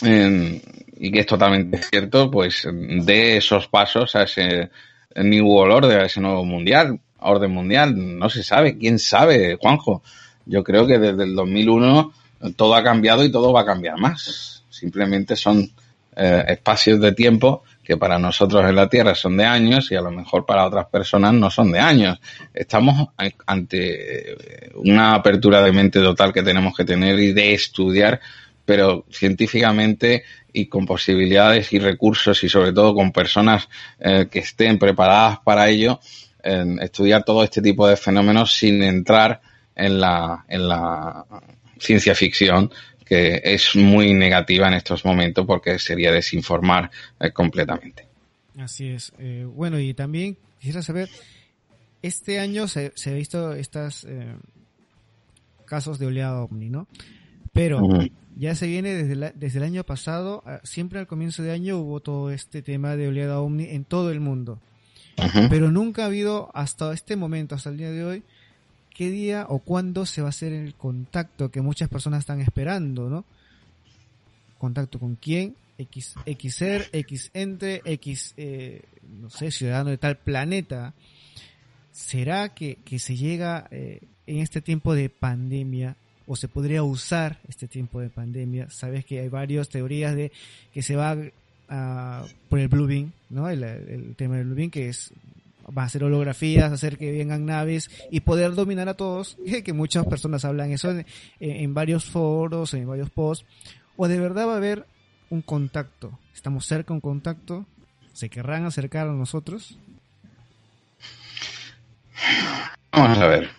eh, 0.04 0.62
y 0.98 1.12
que 1.12 1.20
es 1.22 1.26
totalmente 1.26 1.78
cierto, 1.78 2.30
pues 2.30 2.68
de 2.72 3.38
esos 3.38 3.68
pasos 3.68 4.16
a 4.16 4.24
ese 4.24 4.70
New 5.16 5.46
World 5.48 5.86
Order, 5.86 6.02
a 6.02 6.06
ese 6.06 6.22
nuevo 6.22 6.44
mundial, 6.44 7.00
orden 7.20 7.52
mundial, 7.52 7.94
no 7.96 8.30
se 8.30 8.44
sabe, 8.44 8.78
quién 8.78 9.00
sabe, 9.00 9.58
Juanjo. 9.60 10.04
Yo 10.46 10.64
creo 10.64 10.86
que 10.86 11.00
desde 11.00 11.24
el 11.24 11.34
2001 11.34 12.14
todo 12.56 12.76
ha 12.76 12.84
cambiado 12.84 13.24
y 13.24 13.32
todo 13.32 13.52
va 13.52 13.62
a 13.62 13.66
cambiar 13.66 13.98
más 13.98 14.55
Simplemente 14.76 15.38
son 15.38 15.72
eh, 16.18 16.44
espacios 16.50 17.00
de 17.00 17.14
tiempo 17.14 17.64
que 17.82 17.96
para 17.96 18.20
nosotros 18.20 18.62
en 18.68 18.76
la 18.76 18.90
Tierra 18.90 19.16
son 19.16 19.38
de 19.38 19.46
años 19.46 19.90
y 19.90 19.96
a 19.96 20.02
lo 20.02 20.12
mejor 20.12 20.46
para 20.46 20.66
otras 20.66 20.88
personas 20.88 21.34
no 21.34 21.50
son 21.50 21.72
de 21.72 21.80
años. 21.80 22.20
Estamos 22.54 23.08
ante 23.46 24.34
eh, 24.34 24.72
una 24.76 25.16
apertura 25.16 25.62
de 25.62 25.72
mente 25.72 26.02
total 26.02 26.34
que 26.34 26.44
tenemos 26.44 26.76
que 26.76 26.84
tener 26.84 27.18
y 27.20 27.32
de 27.32 27.54
estudiar, 27.54 28.20
pero 28.66 29.06
científicamente 29.10 30.26
y 30.52 30.66
con 30.66 30.86
posibilidades 30.86 31.72
y 31.72 31.80
recursos 31.80 32.44
y 32.44 32.50
sobre 32.50 32.74
todo 32.74 32.94
con 32.94 33.14
personas 33.14 33.70
eh, 33.98 34.28
que 34.30 34.40
estén 34.40 34.78
preparadas 34.78 35.40
para 35.40 35.70
ello, 35.70 36.02
estudiar 36.80 37.24
todo 37.24 37.44
este 37.44 37.60
tipo 37.60 37.88
de 37.88 37.98
fenómenos 37.98 38.54
sin 38.54 38.84
entrar 38.84 39.42
en 39.76 40.00
la, 40.00 40.46
en 40.48 40.68
la 40.68 41.26
ciencia 41.80 42.14
ficción 42.14 42.70
que 43.06 43.42
es 43.44 43.76
muy 43.76 44.14
negativa 44.14 44.68
en 44.68 44.74
estos 44.74 45.06
momentos 45.06 45.46
porque 45.46 45.78
sería 45.80 46.12
desinformar 46.12 46.90
eh, 47.20 47.32
completamente. 47.32 48.08
Así 48.58 48.90
es. 48.90 49.14
Eh, 49.20 49.48
bueno, 49.48 49.80
y 49.80 49.94
también 49.94 50.38
quisiera 50.60 50.82
saber, 50.82 51.10
este 52.02 52.40
año 52.40 52.68
se, 52.68 52.92
se 52.96 53.12
ha 53.12 53.14
visto 53.14 53.54
estos 53.54 54.06
eh, 54.06 54.36
casos 55.66 56.00
de 56.00 56.08
oleada 56.08 56.42
ovni, 56.42 56.70
¿no? 56.70 56.88
Pero 57.54 57.80
ya 58.36 58.54
se 58.56 58.68
viene 58.68 58.94
desde, 58.94 59.32
desde 59.34 59.60
el 59.60 59.64
año 59.64 59.86
pasado, 59.86 60.44
siempre 60.64 61.00
al 61.00 61.08
comienzo 61.08 61.42
de 61.42 61.52
año 61.52 61.78
hubo 61.78 62.02
todo 62.02 62.32
este 62.32 62.62
tema 62.62 62.98
de 62.98 63.08
oleada 63.08 63.40
ovni 63.40 63.66
en 63.70 63.86
todo 63.86 64.12
el 64.12 64.20
mundo. 64.20 64.60
Pero 65.50 65.72
nunca 65.72 66.04
ha 66.04 66.08
habido 66.08 66.52
hasta 66.54 66.92
este 66.94 67.16
momento, 67.16 67.56
hasta 67.56 67.70
el 67.70 67.78
día 67.78 67.92
de 67.92 68.04
hoy, 68.04 68.24
qué 68.96 69.12
día 69.12 69.46
o 69.50 69.60
cuándo 69.60 70.06
se 70.06 70.22
va 70.22 70.28
a 70.28 70.30
hacer 70.30 70.54
el 70.54 70.74
contacto 70.74 71.52
que 71.52 71.62
muchas 71.62 71.90
personas 71.90 72.22
están 72.22 72.42
esperando, 72.42 73.10
¿no? 73.10 73.26
Contacto 74.58 75.00
con 75.00 75.16
quién, 75.16 75.56
X, 75.78 76.16
ser, 76.50 76.90
X 76.94 77.30
ente, 77.34 77.82
X, 77.86 78.34
eh, 78.38 78.82
no 79.22 79.30
sé, 79.30 79.52
ciudadano 79.52 79.90
de 79.92 79.98
tal 79.98 80.18
planeta. 80.18 80.94
¿será 81.96 82.50
que, 82.50 82.78
se 83.00 83.16
llega 83.16 83.68
eh, 83.72 84.02
en 84.28 84.40
este 84.40 84.62
tiempo 84.62 84.94
de 84.94 85.10
pandemia 85.10 85.96
o 86.28 86.36
se 86.36 86.50
podría 86.50 86.84
usar 86.84 87.40
este 87.48 87.68
tiempo 87.68 88.02
de 88.02 88.10
pandemia? 88.10 88.70
Sabes 88.70 89.06
que 89.06 89.22
hay 89.22 89.30
varias 89.30 89.70
teorías 89.70 90.14
de 90.14 90.32
que 90.74 90.82
se 90.82 90.98
va 90.98 91.18
a, 91.70 92.26
por 92.50 92.60
el 92.60 92.68
Blue 92.68 92.86
Beam, 92.86 93.14
¿no? 93.30 93.50
El, 93.50 94.14
tema 94.18 94.36
del 94.36 94.48
Blue 94.48 94.70
que 94.70 94.90
es 94.90 95.14
va 95.66 95.84
a 95.84 95.86
hacer 95.86 96.04
holografías, 96.04 96.72
hacer 96.72 96.98
que 96.98 97.12
vengan 97.12 97.46
naves 97.46 97.90
y 98.12 98.22
poder 98.22 98.54
dominar 98.54 98.90
a 98.90 98.94
todos, 98.96 99.38
que 99.66 99.74
muchas 99.74 100.06
personas 100.06 100.46
hablan 100.46 100.72
eso 100.72 100.92
en, 100.92 101.06
en 101.40 101.74
varios 101.74 102.06
foros, 102.06 102.74
en 102.74 102.88
varios 102.88 103.10
posts, 103.10 103.46
o 103.98 104.08
de 104.08 104.20
verdad 104.20 104.48
va 104.48 104.54
a 104.54 104.58
haber 104.58 104.86
un 105.30 105.42
contacto, 105.42 106.20
estamos 106.34 106.66
cerca 106.66 106.90
de 106.90 106.96
un 106.96 107.02
contacto, 107.02 107.66
se 108.14 108.30
querrán 108.30 108.66
acercar 108.66 109.08
a 109.08 109.14
nosotros. 109.14 109.78
Vamos 112.92 113.18
a 113.18 113.28
ver. 113.28 113.50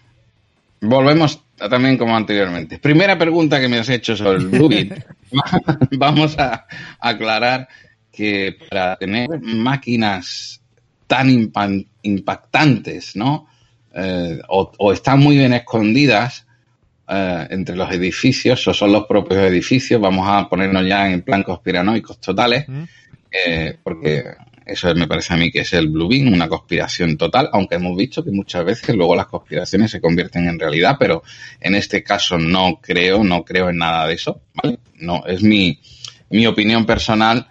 Volvemos 0.81 1.43
también 1.57 1.99
como 1.99 2.17
anteriormente. 2.17 2.79
Primera 2.79 3.19
pregunta 3.19 3.61
que 3.61 3.69
me 3.69 3.79
has 3.79 3.89
hecho 3.89 4.17
sobre 4.17 4.39
el. 4.39 4.51
Vamos 5.99 6.39
a 6.39 6.67
aclarar 6.99 7.69
que 8.13 8.57
para 8.71 8.97
tener 8.97 9.29
máquinas 9.43 10.63
tan 11.07 11.87
impactantes, 12.03 13.17
¿no? 13.17 13.49
Eh, 13.95 14.41
o, 14.49 14.93
están 14.93 15.21
muy 15.21 15.39
bien 15.39 15.55
escondidas 15.55 16.47
eh, 17.09 17.47
entre 17.51 17.77
los 17.77 17.91
edificios, 17.91 18.67
o 18.69 18.75
son 18.75 18.93
los 18.93 19.07
propios 19.07 19.41
edificios, 19.41 20.01
vamos 20.01 20.27
a 20.29 20.49
ponernos 20.49 20.87
ya 20.87 21.11
en 21.11 21.23
plan 21.23 21.43
conspiranoicos 21.43 22.21
totales, 22.21 22.67
eh, 23.31 23.79
porque 23.83 24.25
eso 24.67 24.93
me 24.95 25.07
parece 25.07 25.33
a 25.33 25.37
mí 25.37 25.51
que 25.51 25.61
es 25.61 25.73
el 25.73 25.89
Blue 25.89 26.09
Beam, 26.09 26.33
una 26.33 26.49
conspiración 26.49 27.17
total, 27.17 27.49
aunque 27.53 27.77
hemos 27.77 27.97
visto 27.97 28.23
que 28.23 28.33
muchas 28.33 28.65
veces 28.65 28.95
luego 28.97 29.15
las 29.17 29.27
conspiraciones 29.27 29.93
se 29.93 30.01
convierten 30.01 30.49
en 30.49 30.59
realidad, 30.59 30.97
pero 30.99 31.23
en 31.61 31.75
este 31.77 32.03
caso 32.03 32.37
no 32.37 32.81
creo, 32.83 33.25
no 33.25 33.45
creo 33.45 33.71
en 33.71 33.79
nada 33.79 34.07
de 34.09 34.15
eso, 34.15 34.43
¿vale? 34.55 34.79
No, 34.97 35.25
es 35.27 35.43
mi, 35.43 35.81
mi 36.31 36.47
opinión 36.47 36.85
personal, 36.85 37.47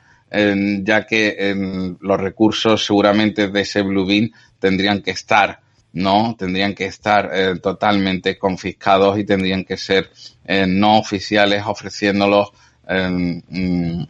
ya 0.84 1.06
que 1.06 1.96
los 2.00 2.20
recursos 2.20 2.86
seguramente 2.86 3.48
de 3.48 3.62
ese 3.62 3.82
Blue 3.84 4.06
Beam 4.06 4.32
tendrían 4.60 5.02
que 5.02 5.12
estar 5.12 5.62
no 5.94 6.36
tendrían 6.38 6.74
que 6.74 6.88
estar 6.88 7.30
eh, 7.34 7.60
totalmente 7.62 8.38
confiscados 8.38 9.18
y 9.18 9.24
tendrían 9.24 9.64
que 9.64 9.78
ser 9.78 10.10
eh, 10.46 10.66
no 10.68 10.98
oficiales 10.98 11.64
ofreciéndolos 11.66 12.52
Em, 12.88 13.42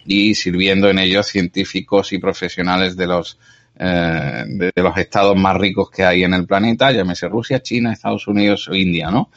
y 0.05 0.35
sirviendo 0.35 0.89
en 0.89 0.99
ellos 0.99 1.27
científicos 1.27 2.11
y 2.11 2.17
profesionales 2.17 2.97
de 2.97 3.07
los 3.07 3.39
eh, 3.77 4.43
de, 4.47 4.71
los 4.75 4.97
estados 4.97 5.35
más 5.37 5.57
ricos 5.57 5.89
que 5.89 6.03
hay 6.03 6.23
en 6.23 6.33
el 6.33 6.45
planeta, 6.45 6.91
llámese 6.91 7.27
Rusia, 7.27 7.61
China, 7.61 7.93
Estados 7.93 8.27
Unidos 8.27 8.67
o 8.67 8.75
India, 8.75 9.09
¿no? 9.11 9.29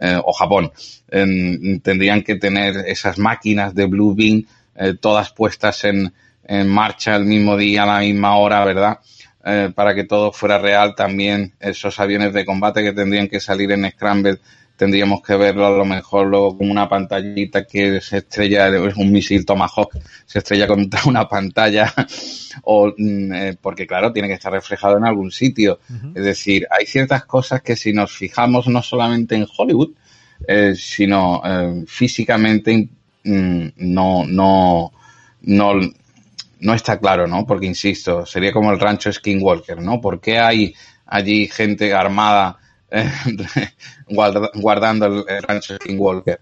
Eh, 0.00 0.18
o 0.22 0.32
Japón. 0.32 0.72
Em, 1.10 1.80
tendrían 1.80 2.22
que 2.22 2.36
tener 2.36 2.76
esas 2.86 3.18
máquinas 3.18 3.74
de 3.74 3.86
Blue 3.86 4.14
Beam 4.14 4.46
eh, 4.74 4.94
todas 4.98 5.32
puestas 5.32 5.84
en, 5.84 6.12
en 6.48 6.68
marcha 6.68 7.14
el 7.14 7.24
mismo 7.24 7.56
día, 7.56 7.84
a 7.84 7.86
la 7.86 8.00
misma 8.00 8.36
hora, 8.36 8.64
¿verdad? 8.64 8.98
para 9.74 9.94
que 9.94 10.04
todo 10.04 10.30
fuera 10.30 10.58
real, 10.58 10.94
también 10.94 11.54
esos 11.58 11.98
aviones 12.00 12.34
de 12.34 12.44
combate 12.44 12.82
que 12.82 12.92
tendrían 12.92 13.28
que 13.28 13.40
salir 13.40 13.72
en 13.72 13.90
Scramble 13.90 14.40
tendríamos 14.78 15.20
que 15.22 15.36
verlo 15.36 15.66
a 15.66 15.70
lo 15.70 15.84
mejor 15.84 16.28
luego 16.28 16.56
como 16.56 16.70
una 16.70 16.88
pantallita 16.88 17.66
que 17.66 18.00
se 18.00 18.18
estrella, 18.18 18.68
es 18.68 18.96
un 18.96 19.10
misil 19.10 19.44
Tomahawk, 19.44 19.98
se 20.24 20.38
estrella 20.38 20.68
contra 20.68 21.00
una 21.04 21.28
pantalla, 21.28 21.92
o 22.62 22.94
mm, 22.96 23.32
eh, 23.32 23.56
porque 23.60 23.86
claro, 23.86 24.12
tiene 24.12 24.28
que 24.28 24.34
estar 24.34 24.52
reflejado 24.52 24.96
en 24.96 25.04
algún 25.04 25.32
sitio. 25.32 25.80
Es 26.14 26.22
decir, 26.22 26.66
hay 26.70 26.86
ciertas 26.86 27.24
cosas 27.24 27.60
que 27.60 27.74
si 27.74 27.92
nos 27.92 28.12
fijamos 28.12 28.68
no 28.68 28.80
solamente 28.80 29.34
en 29.34 29.46
Hollywood, 29.54 29.90
eh, 30.46 30.74
sino 30.76 31.42
eh, 31.44 31.84
físicamente 31.88 32.88
mm, 33.24 33.66
no, 33.78 34.24
no, 34.26 34.92
no, 35.42 35.72
no 36.60 36.74
está 36.74 36.98
claro, 36.98 37.26
¿no? 37.26 37.46
Porque 37.46 37.66
insisto, 37.66 38.26
sería 38.26 38.52
como 38.52 38.70
el 38.72 38.80
rancho 38.80 39.12
Skinwalker, 39.12 39.80
¿no? 39.80 40.00
¿Por 40.00 40.20
qué 40.20 40.38
hay 40.38 40.74
allí 41.06 41.48
gente 41.48 41.94
armada 41.94 42.58
guardando 44.54 45.06
el, 45.28 45.42
rancho 45.42 45.76
Skinwalker. 45.76 46.40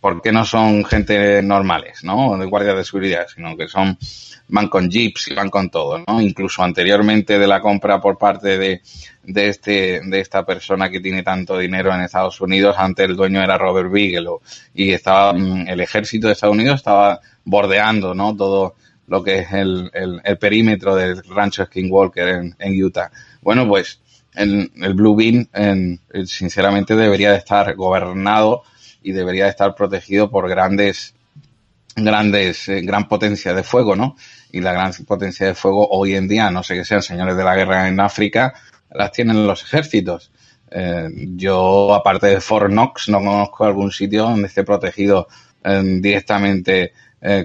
¿Por 0.00 0.20
qué 0.20 0.32
no 0.32 0.44
son 0.44 0.84
gente 0.84 1.42
normales, 1.42 2.04
no? 2.04 2.36
De 2.36 2.44
guardias 2.44 2.76
de 2.76 2.84
seguridad, 2.84 3.26
sino 3.34 3.56
que 3.56 3.68
son, 3.68 3.96
van 4.48 4.68
con 4.68 4.90
jeeps 4.90 5.28
y 5.28 5.34
van 5.34 5.48
con 5.48 5.70
todo, 5.70 6.04
¿no? 6.06 6.20
Incluso 6.20 6.62
anteriormente 6.62 7.38
de 7.38 7.46
la 7.46 7.60
compra 7.60 8.02
por 8.02 8.18
parte 8.18 8.58
de, 8.58 8.82
de 9.22 9.48
este, 9.48 10.02
de 10.04 10.20
esta 10.20 10.44
persona 10.44 10.90
que 10.90 11.00
tiene 11.00 11.22
tanto 11.22 11.56
dinero 11.56 11.94
en 11.94 12.02
Estados 12.02 12.38
Unidos, 12.42 12.76
antes 12.78 13.08
el 13.08 13.16
dueño 13.16 13.42
era 13.42 13.56
Robert 13.56 13.90
Bigelow 13.90 14.42
y 14.74 14.92
estaba, 14.92 15.32
mm, 15.32 15.68
el 15.68 15.80
ejército 15.80 16.26
de 16.26 16.34
Estados 16.34 16.54
Unidos 16.56 16.76
estaba 16.76 17.20
bordeando, 17.46 18.14
¿no? 18.14 18.36
Todo 18.36 18.74
lo 19.06 19.22
que 19.22 19.38
es 19.38 19.52
el, 19.52 19.90
el, 19.94 20.38
perímetro 20.38 20.96
del 20.96 21.22
rancho 21.24 21.64
Skinwalker 21.64 22.28
en, 22.28 22.56
en 22.58 22.84
Utah. 22.84 23.10
Bueno, 23.40 23.66
pues 23.66 24.00
el, 24.34 24.70
el 24.76 24.94
Blue 24.94 25.16
Beam, 25.16 25.48
en, 25.52 26.00
sinceramente, 26.26 26.94
debería 26.94 27.32
de 27.32 27.38
estar 27.38 27.74
gobernado 27.74 28.64
y 29.04 29.12
debería 29.12 29.44
de 29.44 29.50
estar 29.50 29.74
protegido 29.74 30.30
por 30.30 30.48
grandes, 30.48 31.14
grandes, 31.94 32.68
eh, 32.68 32.80
gran 32.80 33.06
potencia 33.06 33.54
de 33.54 33.62
fuego, 33.62 33.94
¿no? 33.94 34.16
Y 34.50 34.60
la 34.60 34.72
gran 34.72 34.92
potencia 35.06 35.46
de 35.46 35.54
fuego 35.54 35.86
hoy 35.90 36.16
en 36.16 36.26
día, 36.26 36.50
no 36.50 36.62
sé 36.62 36.74
que 36.74 36.84
sean 36.84 37.02
señores 37.02 37.36
de 37.36 37.44
la 37.44 37.54
guerra 37.54 37.86
en 37.86 38.00
África, 38.00 38.54
las 38.90 39.12
tienen 39.12 39.46
los 39.46 39.62
ejércitos. 39.62 40.32
Eh, 40.70 41.08
yo, 41.36 41.94
aparte 41.94 42.28
de 42.28 42.40
Fort 42.40 42.70
Knox, 42.70 43.10
no 43.10 43.18
conozco 43.18 43.64
algún 43.64 43.92
sitio 43.92 44.24
donde 44.24 44.48
esté 44.48 44.64
protegido 44.64 45.28
eh, 45.62 45.82
directamente 46.00 46.92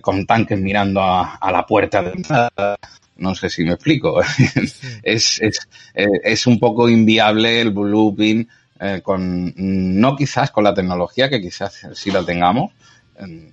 con 0.01 0.25
tanques 0.25 0.59
mirando 0.59 0.99
a, 1.01 1.35
a 1.35 1.51
la 1.53 1.65
puerta 1.65 2.03
de 2.03 2.11
entrada 2.11 2.77
no 3.15 3.35
sé 3.35 3.49
si 3.49 3.63
me 3.63 3.73
explico. 3.73 4.21
es, 5.03 5.41
es, 5.41 5.67
es, 5.93 6.47
un 6.47 6.59
poco 6.59 6.89
inviable 6.89 7.61
el 7.61 7.71
Blue 7.71 8.13
Beam 8.13 8.47
eh, 8.79 9.01
con, 9.03 9.53
no 9.55 10.15
quizás 10.15 10.51
con 10.51 10.63
la 10.63 10.73
tecnología, 10.73 11.29
que 11.29 11.41
quizás 11.41 11.87
sí 11.93 12.11
la 12.11 12.23
tengamos, 12.23 12.71
em, 13.17 13.51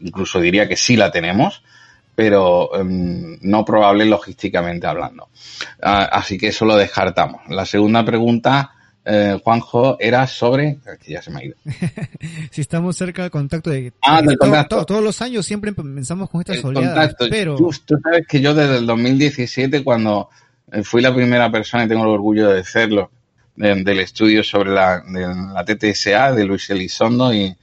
incluso 0.00 0.40
diría 0.40 0.68
que 0.68 0.76
sí 0.76 0.96
la 0.96 1.10
tenemos, 1.10 1.62
pero 2.14 2.74
em, 2.78 3.38
no 3.42 3.64
probable 3.64 4.04
logísticamente 4.04 4.86
hablando. 4.86 5.28
Ah, 5.82 6.08
así 6.12 6.36
que 6.36 6.48
eso 6.48 6.64
lo 6.64 6.76
descartamos. 6.76 7.42
La 7.48 7.64
segunda 7.64 8.04
pregunta 8.04 8.72
eh, 9.10 9.40
Juanjo, 9.42 9.96
era 9.98 10.26
sobre. 10.26 10.78
Aquí 10.92 11.12
ya 11.12 11.22
se 11.22 11.30
me 11.30 11.40
ha 11.40 11.44
ido. 11.44 11.56
si 12.50 12.60
estamos 12.60 12.94
cerca 12.94 13.22
del 13.22 13.30
contacto 13.30 13.70
de. 13.70 13.92
Ah, 14.02 14.20
del 14.20 14.36
contacto. 14.36 14.84
todos 14.84 15.02
los 15.02 15.22
años 15.22 15.46
siempre 15.46 15.72
pensamos 15.72 16.28
con 16.28 16.42
estas 16.42 16.62
oleadas. 16.62 17.16
Pero. 17.30 17.56
Tú, 17.56 17.72
sabes 17.72 18.26
que 18.28 18.42
yo 18.42 18.54
desde 18.54 18.76
el 18.76 18.86
2017, 18.86 19.82
cuando 19.82 20.28
eh, 20.70 20.82
fui 20.82 21.00
la 21.00 21.14
primera 21.14 21.50
persona, 21.50 21.84
y 21.84 21.88
tengo 21.88 22.02
el 22.02 22.10
orgullo 22.10 22.50
de 22.50 22.62
serlo, 22.64 23.10
del 23.58 24.00
estudio 24.00 24.42
sobre 24.42 24.70
la, 24.70 25.00
de 25.00 25.26
la 25.26 25.64
TTSA 25.64 26.32
de 26.32 26.44
Luis 26.44 26.70
Elizondo 26.70 27.34
y, 27.34 27.54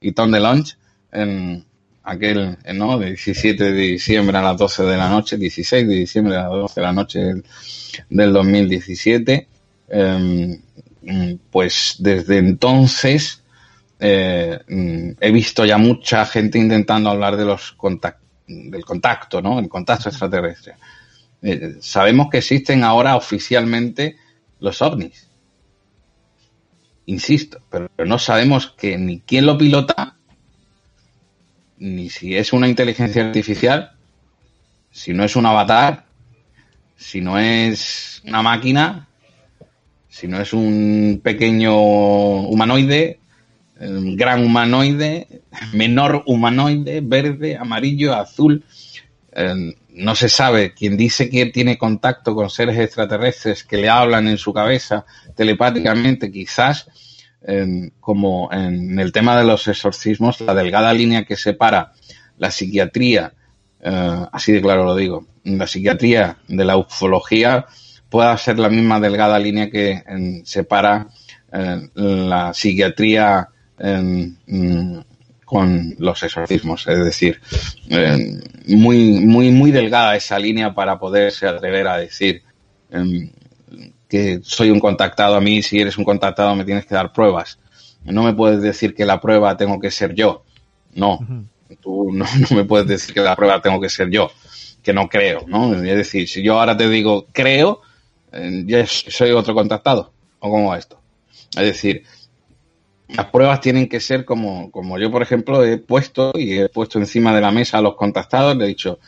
y 0.00 0.12
Tom 0.12 0.30
DeLonge, 0.30 0.76
en 1.10 1.64
aquel, 2.04 2.58
¿no? 2.74 2.98
17 2.98 3.64
de 3.64 3.72
diciembre 3.72 4.36
a 4.36 4.42
las 4.42 4.58
12 4.58 4.82
de 4.84 4.96
la 4.96 5.08
noche, 5.08 5.36
16 5.36 5.88
de 5.88 5.94
diciembre 5.94 6.36
a 6.36 6.42
las 6.42 6.50
12 6.50 6.80
de 6.80 6.86
la 6.86 6.92
noche 6.92 7.18
del, 7.18 7.44
del 8.10 8.32
2017. 8.32 9.48
Eh, 9.90 10.60
Mm, 11.10 11.34
pues 11.50 11.96
desde 12.00 12.36
entonces 12.36 13.42
eh, 13.98 14.58
he 15.20 15.30
visto 15.32 15.64
ya 15.64 15.78
mucha 15.78 16.26
gente 16.26 16.58
intentando 16.58 17.08
hablar 17.08 17.36
de 17.36 17.46
los 17.46 17.76
del 18.46 18.84
contacto, 18.84 19.40
¿no? 19.40 19.58
El 19.58 19.68
contacto 19.68 20.10
extraterrestre. 20.10 20.74
Eh, 21.40 21.76
sabemos 21.80 22.28
que 22.30 22.38
existen 22.38 22.84
ahora 22.84 23.16
oficialmente 23.16 24.16
los 24.60 24.82
ovnis. 24.82 25.27
Insisto, 27.08 27.62
pero 27.70 27.88
no 28.04 28.18
sabemos 28.18 28.74
que 28.76 28.98
ni 28.98 29.20
quién 29.20 29.46
lo 29.46 29.56
pilota, 29.56 30.18
ni 31.78 32.10
si 32.10 32.36
es 32.36 32.52
una 32.52 32.68
inteligencia 32.68 33.24
artificial, 33.24 33.92
si 34.90 35.14
no 35.14 35.24
es 35.24 35.34
un 35.34 35.46
avatar, 35.46 36.04
si 36.96 37.22
no 37.22 37.38
es 37.38 38.20
una 38.26 38.42
máquina, 38.42 39.08
si 40.10 40.28
no 40.28 40.38
es 40.38 40.52
un 40.52 41.22
pequeño 41.24 41.80
humanoide, 42.42 43.20
gran 43.80 44.44
humanoide, 44.44 45.40
menor 45.72 46.24
humanoide, 46.26 47.00
verde, 47.00 47.56
amarillo, 47.56 48.14
azul. 48.14 48.62
Eh, 49.32 49.74
no 49.98 50.14
se 50.14 50.28
sabe. 50.28 50.72
Quien 50.72 50.96
dice 50.96 51.28
que 51.28 51.46
tiene 51.46 51.76
contacto 51.76 52.34
con 52.34 52.50
seres 52.50 52.78
extraterrestres 52.78 53.64
que 53.64 53.76
le 53.76 53.88
hablan 53.88 54.28
en 54.28 54.38
su 54.38 54.52
cabeza 54.52 55.04
telepáticamente, 55.34 56.30
quizás, 56.30 56.88
eh, 57.46 57.90
como 58.00 58.48
en 58.52 58.98
el 58.98 59.12
tema 59.12 59.38
de 59.38 59.44
los 59.44 59.68
exorcismos, 59.68 60.40
la 60.40 60.54
delgada 60.54 60.92
línea 60.92 61.24
que 61.24 61.36
separa 61.36 61.92
la 62.38 62.50
psiquiatría, 62.50 63.32
eh, 63.80 64.26
así 64.32 64.52
de 64.52 64.62
claro 64.62 64.84
lo 64.84 64.94
digo, 64.94 65.26
la 65.44 65.66
psiquiatría 65.66 66.38
de 66.46 66.64
la 66.64 66.76
ufología, 66.76 67.66
pueda 68.08 68.36
ser 68.38 68.58
la 68.58 68.70
misma 68.70 69.00
delgada 69.00 69.38
línea 69.38 69.70
que 69.70 70.02
separa 70.44 71.08
la 71.94 72.52
psiquiatría 72.52 73.48
mm, 73.78 74.98
con 75.48 75.94
los 75.98 76.22
exorcismos. 76.22 76.86
Es 76.86 77.02
decir, 77.02 77.40
muy, 78.66 79.12
muy, 79.24 79.50
muy 79.50 79.70
delgada 79.70 80.14
esa 80.14 80.38
línea 80.38 80.74
para 80.74 80.98
poderse 80.98 81.46
atrever 81.46 81.88
a 81.88 81.96
decir 81.96 82.42
em, 82.90 83.30
que 84.06 84.40
soy 84.42 84.70
un 84.70 84.78
contactado 84.78 85.36
a 85.36 85.40
mí, 85.40 85.62
si 85.62 85.80
eres 85.80 85.96
un 85.96 86.04
contactado 86.04 86.54
me 86.54 86.66
tienes 86.66 86.84
que 86.84 86.94
dar 86.94 87.14
pruebas. 87.14 87.58
No 88.04 88.24
me 88.24 88.34
puedes 88.34 88.60
decir 88.60 88.94
que 88.94 89.06
la 89.06 89.22
prueba 89.22 89.56
tengo 89.56 89.80
que 89.80 89.90
ser 89.90 90.14
yo. 90.14 90.44
No, 90.94 91.18
tú 91.80 92.10
no, 92.12 92.26
me 92.50 92.64
puedes 92.64 92.86
decir 92.86 93.14
que 93.14 93.22
la 93.22 93.34
prueba 93.34 93.62
tengo 93.62 93.80
que 93.80 93.88
ser 93.88 94.10
yo, 94.10 94.30
que 94.82 94.92
no 94.92 95.08
creo, 95.08 95.46
¿no? 95.46 95.72
Es 95.74 95.80
decir, 95.80 96.28
si 96.28 96.42
yo 96.42 96.60
ahora 96.60 96.76
te 96.76 96.90
digo 96.90 97.26
creo, 97.32 97.80
eh, 98.32 98.64
yo 98.66 98.86
soy 98.86 99.30
otro 99.30 99.54
contactado, 99.54 100.12
o 100.40 100.50
como 100.50 100.74
esto. 100.76 101.00
Es 101.56 101.64
decir, 101.64 102.04
las 103.08 103.26
pruebas 103.26 103.60
tienen 103.60 103.88
que 103.88 104.00
ser 104.00 104.24
como, 104.24 104.70
como 104.70 104.98
yo, 104.98 105.10
por 105.10 105.22
ejemplo, 105.22 105.64
he 105.64 105.78
puesto 105.78 106.32
y 106.34 106.58
he 106.58 106.68
puesto 106.68 106.98
encima 106.98 107.34
de 107.34 107.40
la 107.40 107.50
mesa 107.50 107.78
a 107.78 107.80
los 107.80 107.94
contactados, 107.94 108.56
le 108.56 108.64
he 108.64 108.68
dicho, 108.68 108.98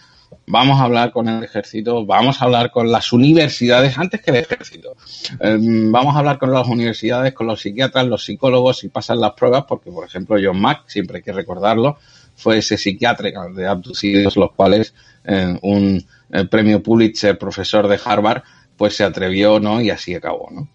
vamos 0.46 0.80
a 0.80 0.84
hablar 0.84 1.12
con 1.12 1.28
el 1.28 1.44
ejército, 1.44 2.05
vamos 2.07 2.40
a 2.40 2.46
hablar 2.46 2.70
con 2.70 2.90
las 2.90 3.12
universidades 3.12 3.98
antes 3.98 4.22
que 4.22 4.30
el 4.30 4.38
ejército. 4.38 4.96
Em, 5.38 5.92
vamos 5.92 6.14
a 6.16 6.20
hablar 6.20 6.38
con 6.38 6.51
las 6.51 6.66
universidades, 6.66 7.34
con 7.34 7.46
los 7.46 7.61
psiquiatras, 7.61 8.07
los 8.07 8.24
psicólogos 8.24 8.84
y 8.84 8.88
pasan 8.88 9.20
las 9.20 9.32
pruebas, 9.32 9.64
porque 9.68 9.90
por 9.90 10.07
ejemplo 10.07 10.36
John 10.42 10.61
Mack, 10.61 10.88
siempre 10.88 11.18
hay 11.18 11.22
que 11.22 11.32
recordarlo, 11.32 11.98
fue 12.34 12.59
ese 12.59 12.78
psiquiatra 12.78 13.30
de 13.55 13.66
abducidos, 13.66 14.36
los 14.36 14.53
cuales 14.53 14.94
eh, 15.24 15.59
un 15.62 16.05
eh, 16.32 16.44
premio 16.46 16.82
Pulitzer, 16.82 17.36
profesor 17.38 17.86
de 17.86 18.01
Harvard, 18.03 18.42
pues 18.81 18.97
se 18.97 19.05
atrevió, 19.05 19.61
¿no? 19.61 19.83
Y 19.83 19.91
así 19.91 20.14
acabó, 20.14 20.49
¿no? 20.51 20.68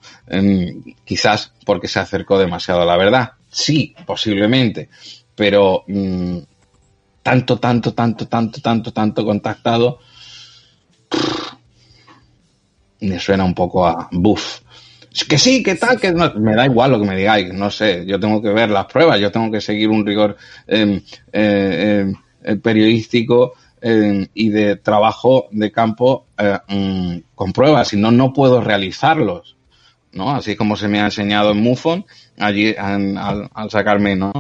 Quizás 1.04 1.52
porque 1.66 1.88
se 1.88 1.98
acercó 1.98 2.38
demasiado 2.38 2.84
a 2.84 2.86
la 2.86 2.98
verdad. 2.98 3.32
Sí, 3.50 3.96
posiblemente. 4.06 4.90
Pero 5.34 5.84
mm, 5.88 6.38
tanto, 7.24 7.58
tanto, 7.58 7.96
tanto, 7.96 8.28
tanto, 8.28 8.62
tanto, 8.62 8.94
tanto 8.94 9.26
contactado, 9.26 9.98
me 13.00 13.20
suena 13.20 13.44
un 13.44 13.56
poco 13.56 13.88
a 13.88 14.08
buff. 14.12 14.60
Que 15.28 15.40
sí, 15.40 15.64
que 15.64 15.74
tal, 15.74 16.00
que 16.00 16.14
me 16.14 16.54
da 16.54 16.66
igual 16.68 16.92
lo 16.92 17.00
que 17.00 17.08
me 17.08 17.18
digáis, 17.18 17.52
no 17.56 17.72
sé, 17.72 18.06
yo 18.06 18.20
tengo 18.20 18.40
que 18.40 18.50
ver 18.50 18.70
las 18.70 18.86
pruebas, 18.86 19.20
yo 19.20 19.32
tengo 19.32 19.50
que 19.50 19.62
seguir 19.62 19.90
un 19.90 20.06
rigor 20.06 20.38
em, 20.68 21.02
eh, 21.34 22.04
em, 22.04 22.14
eh, 22.44 22.56
periodístico 22.58 23.54
y 24.34 24.50
de 24.50 24.78
trabajo 24.78 25.48
de 25.52 25.72
campo 25.72 26.26
eh, 26.40 26.58
mm, 26.68 27.18
con 27.36 27.54
pruebas, 27.54 27.90
si 27.90 27.98
no, 27.98 28.12
no 28.12 28.34
puedo 28.34 28.60
realizarlos. 28.60 29.58
¿no? 30.12 30.32
Así 30.32 30.56
como 30.56 30.76
se 30.76 30.88
me 30.88 31.02
ha 31.02 31.06
enseñado 31.06 31.52
en 31.52 31.62
MUFON, 31.62 32.06
allí 32.40 32.74
al, 32.78 33.50
sacarme 33.70 34.16
¿no? 34.16 34.32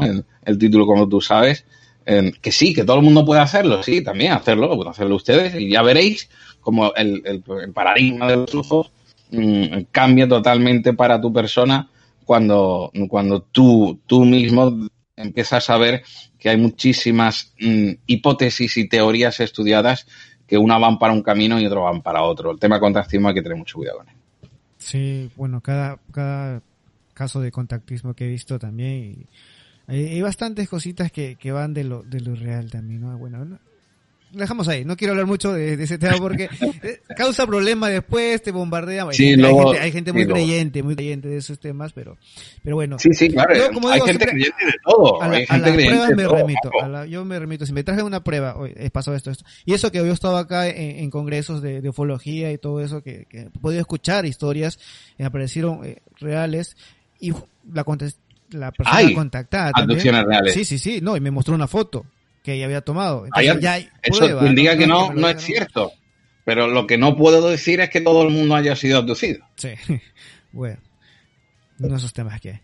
el, 0.46 0.58
título, 0.58 0.88
como 0.88 1.08
tú 1.08 1.22
sabes, 1.22 1.66
que 2.06 2.52
sí, 2.52 2.74
que 2.74 2.86
todo 2.86 2.98
el 2.98 3.04
mundo 3.04 3.26
puede 3.26 3.42
hacerlo, 3.42 3.84
sí, 3.84 4.04
también 4.04 4.32
hacerlo, 4.32 4.70
pueden 4.70 4.92
hacerlo 4.92 5.16
ustedes 5.16 5.56
y 5.56 5.70
ya 5.70 5.82
veréis 5.82 6.30
como 6.62 6.94
el, 6.96 7.22
el, 7.26 7.74
paradigma 7.74 8.28
de 8.28 8.38
los 8.38 8.52
flujos 8.52 8.92
mm, 9.32 9.84
cambia 9.92 10.28
totalmente 10.28 10.94
para 10.94 11.20
tu 11.20 11.34
persona 11.34 11.90
cuando, 12.26 12.92
cuando 13.10 13.42
tú, 13.42 14.00
tú 14.08 14.24
mismo 14.24 14.88
empiezas 15.16 15.70
a 15.70 15.78
ver 15.78 16.04
que 16.46 16.52
hay 16.52 16.58
muchísimas 16.58 17.56
mm, 17.60 17.94
hipótesis 18.06 18.78
y 18.78 18.88
teorías 18.88 19.40
estudiadas 19.40 20.06
que 20.46 20.60
una 20.60 20.78
van 20.78 21.00
para 21.00 21.12
un 21.12 21.24
camino 21.24 21.60
y 21.60 21.66
otro 21.66 21.82
van 21.82 22.04
para 22.04 22.22
otro. 22.22 22.52
El 22.52 22.60
tema 22.60 22.80
contactismo 22.80 23.30
hay 23.30 23.34
que 23.34 23.42
tener 23.42 23.58
mucho 23.58 23.80
cuidado 23.80 23.98
con 23.98 24.10
él. 24.10 24.16
Sí, 24.78 25.32
bueno, 25.36 25.62
cada, 25.62 25.98
cada 26.12 26.62
caso 27.16 27.42
de 27.42 27.50
contactismo 27.52 28.14
que 28.14 28.26
he 28.26 28.30
visto 28.30 28.60
también 28.60 29.26
hay, 29.88 30.22
bastantes 30.22 30.70
cositas 30.70 31.12
que, 31.12 31.36
que, 31.36 31.52
van 31.52 31.74
de 31.74 31.84
lo, 31.84 32.04
de 32.04 32.20
lo 32.20 32.36
real 32.36 32.70
también, 32.70 33.02
¿no? 33.02 33.18
Bueno, 33.18 33.58
lo 34.32 34.40
dejamos 34.40 34.68
ahí. 34.68 34.86
No 34.86 34.98
quiero 34.98 35.14
hablar 35.14 35.28
mucho 35.28 35.54
de, 35.54 35.82
ese 35.82 35.98
tema 35.98 36.18
porque 36.18 36.50
eh, 36.84 37.02
causa 37.16 37.46
problemas 37.46 37.92
después, 37.92 38.42
te 38.42 38.52
bombardea. 38.52 39.08
Sí, 39.12 39.28
hay, 39.28 39.36
luego, 39.38 39.72
gente, 39.72 39.84
hay, 39.84 39.92
gente, 39.92 40.14
muy 40.14 40.26
creyente, 40.26 40.84
muy 40.84 40.96
creyente 40.96 41.28
de 41.30 41.38
esos 41.38 41.60
temas, 41.60 41.94
pero, 41.94 42.18
pero 42.64 42.76
bueno. 42.76 43.00
Sí, 43.00 43.14
sí, 43.14 43.30
claro. 43.30 43.54
hay 43.54 44.02
gente 44.02 44.26
creyente 44.28 44.66
de 44.66 44.74
todo. 44.84 45.22
A, 45.22 45.30
hay 45.30 45.46
gente 45.46 45.74
creyente 45.74 46.16
me 46.16 46.28
remito. 46.28 47.06
yo 47.08 47.26
me 47.26 47.40
remito. 47.40 47.66
Si 47.66 47.74
me 47.74 47.84
traje 47.84 48.04
una 48.04 48.24
prueba, 48.24 48.58
hoy 48.58 48.74
pasó 48.92 49.14
esto, 49.14 49.32
esto. 49.32 49.46
Y 49.66 49.74
eso 49.74 49.92
que 49.92 50.00
yo 50.00 50.06
he 50.06 50.12
estado 50.12 50.38
acá 50.38 50.68
en, 50.68 51.00
en 51.00 51.10
congresos 51.10 51.62
de, 51.62 51.82
de, 51.82 51.90
ufología 51.90 52.52
y 52.52 52.58
todo 52.58 52.82
eso, 52.82 53.02
que, 53.02 53.26
que 53.30 53.42
he 53.42 53.60
podido 53.60 53.82
escuchar 53.82 54.26
historias, 54.26 54.80
me 55.18 55.26
aparecieron 55.26 55.86
eh, 55.86 56.02
reales 56.20 56.76
y 57.20 57.34
la 57.72 57.84
contestación 57.84 58.26
la 58.52 58.72
persona 58.72 59.14
contactada. 59.14 59.72
Abducciones 59.74 60.24
reales. 60.24 60.54
Sí, 60.54 60.64
sí, 60.66 60.78
sí. 60.78 61.00
No, 61.02 61.18
y 61.18 61.20
me 61.20 61.32
mostró 61.32 61.56
una 61.56 61.68
foto 61.68 62.06
que 62.46 62.54
ella 62.54 62.66
había 62.66 62.82
tomado. 62.82 63.26
ya 63.42 63.80
eso 64.04 64.46
indica 64.46 64.78
que 64.78 64.86
no, 64.86 65.12
no, 65.12 65.28
es 65.28 65.42
cierto. 65.42 65.92
Pero 66.44 66.68
lo 66.68 66.86
que 66.86 66.96
no 66.96 67.18
puedo 67.18 67.50
decir 67.50 67.82
es 67.82 67.90
que 67.90 68.02
todo 68.02 68.22
el 68.22 68.30
mundo 68.30 68.56
haya 68.56 68.76
sido 68.76 69.00
abducido. 69.00 69.46
Sí. 69.58 69.74
Bueno. 70.52 70.78
De 71.78 71.94
esos 71.94 72.14
temas 72.14 72.40
que 72.40 72.52
hay. 72.52 72.60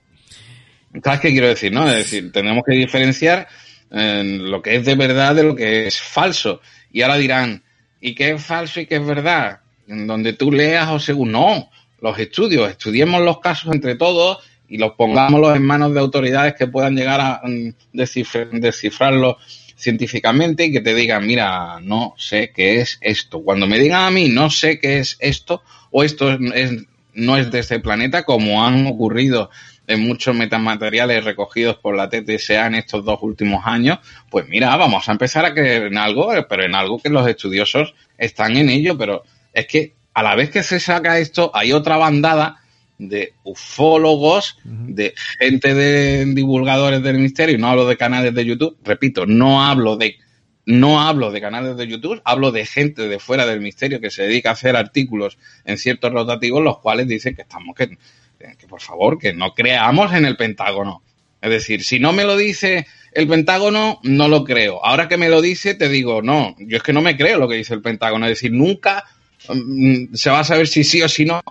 ¿Sabes 1.03 1.19
qué 1.19 1.31
quiero 1.31 1.49
decir? 1.49 1.73
No? 1.73 1.89
Es 1.89 1.97
decir, 1.97 2.31
tenemos 2.31 2.63
que 2.65 2.73
diferenciar 2.73 3.49
lo 3.89 4.61
que 4.61 4.77
es 4.77 4.85
de 4.85 4.95
verdad 4.95 5.35
de 5.35 5.43
lo 5.43 5.53
que 5.53 5.87
es 5.87 5.99
falso. 5.99 6.61
Y 6.89 7.01
ahora 7.01 7.17
dirán, 7.17 7.61
¿y 7.99 8.15
qué 8.15 8.29
es 8.29 8.41
falso 8.41 8.79
y 8.79 8.85
qué 8.85 8.95
es 8.95 9.05
verdad? 9.05 9.59
En 9.89 10.07
donde 10.07 10.31
tú 10.31 10.53
leas 10.53 10.89
o 10.89 10.99
según. 10.99 11.33
No, 11.33 11.69
los 11.99 12.17
estudios. 12.17 12.69
Estudiemos 12.69 13.21
los 13.21 13.41
casos 13.41 13.73
entre 13.73 13.95
todos 13.95 14.37
y 14.69 14.77
los 14.77 14.93
pongámoslos 14.93 15.57
en 15.57 15.65
manos 15.65 15.93
de 15.93 15.99
autoridades 15.99 16.53
que 16.53 16.67
puedan 16.67 16.95
llegar 16.95 17.19
a 17.19 17.41
mm, 17.43 17.73
descifrarlo 17.91 19.37
científicamente 19.81 20.65
y 20.65 20.71
que 20.71 20.81
te 20.81 20.95
digan, 20.95 21.25
mira, 21.25 21.79
no 21.81 22.13
sé 22.17 22.51
qué 22.53 22.79
es 22.79 22.97
esto. 23.01 23.41
Cuando 23.41 23.67
me 23.67 23.79
digan 23.79 24.03
a 24.03 24.11
mí, 24.11 24.29
no 24.29 24.49
sé 24.49 24.79
qué 24.79 24.99
es 24.99 25.17
esto, 25.19 25.63
o 25.89 26.03
esto 26.03 26.31
es, 26.31 26.71
no 27.13 27.37
es 27.37 27.51
de 27.51 27.59
este 27.59 27.79
planeta, 27.79 28.23
como 28.23 28.65
han 28.65 28.85
ocurrido 28.87 29.49
en 29.87 30.07
muchos 30.07 30.35
metamateriales 30.35 31.25
recogidos 31.25 31.77
por 31.77 31.95
la 31.95 32.09
TTSA 32.09 32.67
en 32.67 32.75
estos 32.75 33.03
dos 33.03 33.19
últimos 33.21 33.63
años, 33.65 33.99
pues 34.29 34.47
mira, 34.47 34.75
vamos 34.77 35.09
a 35.09 35.11
empezar 35.11 35.43
a 35.45 35.53
creer 35.53 35.83
en 35.83 35.97
algo, 35.97 36.31
pero 36.47 36.63
en 36.63 36.75
algo 36.75 36.99
que 36.99 37.09
los 37.09 37.27
estudiosos 37.27 37.93
están 38.17 38.55
en 38.55 38.69
ello, 38.69 38.97
pero 38.97 39.23
es 39.53 39.67
que 39.67 39.95
a 40.13 40.23
la 40.23 40.35
vez 40.35 40.49
que 40.49 40.63
se 40.63 40.79
saca 40.79 41.19
esto, 41.19 41.51
hay 41.53 41.73
otra 41.73 41.97
bandada 41.97 42.60
de 43.07 43.33
ufólogos, 43.43 44.57
de 44.63 45.13
gente 45.39 45.73
de 45.73 46.25
divulgadores 46.25 47.01
del 47.01 47.17
misterio, 47.17 47.57
no 47.57 47.69
hablo 47.69 47.85
de 47.85 47.97
canales 47.97 48.33
de 48.33 48.45
YouTube, 48.45 48.77
repito, 48.83 49.25
no 49.25 49.63
hablo 49.63 49.97
de 49.97 50.17
no 50.65 51.01
hablo 51.01 51.31
de 51.31 51.41
canales 51.41 51.75
de 51.75 51.87
YouTube, 51.87 52.21
hablo 52.23 52.51
de 52.51 52.65
gente 52.65 53.07
de 53.07 53.19
fuera 53.19 53.45
del 53.47 53.61
misterio 53.61 53.99
que 53.99 54.11
se 54.11 54.23
dedica 54.23 54.49
a 54.49 54.53
hacer 54.53 54.75
artículos 54.75 55.37
en 55.65 55.77
ciertos 55.77 56.13
rotativos, 56.13 56.63
los 56.63 56.77
cuales 56.79 57.07
dicen 57.07 57.35
que 57.35 57.41
estamos 57.41 57.75
que, 57.75 57.97
que 58.37 58.67
por 58.67 58.79
favor, 58.79 59.17
que 59.17 59.33
no 59.33 59.53
creamos 59.53 60.13
en 60.13 60.25
el 60.25 60.37
Pentágono. 60.37 61.01
Es 61.41 61.49
decir, 61.49 61.83
si 61.83 61.99
no 61.99 62.13
me 62.13 62.23
lo 62.23 62.37
dice 62.37 62.85
el 63.11 63.27
Pentágono, 63.27 63.99
no 64.03 64.27
lo 64.27 64.43
creo. 64.43 64.85
Ahora 64.85 65.07
que 65.07 65.17
me 65.17 65.29
lo 65.29 65.41
dice, 65.41 65.73
te 65.73 65.89
digo, 65.89 66.21
no, 66.21 66.55
yo 66.59 66.77
es 66.77 66.83
que 66.83 66.93
no 66.93 67.01
me 67.01 67.17
creo 67.17 67.39
lo 67.39 67.49
que 67.49 67.55
dice 67.55 67.73
el 67.73 67.81
Pentágono. 67.81 68.27
Es 68.27 68.33
decir, 68.33 68.51
nunca 68.51 69.03
mm, 69.49 70.13
se 70.13 70.29
va 70.29 70.41
a 70.41 70.43
saber 70.43 70.67
si 70.67 70.83
sí 70.83 71.01
o 71.01 71.09
si 71.09 71.25
no. 71.25 71.41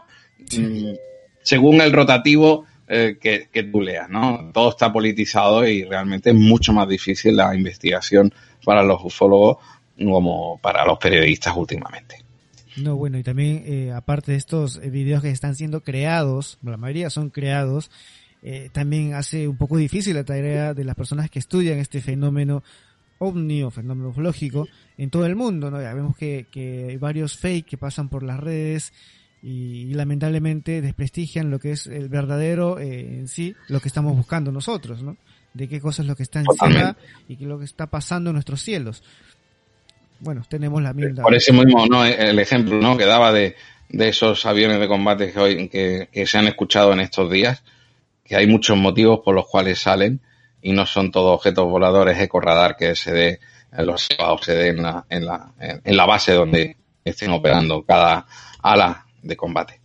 Mm, 0.57 0.93
según 1.43 1.81
el 1.81 1.93
rotativo 1.93 2.67
eh, 2.93 3.19
que, 3.21 3.49
que, 3.53 3.63
tú 3.63 3.81
leas, 3.81 4.11
¿no? 4.11 4.51
Todo 4.53 4.71
está 4.71 4.93
politizado 4.93 5.65
y 5.65 5.85
realmente 5.85 6.31
es 6.31 6.37
mucho 6.37 6.73
más 6.73 6.89
difícil 6.89 7.37
la 7.37 7.55
investigación 7.55 8.35
para 8.65 8.83
los 8.83 9.05
ufólogos 9.05 9.59
como 9.97 10.59
para 10.59 10.85
los 10.85 10.99
periodistas 10.99 11.57
últimamente. 11.57 12.17
No, 12.77 12.97
bueno, 12.97 13.17
y 13.17 13.23
también 13.23 13.63
eh, 13.65 13.93
aparte 13.95 14.33
de 14.33 14.39
estos 14.39 14.81
eh, 14.83 14.91
videos 14.91 15.23
que 15.23 15.31
están 15.31 15.55
siendo 15.55 15.83
creados, 15.83 16.59
la 16.63 16.77
mayoría 16.77 17.11
son 17.11 17.31
creados, 17.31 17.93
también 18.73 19.13
hace 19.13 19.47
un 19.47 19.59
poco 19.59 19.77
difícil 19.77 20.17
la 20.17 20.25
tarea 20.25 20.73
de 20.73 20.83
las 20.83 20.97
personas 20.97 21.29
que 21.29 21.39
estudian 21.39 21.79
este 21.79 22.01
fenómeno 22.01 22.63
ovni 23.19 23.63
o 23.63 23.71
fenómeno 23.71 24.09
ufológico 24.09 24.67
en 24.97 25.11
todo 25.11 25.27
el 25.27 25.37
mundo, 25.37 25.71
¿no? 25.71 25.81
Ya 25.81 25.93
vemos 25.93 26.17
que, 26.17 26.47
que 26.51 26.87
hay 26.89 26.97
varios 26.97 27.37
fake 27.37 27.67
que 27.67 27.77
pasan 27.77 28.09
por 28.09 28.23
las 28.23 28.41
redes, 28.41 28.95
y, 29.43 29.95
lamentablemente 29.95 30.81
desprestigian 30.81 31.51
lo 31.51 31.59
que 31.59 31.73
es 31.73 31.87
el 31.87 32.09
verdadero 32.09 32.79
eh, 32.79 33.19
en 33.19 33.29
sí, 33.29 33.55
lo 33.69 33.81
que 33.81 33.89
estamos 33.89 34.17
buscando 34.17 34.53
nosotros, 34.53 35.03
¿no? 35.03 35.17
De 35.55 35.69
qué 35.69 35.81
cosas 35.81 36.05
es 36.05 36.07
lo 36.07 36.17
que 36.17 36.23
está 36.23 36.41
encima 36.41 36.97
y 37.29 37.37
qué 37.37 37.45
es 37.45 37.49
lo 37.49 37.59
que 37.59 37.65
está 37.65 37.87
pasando 37.87 38.31
en 38.31 38.35
nuestros 38.35 38.63
cielos. 38.63 39.03
Bueno, 40.21 40.43
tenemos 40.49 40.83
la 40.83 40.93
misma. 40.93 41.23
Por 41.23 41.35
ese 41.35 41.53
mismo, 41.53 41.87
¿no? 41.87 42.05
El 42.05 42.39
ejemplo, 42.39 42.81
¿no? 42.81 42.97
Que 42.97 43.07
daba 43.07 43.33
de, 43.33 43.57
de 43.89 44.09
esos 44.09 44.47
aviones 44.47 44.79
de 44.79 44.87
combate 44.87 45.33
que, 45.33 45.39
hoy, 45.41 45.69
que, 45.69 46.09
que 46.13 46.27
se 46.27 46.39
han 46.39 46.47
escuchado 46.47 46.93
en 46.93 47.01
estos 47.01 47.31
días, 47.31 47.63
que 48.25 48.37
hay 48.37 48.47
muchos 48.47 48.77
motivos 48.77 49.21
por 49.25 49.35
los 49.35 49.47
cuales 49.49 49.81
salen 49.81 50.21
y 50.63 50.73
no 50.73 50.87
son 50.87 51.11
todos 51.11 51.35
objetos 51.35 51.65
voladores 51.67 52.19
eco-radar 52.21 52.77
que 52.77 52.95
se 52.95 53.13
dé 53.13 53.41
los 53.79 54.09
se 54.43 54.53
dé 54.53 54.69
en 54.69 54.83
la, 54.83 55.05
en 55.09 55.25
la, 55.25 55.53
en 55.59 55.97
la 55.97 56.07
base 56.07 56.33
donde 56.33 56.77
estén 57.05 57.31
operando 57.31 57.85
cada 57.85 58.27
ala 58.63 59.07
de 59.23 59.37
combate. 59.37 59.81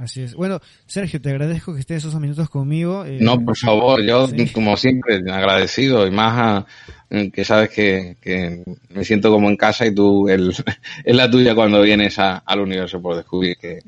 Así 0.00 0.22
es. 0.22 0.34
Bueno, 0.34 0.60
Sergio, 0.86 1.20
te 1.20 1.28
agradezco 1.28 1.74
que 1.74 1.80
estés 1.80 2.02
esos 2.02 2.18
minutos 2.18 2.48
conmigo. 2.48 3.04
Eh, 3.04 3.18
no, 3.20 3.38
por 3.44 3.54
favor, 3.54 4.02
yo 4.02 4.28
como 4.54 4.74
siempre 4.78 5.16
agradecido 5.30 6.06
y 6.06 6.10
más 6.10 6.66
a, 7.10 7.26
que 7.30 7.44
sabes 7.44 7.68
que, 7.68 8.16
que, 8.18 8.64
me 8.88 9.04
siento 9.04 9.30
como 9.30 9.50
en 9.50 9.58
casa 9.58 9.86
y 9.86 9.94
tú 9.94 10.26
el, 10.28 10.54
es 11.04 11.16
la 11.16 11.30
tuya 11.30 11.54
cuando 11.54 11.82
vienes 11.82 12.18
al 12.18 12.60
universo 12.60 13.02
por 13.02 13.14
descubrir 13.14 13.58
que 13.58 13.80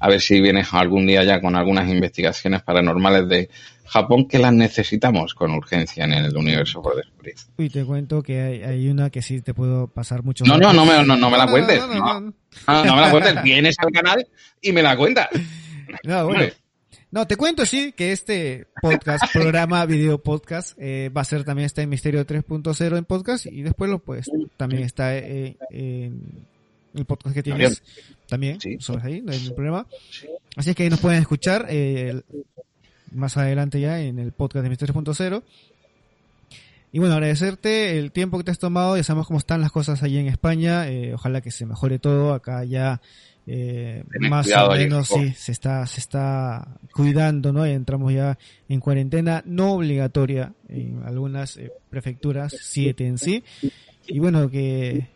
a 0.00 0.08
ver 0.08 0.20
si 0.20 0.40
vienes 0.40 0.72
algún 0.72 1.06
día 1.06 1.22
ya 1.22 1.40
con 1.40 1.54
algunas 1.54 1.88
investigaciones 1.88 2.62
paranormales 2.62 3.28
de 3.28 3.50
Japón 3.84 4.26
que 4.26 4.38
las 4.38 4.52
necesitamos 4.52 5.34
con 5.34 5.52
urgencia 5.52 6.04
en 6.04 6.12
el 6.12 6.34
universo 6.34 6.80
por 6.80 6.96
descubrir. 6.96 7.34
Y 7.58 7.68
te 7.68 7.84
cuento 7.84 8.22
que 8.22 8.40
hay, 8.64 8.88
una 8.88 9.10
que 9.10 9.20
sí 9.20 9.42
te 9.42 9.52
puedo 9.52 9.88
pasar 9.88 10.22
mucho. 10.22 10.44
No, 10.44 10.56
no, 10.56 10.72
no 10.72 10.86
me, 10.86 11.04
no, 11.04 11.30
me 11.30 11.36
la 11.36 11.46
cuentes. 11.46 11.82
No, 11.86 12.20
no, 12.20 12.96
me 12.96 13.00
la 13.00 13.10
cuentes. 13.10 13.42
Vienes 13.42 13.76
al 13.78 13.92
canal 13.92 14.26
y 14.62 14.72
me 14.72 14.82
la 14.82 14.96
cuentas. 14.96 15.28
No, 16.04 16.26
bueno. 16.26 16.46
No, 17.10 17.26
te 17.26 17.36
cuento 17.36 17.66
sí 17.66 17.92
que 17.92 18.12
este 18.12 18.68
podcast, 18.80 19.24
programa, 19.32 19.84
video 19.84 20.22
podcast, 20.22 20.78
eh, 20.78 21.10
va 21.14 21.22
a 21.22 21.24
ser 21.24 21.42
también 21.42 21.66
está 21.66 21.82
en 21.82 21.88
Misterio 21.88 22.24
3.0 22.24 22.96
en 22.96 23.04
podcast 23.04 23.46
y 23.46 23.62
después 23.62 23.90
lo 23.90 23.98
pues 23.98 24.30
también 24.56 24.84
está 24.84 25.16
eh, 25.16 25.56
en 25.70 26.46
el 26.94 27.04
podcast 27.04 27.34
que 27.34 27.42
tienes 27.42 27.82
también, 28.26 28.60
sí. 28.60 28.78
ahí, 29.02 29.20
no 29.22 29.32
hay 29.32 29.38
ningún 29.38 29.54
problema. 29.54 29.86
Así 30.56 30.70
es 30.70 30.76
que 30.76 30.84
ahí 30.84 30.90
nos 30.90 31.00
pueden 31.00 31.20
escuchar 31.20 31.66
eh, 31.68 32.22
más 33.12 33.36
adelante 33.36 33.80
ya 33.80 34.00
en 34.00 34.18
el 34.18 34.32
podcast 34.32 34.62
de 34.62 34.70
Misterio 34.70 34.94
3.0. 34.94 35.42
Y 36.92 36.98
bueno, 36.98 37.14
agradecerte 37.14 37.98
el 37.98 38.10
tiempo 38.10 38.36
que 38.38 38.44
te 38.44 38.50
has 38.50 38.58
tomado, 38.58 38.96
ya 38.96 39.04
sabemos 39.04 39.28
cómo 39.28 39.38
están 39.38 39.60
las 39.60 39.70
cosas 39.70 40.02
allí 40.02 40.18
en 40.18 40.26
España, 40.26 40.88
eh, 40.88 41.14
ojalá 41.14 41.40
que 41.40 41.52
se 41.52 41.64
mejore 41.64 42.00
todo, 42.00 42.34
acá 42.34 42.64
ya 42.64 43.00
eh, 43.46 44.04
más 44.20 44.48
o 44.52 44.72
menos 44.72 45.08
sí, 45.08 45.32
se 45.36 45.52
está, 45.52 45.86
se 45.86 46.00
está 46.00 46.68
cuidando, 46.92 47.52
¿no? 47.52 47.64
entramos 47.64 48.12
ya 48.12 48.38
en 48.68 48.80
cuarentena 48.80 49.42
no 49.46 49.72
obligatoria 49.74 50.52
en 50.68 51.02
algunas 51.04 51.56
eh, 51.56 51.72
prefecturas, 51.90 52.56
siete 52.60 53.06
en 53.06 53.18
sí. 53.18 53.44
Y 54.06 54.18
bueno, 54.18 54.50
que, 54.50 55.08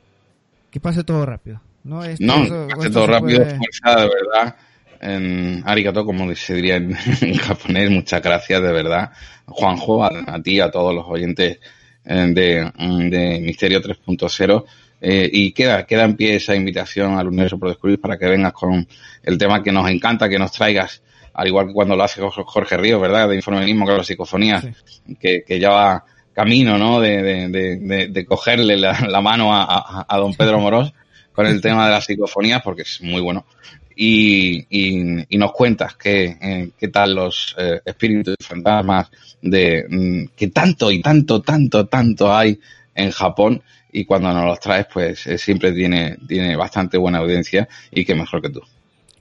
que 0.74 0.80
pase 0.80 1.04
todo 1.04 1.24
rápido, 1.24 1.60
¿no? 1.84 2.02
no, 2.18 2.66
pase 2.66 2.90
todo 2.90 3.06
rápido, 3.06 3.44
de 3.44 3.58
verdad. 3.94 4.56
En 5.00 5.62
arigato, 5.64 6.04
como 6.04 6.34
se 6.34 6.54
diría 6.54 6.74
en, 7.20 7.36
japonés, 7.36 7.90
muchas 7.90 8.20
gracias, 8.20 8.60
de 8.60 8.72
verdad. 8.72 9.12
Juanjo, 9.46 10.02
a, 10.02 10.10
a 10.26 10.42
ti, 10.42 10.58
a 10.58 10.72
todos 10.72 10.92
los 10.92 11.04
oyentes 11.06 11.60
eh, 12.04 12.26
de, 12.34 12.72
de 13.08 13.40
Misterio 13.40 13.80
3.0 13.80 14.64
eh, 15.00 15.30
y 15.32 15.52
queda, 15.52 15.86
queda 15.86 16.06
en 16.06 16.16
pie 16.16 16.34
esa 16.34 16.56
invitación 16.56 17.16
al 17.16 17.28
universo 17.28 17.56
por 17.56 17.68
descubrir 17.68 18.00
para 18.00 18.18
que 18.18 18.26
vengas 18.26 18.52
con 18.52 18.84
el 19.22 19.38
tema 19.38 19.62
que 19.62 19.70
nos 19.70 19.88
encanta, 19.88 20.28
que 20.28 20.40
nos 20.40 20.50
traigas, 20.50 21.04
al 21.34 21.46
igual 21.46 21.68
que 21.68 21.72
cuando 21.72 21.94
lo 21.94 22.02
hace 22.02 22.20
Jorge 22.20 22.76
Ríos, 22.76 23.00
¿verdad? 23.00 23.28
De 23.28 23.36
informismo 23.36 23.84
con 23.84 23.96
las 23.96 24.08
psicofonías, 24.08 24.66
que, 25.20 25.44
que 25.46 25.60
ya 25.60 25.70
va 25.70 26.04
camino, 26.34 26.76
¿no? 26.76 27.00
De, 27.00 27.48
de, 27.48 28.08
de, 28.08 28.26
cogerle 28.26 28.76
la, 28.76 29.20
mano 29.20 29.54
a, 29.54 30.04
a, 30.06 30.16
don 30.18 30.34
Pedro 30.34 30.60
Morós 30.60 30.92
con 31.32 31.46
el 31.46 31.60
tema 31.60 31.86
de 31.86 31.92
las 31.92 32.04
psicofonías, 32.04 32.62
porque 32.62 32.82
es 32.82 33.00
muy 33.00 33.20
bueno. 33.20 33.46
Y, 33.96 34.66
y, 34.68 35.38
nos 35.38 35.52
cuentas 35.52 35.94
qué, 35.94 36.36
eh, 36.40 36.70
qué 36.76 36.88
tal 36.88 37.14
los 37.14 37.54
eh, 37.56 37.80
espíritus 37.84 38.34
y 38.38 38.44
fantasmas 38.44 39.08
de 39.40 39.86
mm, 39.88 40.34
que 40.36 40.48
tanto 40.48 40.90
y 40.90 41.00
tanto, 41.00 41.40
tanto, 41.42 41.86
tanto 41.86 42.34
hay 42.34 42.58
en 42.94 43.12
Japón 43.12 43.62
y 43.92 44.04
cuando 44.04 44.32
nos 44.32 44.46
los 44.46 44.58
traes, 44.58 44.86
pues 44.92 45.26
eh, 45.28 45.38
siempre 45.38 45.72
tiene, 45.72 46.18
tiene 46.26 46.56
bastante 46.56 46.98
buena 46.98 47.18
audiencia 47.18 47.68
y 47.92 48.04
que 48.04 48.16
mejor 48.16 48.42
que 48.42 48.50
tú. 48.50 48.60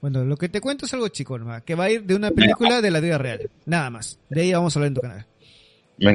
Bueno, 0.01 0.25
lo 0.25 0.35
que 0.35 0.49
te 0.49 0.59
cuento 0.59 0.87
es 0.87 0.93
algo 0.93 1.07
chico, 1.09 1.37
nomás, 1.37 1.61
que 1.61 1.75
va 1.75 1.85
a 1.85 1.91
ir 1.91 2.03
de 2.03 2.15
una 2.15 2.31
película 2.31 2.81
de 2.81 2.91
la 2.91 2.99
vida 2.99 3.17
real, 3.17 3.49
nada 3.65 3.89
más. 3.91 4.17
De 4.29 4.41
ahí 4.41 4.51
vamos 4.51 4.75
a 4.75 4.79
hablar 4.79 4.87
en 4.87 4.93
tu 4.95 5.01
canal. 5.01 5.25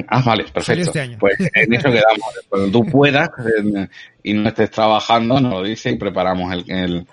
Ah, 0.09 0.23
vale, 0.25 0.45
perfecto. 0.45 0.91
Este 0.91 1.17
pues 1.19 1.37
en 1.55 1.75
eso 1.75 1.91
quedamos. 1.91 2.21
Cuando 2.49 2.71
tú 2.71 2.85
puedas 2.87 3.31
y 4.23 4.33
no 4.33 4.49
estés 4.49 4.71
trabajando, 4.71 5.41
nos 5.41 5.53
lo 5.53 5.63
dices 5.63 5.93
y 5.93 5.97
preparamos 5.97 6.53
el, 6.53 6.71
el, 6.71 7.07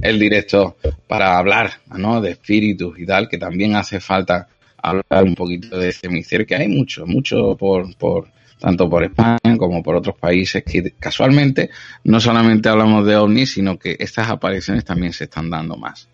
el, 0.00 0.18
directo 0.18 0.76
para 1.06 1.38
hablar 1.38 1.72
¿no? 1.96 2.20
de 2.20 2.32
espíritus 2.32 2.98
y 2.98 3.06
tal, 3.06 3.28
que 3.28 3.38
también 3.38 3.76
hace 3.76 4.00
falta 4.00 4.48
hablar 4.82 5.24
un 5.24 5.34
poquito 5.34 5.78
de 5.78 5.90
ese 5.90 6.08
misterio, 6.08 6.46
que 6.46 6.56
hay 6.56 6.68
mucho, 6.68 7.06
mucho 7.06 7.56
por, 7.56 7.94
por, 7.96 8.28
tanto 8.58 8.88
por 8.88 9.04
España 9.04 9.56
como 9.58 9.82
por 9.82 9.96
otros 9.96 10.16
países 10.16 10.62
que 10.64 10.92
casualmente 10.98 11.70
no 12.04 12.20
solamente 12.20 12.68
hablamos 12.68 13.06
de 13.06 13.16
ovnis, 13.16 13.52
sino 13.52 13.78
que 13.78 13.96
estas 13.98 14.28
apariciones 14.28 14.84
también 14.84 15.12
se 15.12 15.24
están 15.24 15.50
dando 15.50 15.76
más. 15.76 16.08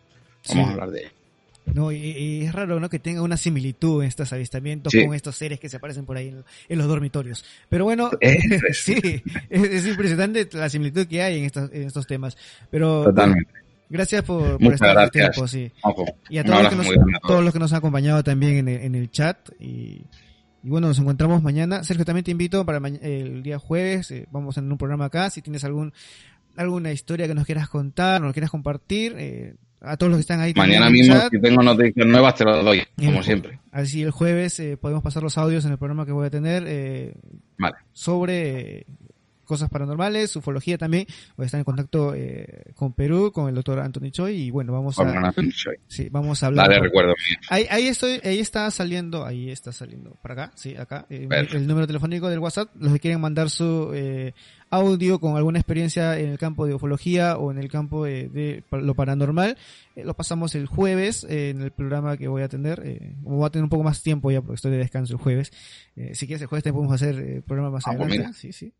Vamos 0.48 0.68
a 0.68 0.72
hablar 0.72 0.90
de 0.90 1.00
ello. 1.00 1.17
No, 1.74 1.92
y, 1.92 2.42
es 2.44 2.52
raro, 2.52 2.80
¿no? 2.80 2.88
Que 2.88 2.98
tenga 2.98 3.22
una 3.22 3.36
similitud 3.36 4.02
en 4.02 4.08
estos 4.08 4.32
avistamientos 4.32 4.92
con 4.92 5.14
estos 5.14 5.36
seres 5.36 5.60
que 5.60 5.68
se 5.68 5.76
aparecen 5.76 6.04
por 6.04 6.16
ahí 6.16 6.34
en, 6.68 6.78
los 6.78 6.86
dormitorios. 6.86 7.44
Pero 7.68 7.84
bueno, 7.84 8.10
sí, 8.72 9.22
es, 9.50 9.86
impresionante 9.86 10.48
la 10.52 10.68
similitud 10.68 11.06
que 11.06 11.22
hay 11.22 11.38
en 11.38 11.44
estos, 11.44 11.70
en 11.72 11.82
estos 11.84 12.06
temas. 12.06 12.36
Pero 12.70 13.04
Totalmente. 13.04 13.52
gracias 13.88 14.24
por, 14.24 14.58
por 14.58 14.74
estar 14.74 14.96
este 15.04 15.20
tiempo, 15.20 15.46
sí. 15.46 15.70
Y 16.28 16.38
a 16.38 16.44
todos 16.44 16.62
los, 16.62 16.70
que 16.70 16.76
nos, 16.76 17.20
todos 17.26 17.44
los 17.44 17.52
que 17.52 17.58
nos 17.58 17.72
han 17.72 17.78
acompañado 17.78 18.22
también 18.22 18.56
en 18.56 18.68
el, 18.68 18.80
en 18.82 18.94
el 18.94 19.10
chat 19.10 19.36
y 19.60 20.04
y 20.62 20.70
bueno, 20.70 20.88
nos 20.88 20.98
encontramos 20.98 21.42
mañana. 21.42 21.84
Sergio, 21.84 22.04
también 22.04 22.24
te 22.24 22.30
invito 22.30 22.66
para 22.66 22.78
el 22.88 23.42
día 23.42 23.58
jueves. 23.58 24.10
Eh, 24.10 24.26
vamos 24.30 24.58
en 24.58 24.70
un 24.70 24.78
programa 24.78 25.06
acá. 25.06 25.30
Si 25.30 25.40
tienes 25.40 25.64
algún 25.64 25.92
alguna 26.56 26.90
historia 26.90 27.28
que 27.28 27.34
nos 27.34 27.46
quieras 27.46 27.68
contar, 27.68 28.20
nos 28.20 28.32
quieras 28.32 28.50
compartir, 28.50 29.14
eh, 29.16 29.54
a 29.80 29.96
todos 29.96 30.10
los 30.10 30.18
que 30.18 30.22
están 30.22 30.40
ahí. 30.40 30.52
Mañana 30.54 30.90
mismo, 30.90 31.14
si 31.30 31.40
tengo 31.40 31.62
noticias 31.62 32.06
nuevas, 32.06 32.34
te 32.34 32.44
lo 32.44 32.62
doy, 32.62 32.82
como 32.96 33.22
siempre. 33.22 33.60
Así 33.70 34.02
el 34.02 34.10
jueves 34.10 34.58
eh, 34.60 34.76
podemos 34.76 35.02
pasar 35.02 35.22
los 35.22 35.38
audios 35.38 35.64
en 35.64 35.72
el 35.72 35.78
programa 35.78 36.06
que 36.06 36.12
voy 36.12 36.26
a 36.26 36.30
tener 36.30 36.64
eh, 36.66 37.14
vale. 37.58 37.76
sobre 37.92 38.86
cosas 39.48 39.70
paranormales, 39.70 40.36
ufología 40.36 40.78
también. 40.78 41.06
Voy 41.36 41.44
a 41.44 41.46
estar 41.46 41.58
en 41.58 41.64
contacto 41.64 42.14
eh, 42.14 42.64
con 42.74 42.92
Perú, 42.92 43.32
con 43.32 43.48
el 43.48 43.54
doctor 43.54 43.80
Anthony 43.80 44.10
Choi 44.10 44.34
y 44.34 44.50
bueno, 44.50 44.72
vamos 44.72 44.96
a 45.00 45.32
Sí, 45.88 46.08
vamos 46.10 46.42
a 46.42 46.46
hablar. 46.46 46.68
Dale, 46.68 46.80
recuerdo 46.80 47.14
Ahí, 47.48 47.66
ahí 47.70 47.88
estoy, 47.88 48.20
ahí 48.22 48.38
está 48.38 48.70
saliendo, 48.70 49.24
ahí 49.24 49.50
está 49.50 49.72
saliendo 49.72 50.16
para 50.22 50.34
acá, 50.34 50.52
sí, 50.54 50.76
acá, 50.76 51.06
eh, 51.08 51.26
el 51.52 51.66
número 51.66 51.86
telefónico 51.86 52.28
del 52.28 52.38
WhatsApp, 52.38 52.68
los 52.78 52.92
que 52.92 53.00
quieren 53.00 53.20
mandar 53.20 53.48
su 53.48 53.90
eh, 53.94 54.34
audio 54.70 55.18
con 55.18 55.36
alguna 55.36 55.58
experiencia 55.58 56.18
en 56.18 56.30
el 56.30 56.38
campo 56.38 56.66
de 56.66 56.74
ufología 56.74 57.38
o 57.38 57.50
en 57.50 57.58
el 57.58 57.68
campo 57.68 58.04
de, 58.04 58.62
lo 58.70 58.94
paranormal, 58.94 59.56
eh, 59.96 60.04
lo 60.04 60.14
pasamos 60.14 60.54
el 60.54 60.66
jueves 60.66 61.24
eh, 61.28 61.50
en 61.50 61.62
el 61.62 61.70
programa 61.70 62.16
que 62.16 62.28
voy 62.28 62.42
a 62.42 62.48
tener. 62.48 62.82
Eh, 62.84 63.14
voy 63.20 63.46
a 63.46 63.50
tener 63.50 63.64
un 63.64 63.70
poco 63.70 63.82
más 63.82 64.02
tiempo 64.02 64.30
ya 64.30 64.40
porque 64.40 64.56
estoy 64.56 64.72
de 64.72 64.78
descanso 64.78 65.14
el 65.14 65.20
jueves. 65.20 65.52
Eh, 65.96 66.14
si 66.14 66.26
quieres 66.26 66.42
el 66.42 66.48
jueves 66.48 66.64
te 66.64 66.72
podemos 66.72 66.94
hacer 66.94 67.16
el 67.16 67.42
programa 67.42 67.70
más 67.70 67.84
ah, 67.86 67.94
pues 67.96 68.08
adelante. 68.08 68.38
sí, 68.38 68.52
sí. 68.52 68.72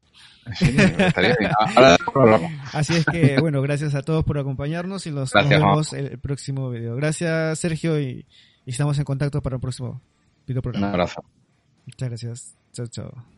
Así 2.73 2.95
es 2.95 3.07
que, 3.07 3.39
bueno, 3.41 3.63
gracias 3.63 3.95
a 3.95 4.03
todos 4.03 4.25
por 4.25 4.39
acompañarnos 4.39 5.07
y 5.07 5.11
los 5.11 5.33
vemos 5.33 5.93
el, 5.93 6.19
próximo 6.19 6.71
video. 6.71 6.97
Gracias, 6.97 7.59
Sergio, 7.59 8.01
y, 8.01 8.27
y, 8.65 8.71
estamos 8.71 8.99
en 8.99 9.05
contacto 9.05 9.43
para 9.43 9.57
el 9.57 9.61
próximo 9.61 10.01
video 10.47 10.63
programa. 10.63 10.89
Un 10.89 10.95
abrazo. 10.95 11.23
Muchas 11.87 12.09
gracias. 12.09 12.57
Chao, 12.73 12.87
chao. 12.87 13.38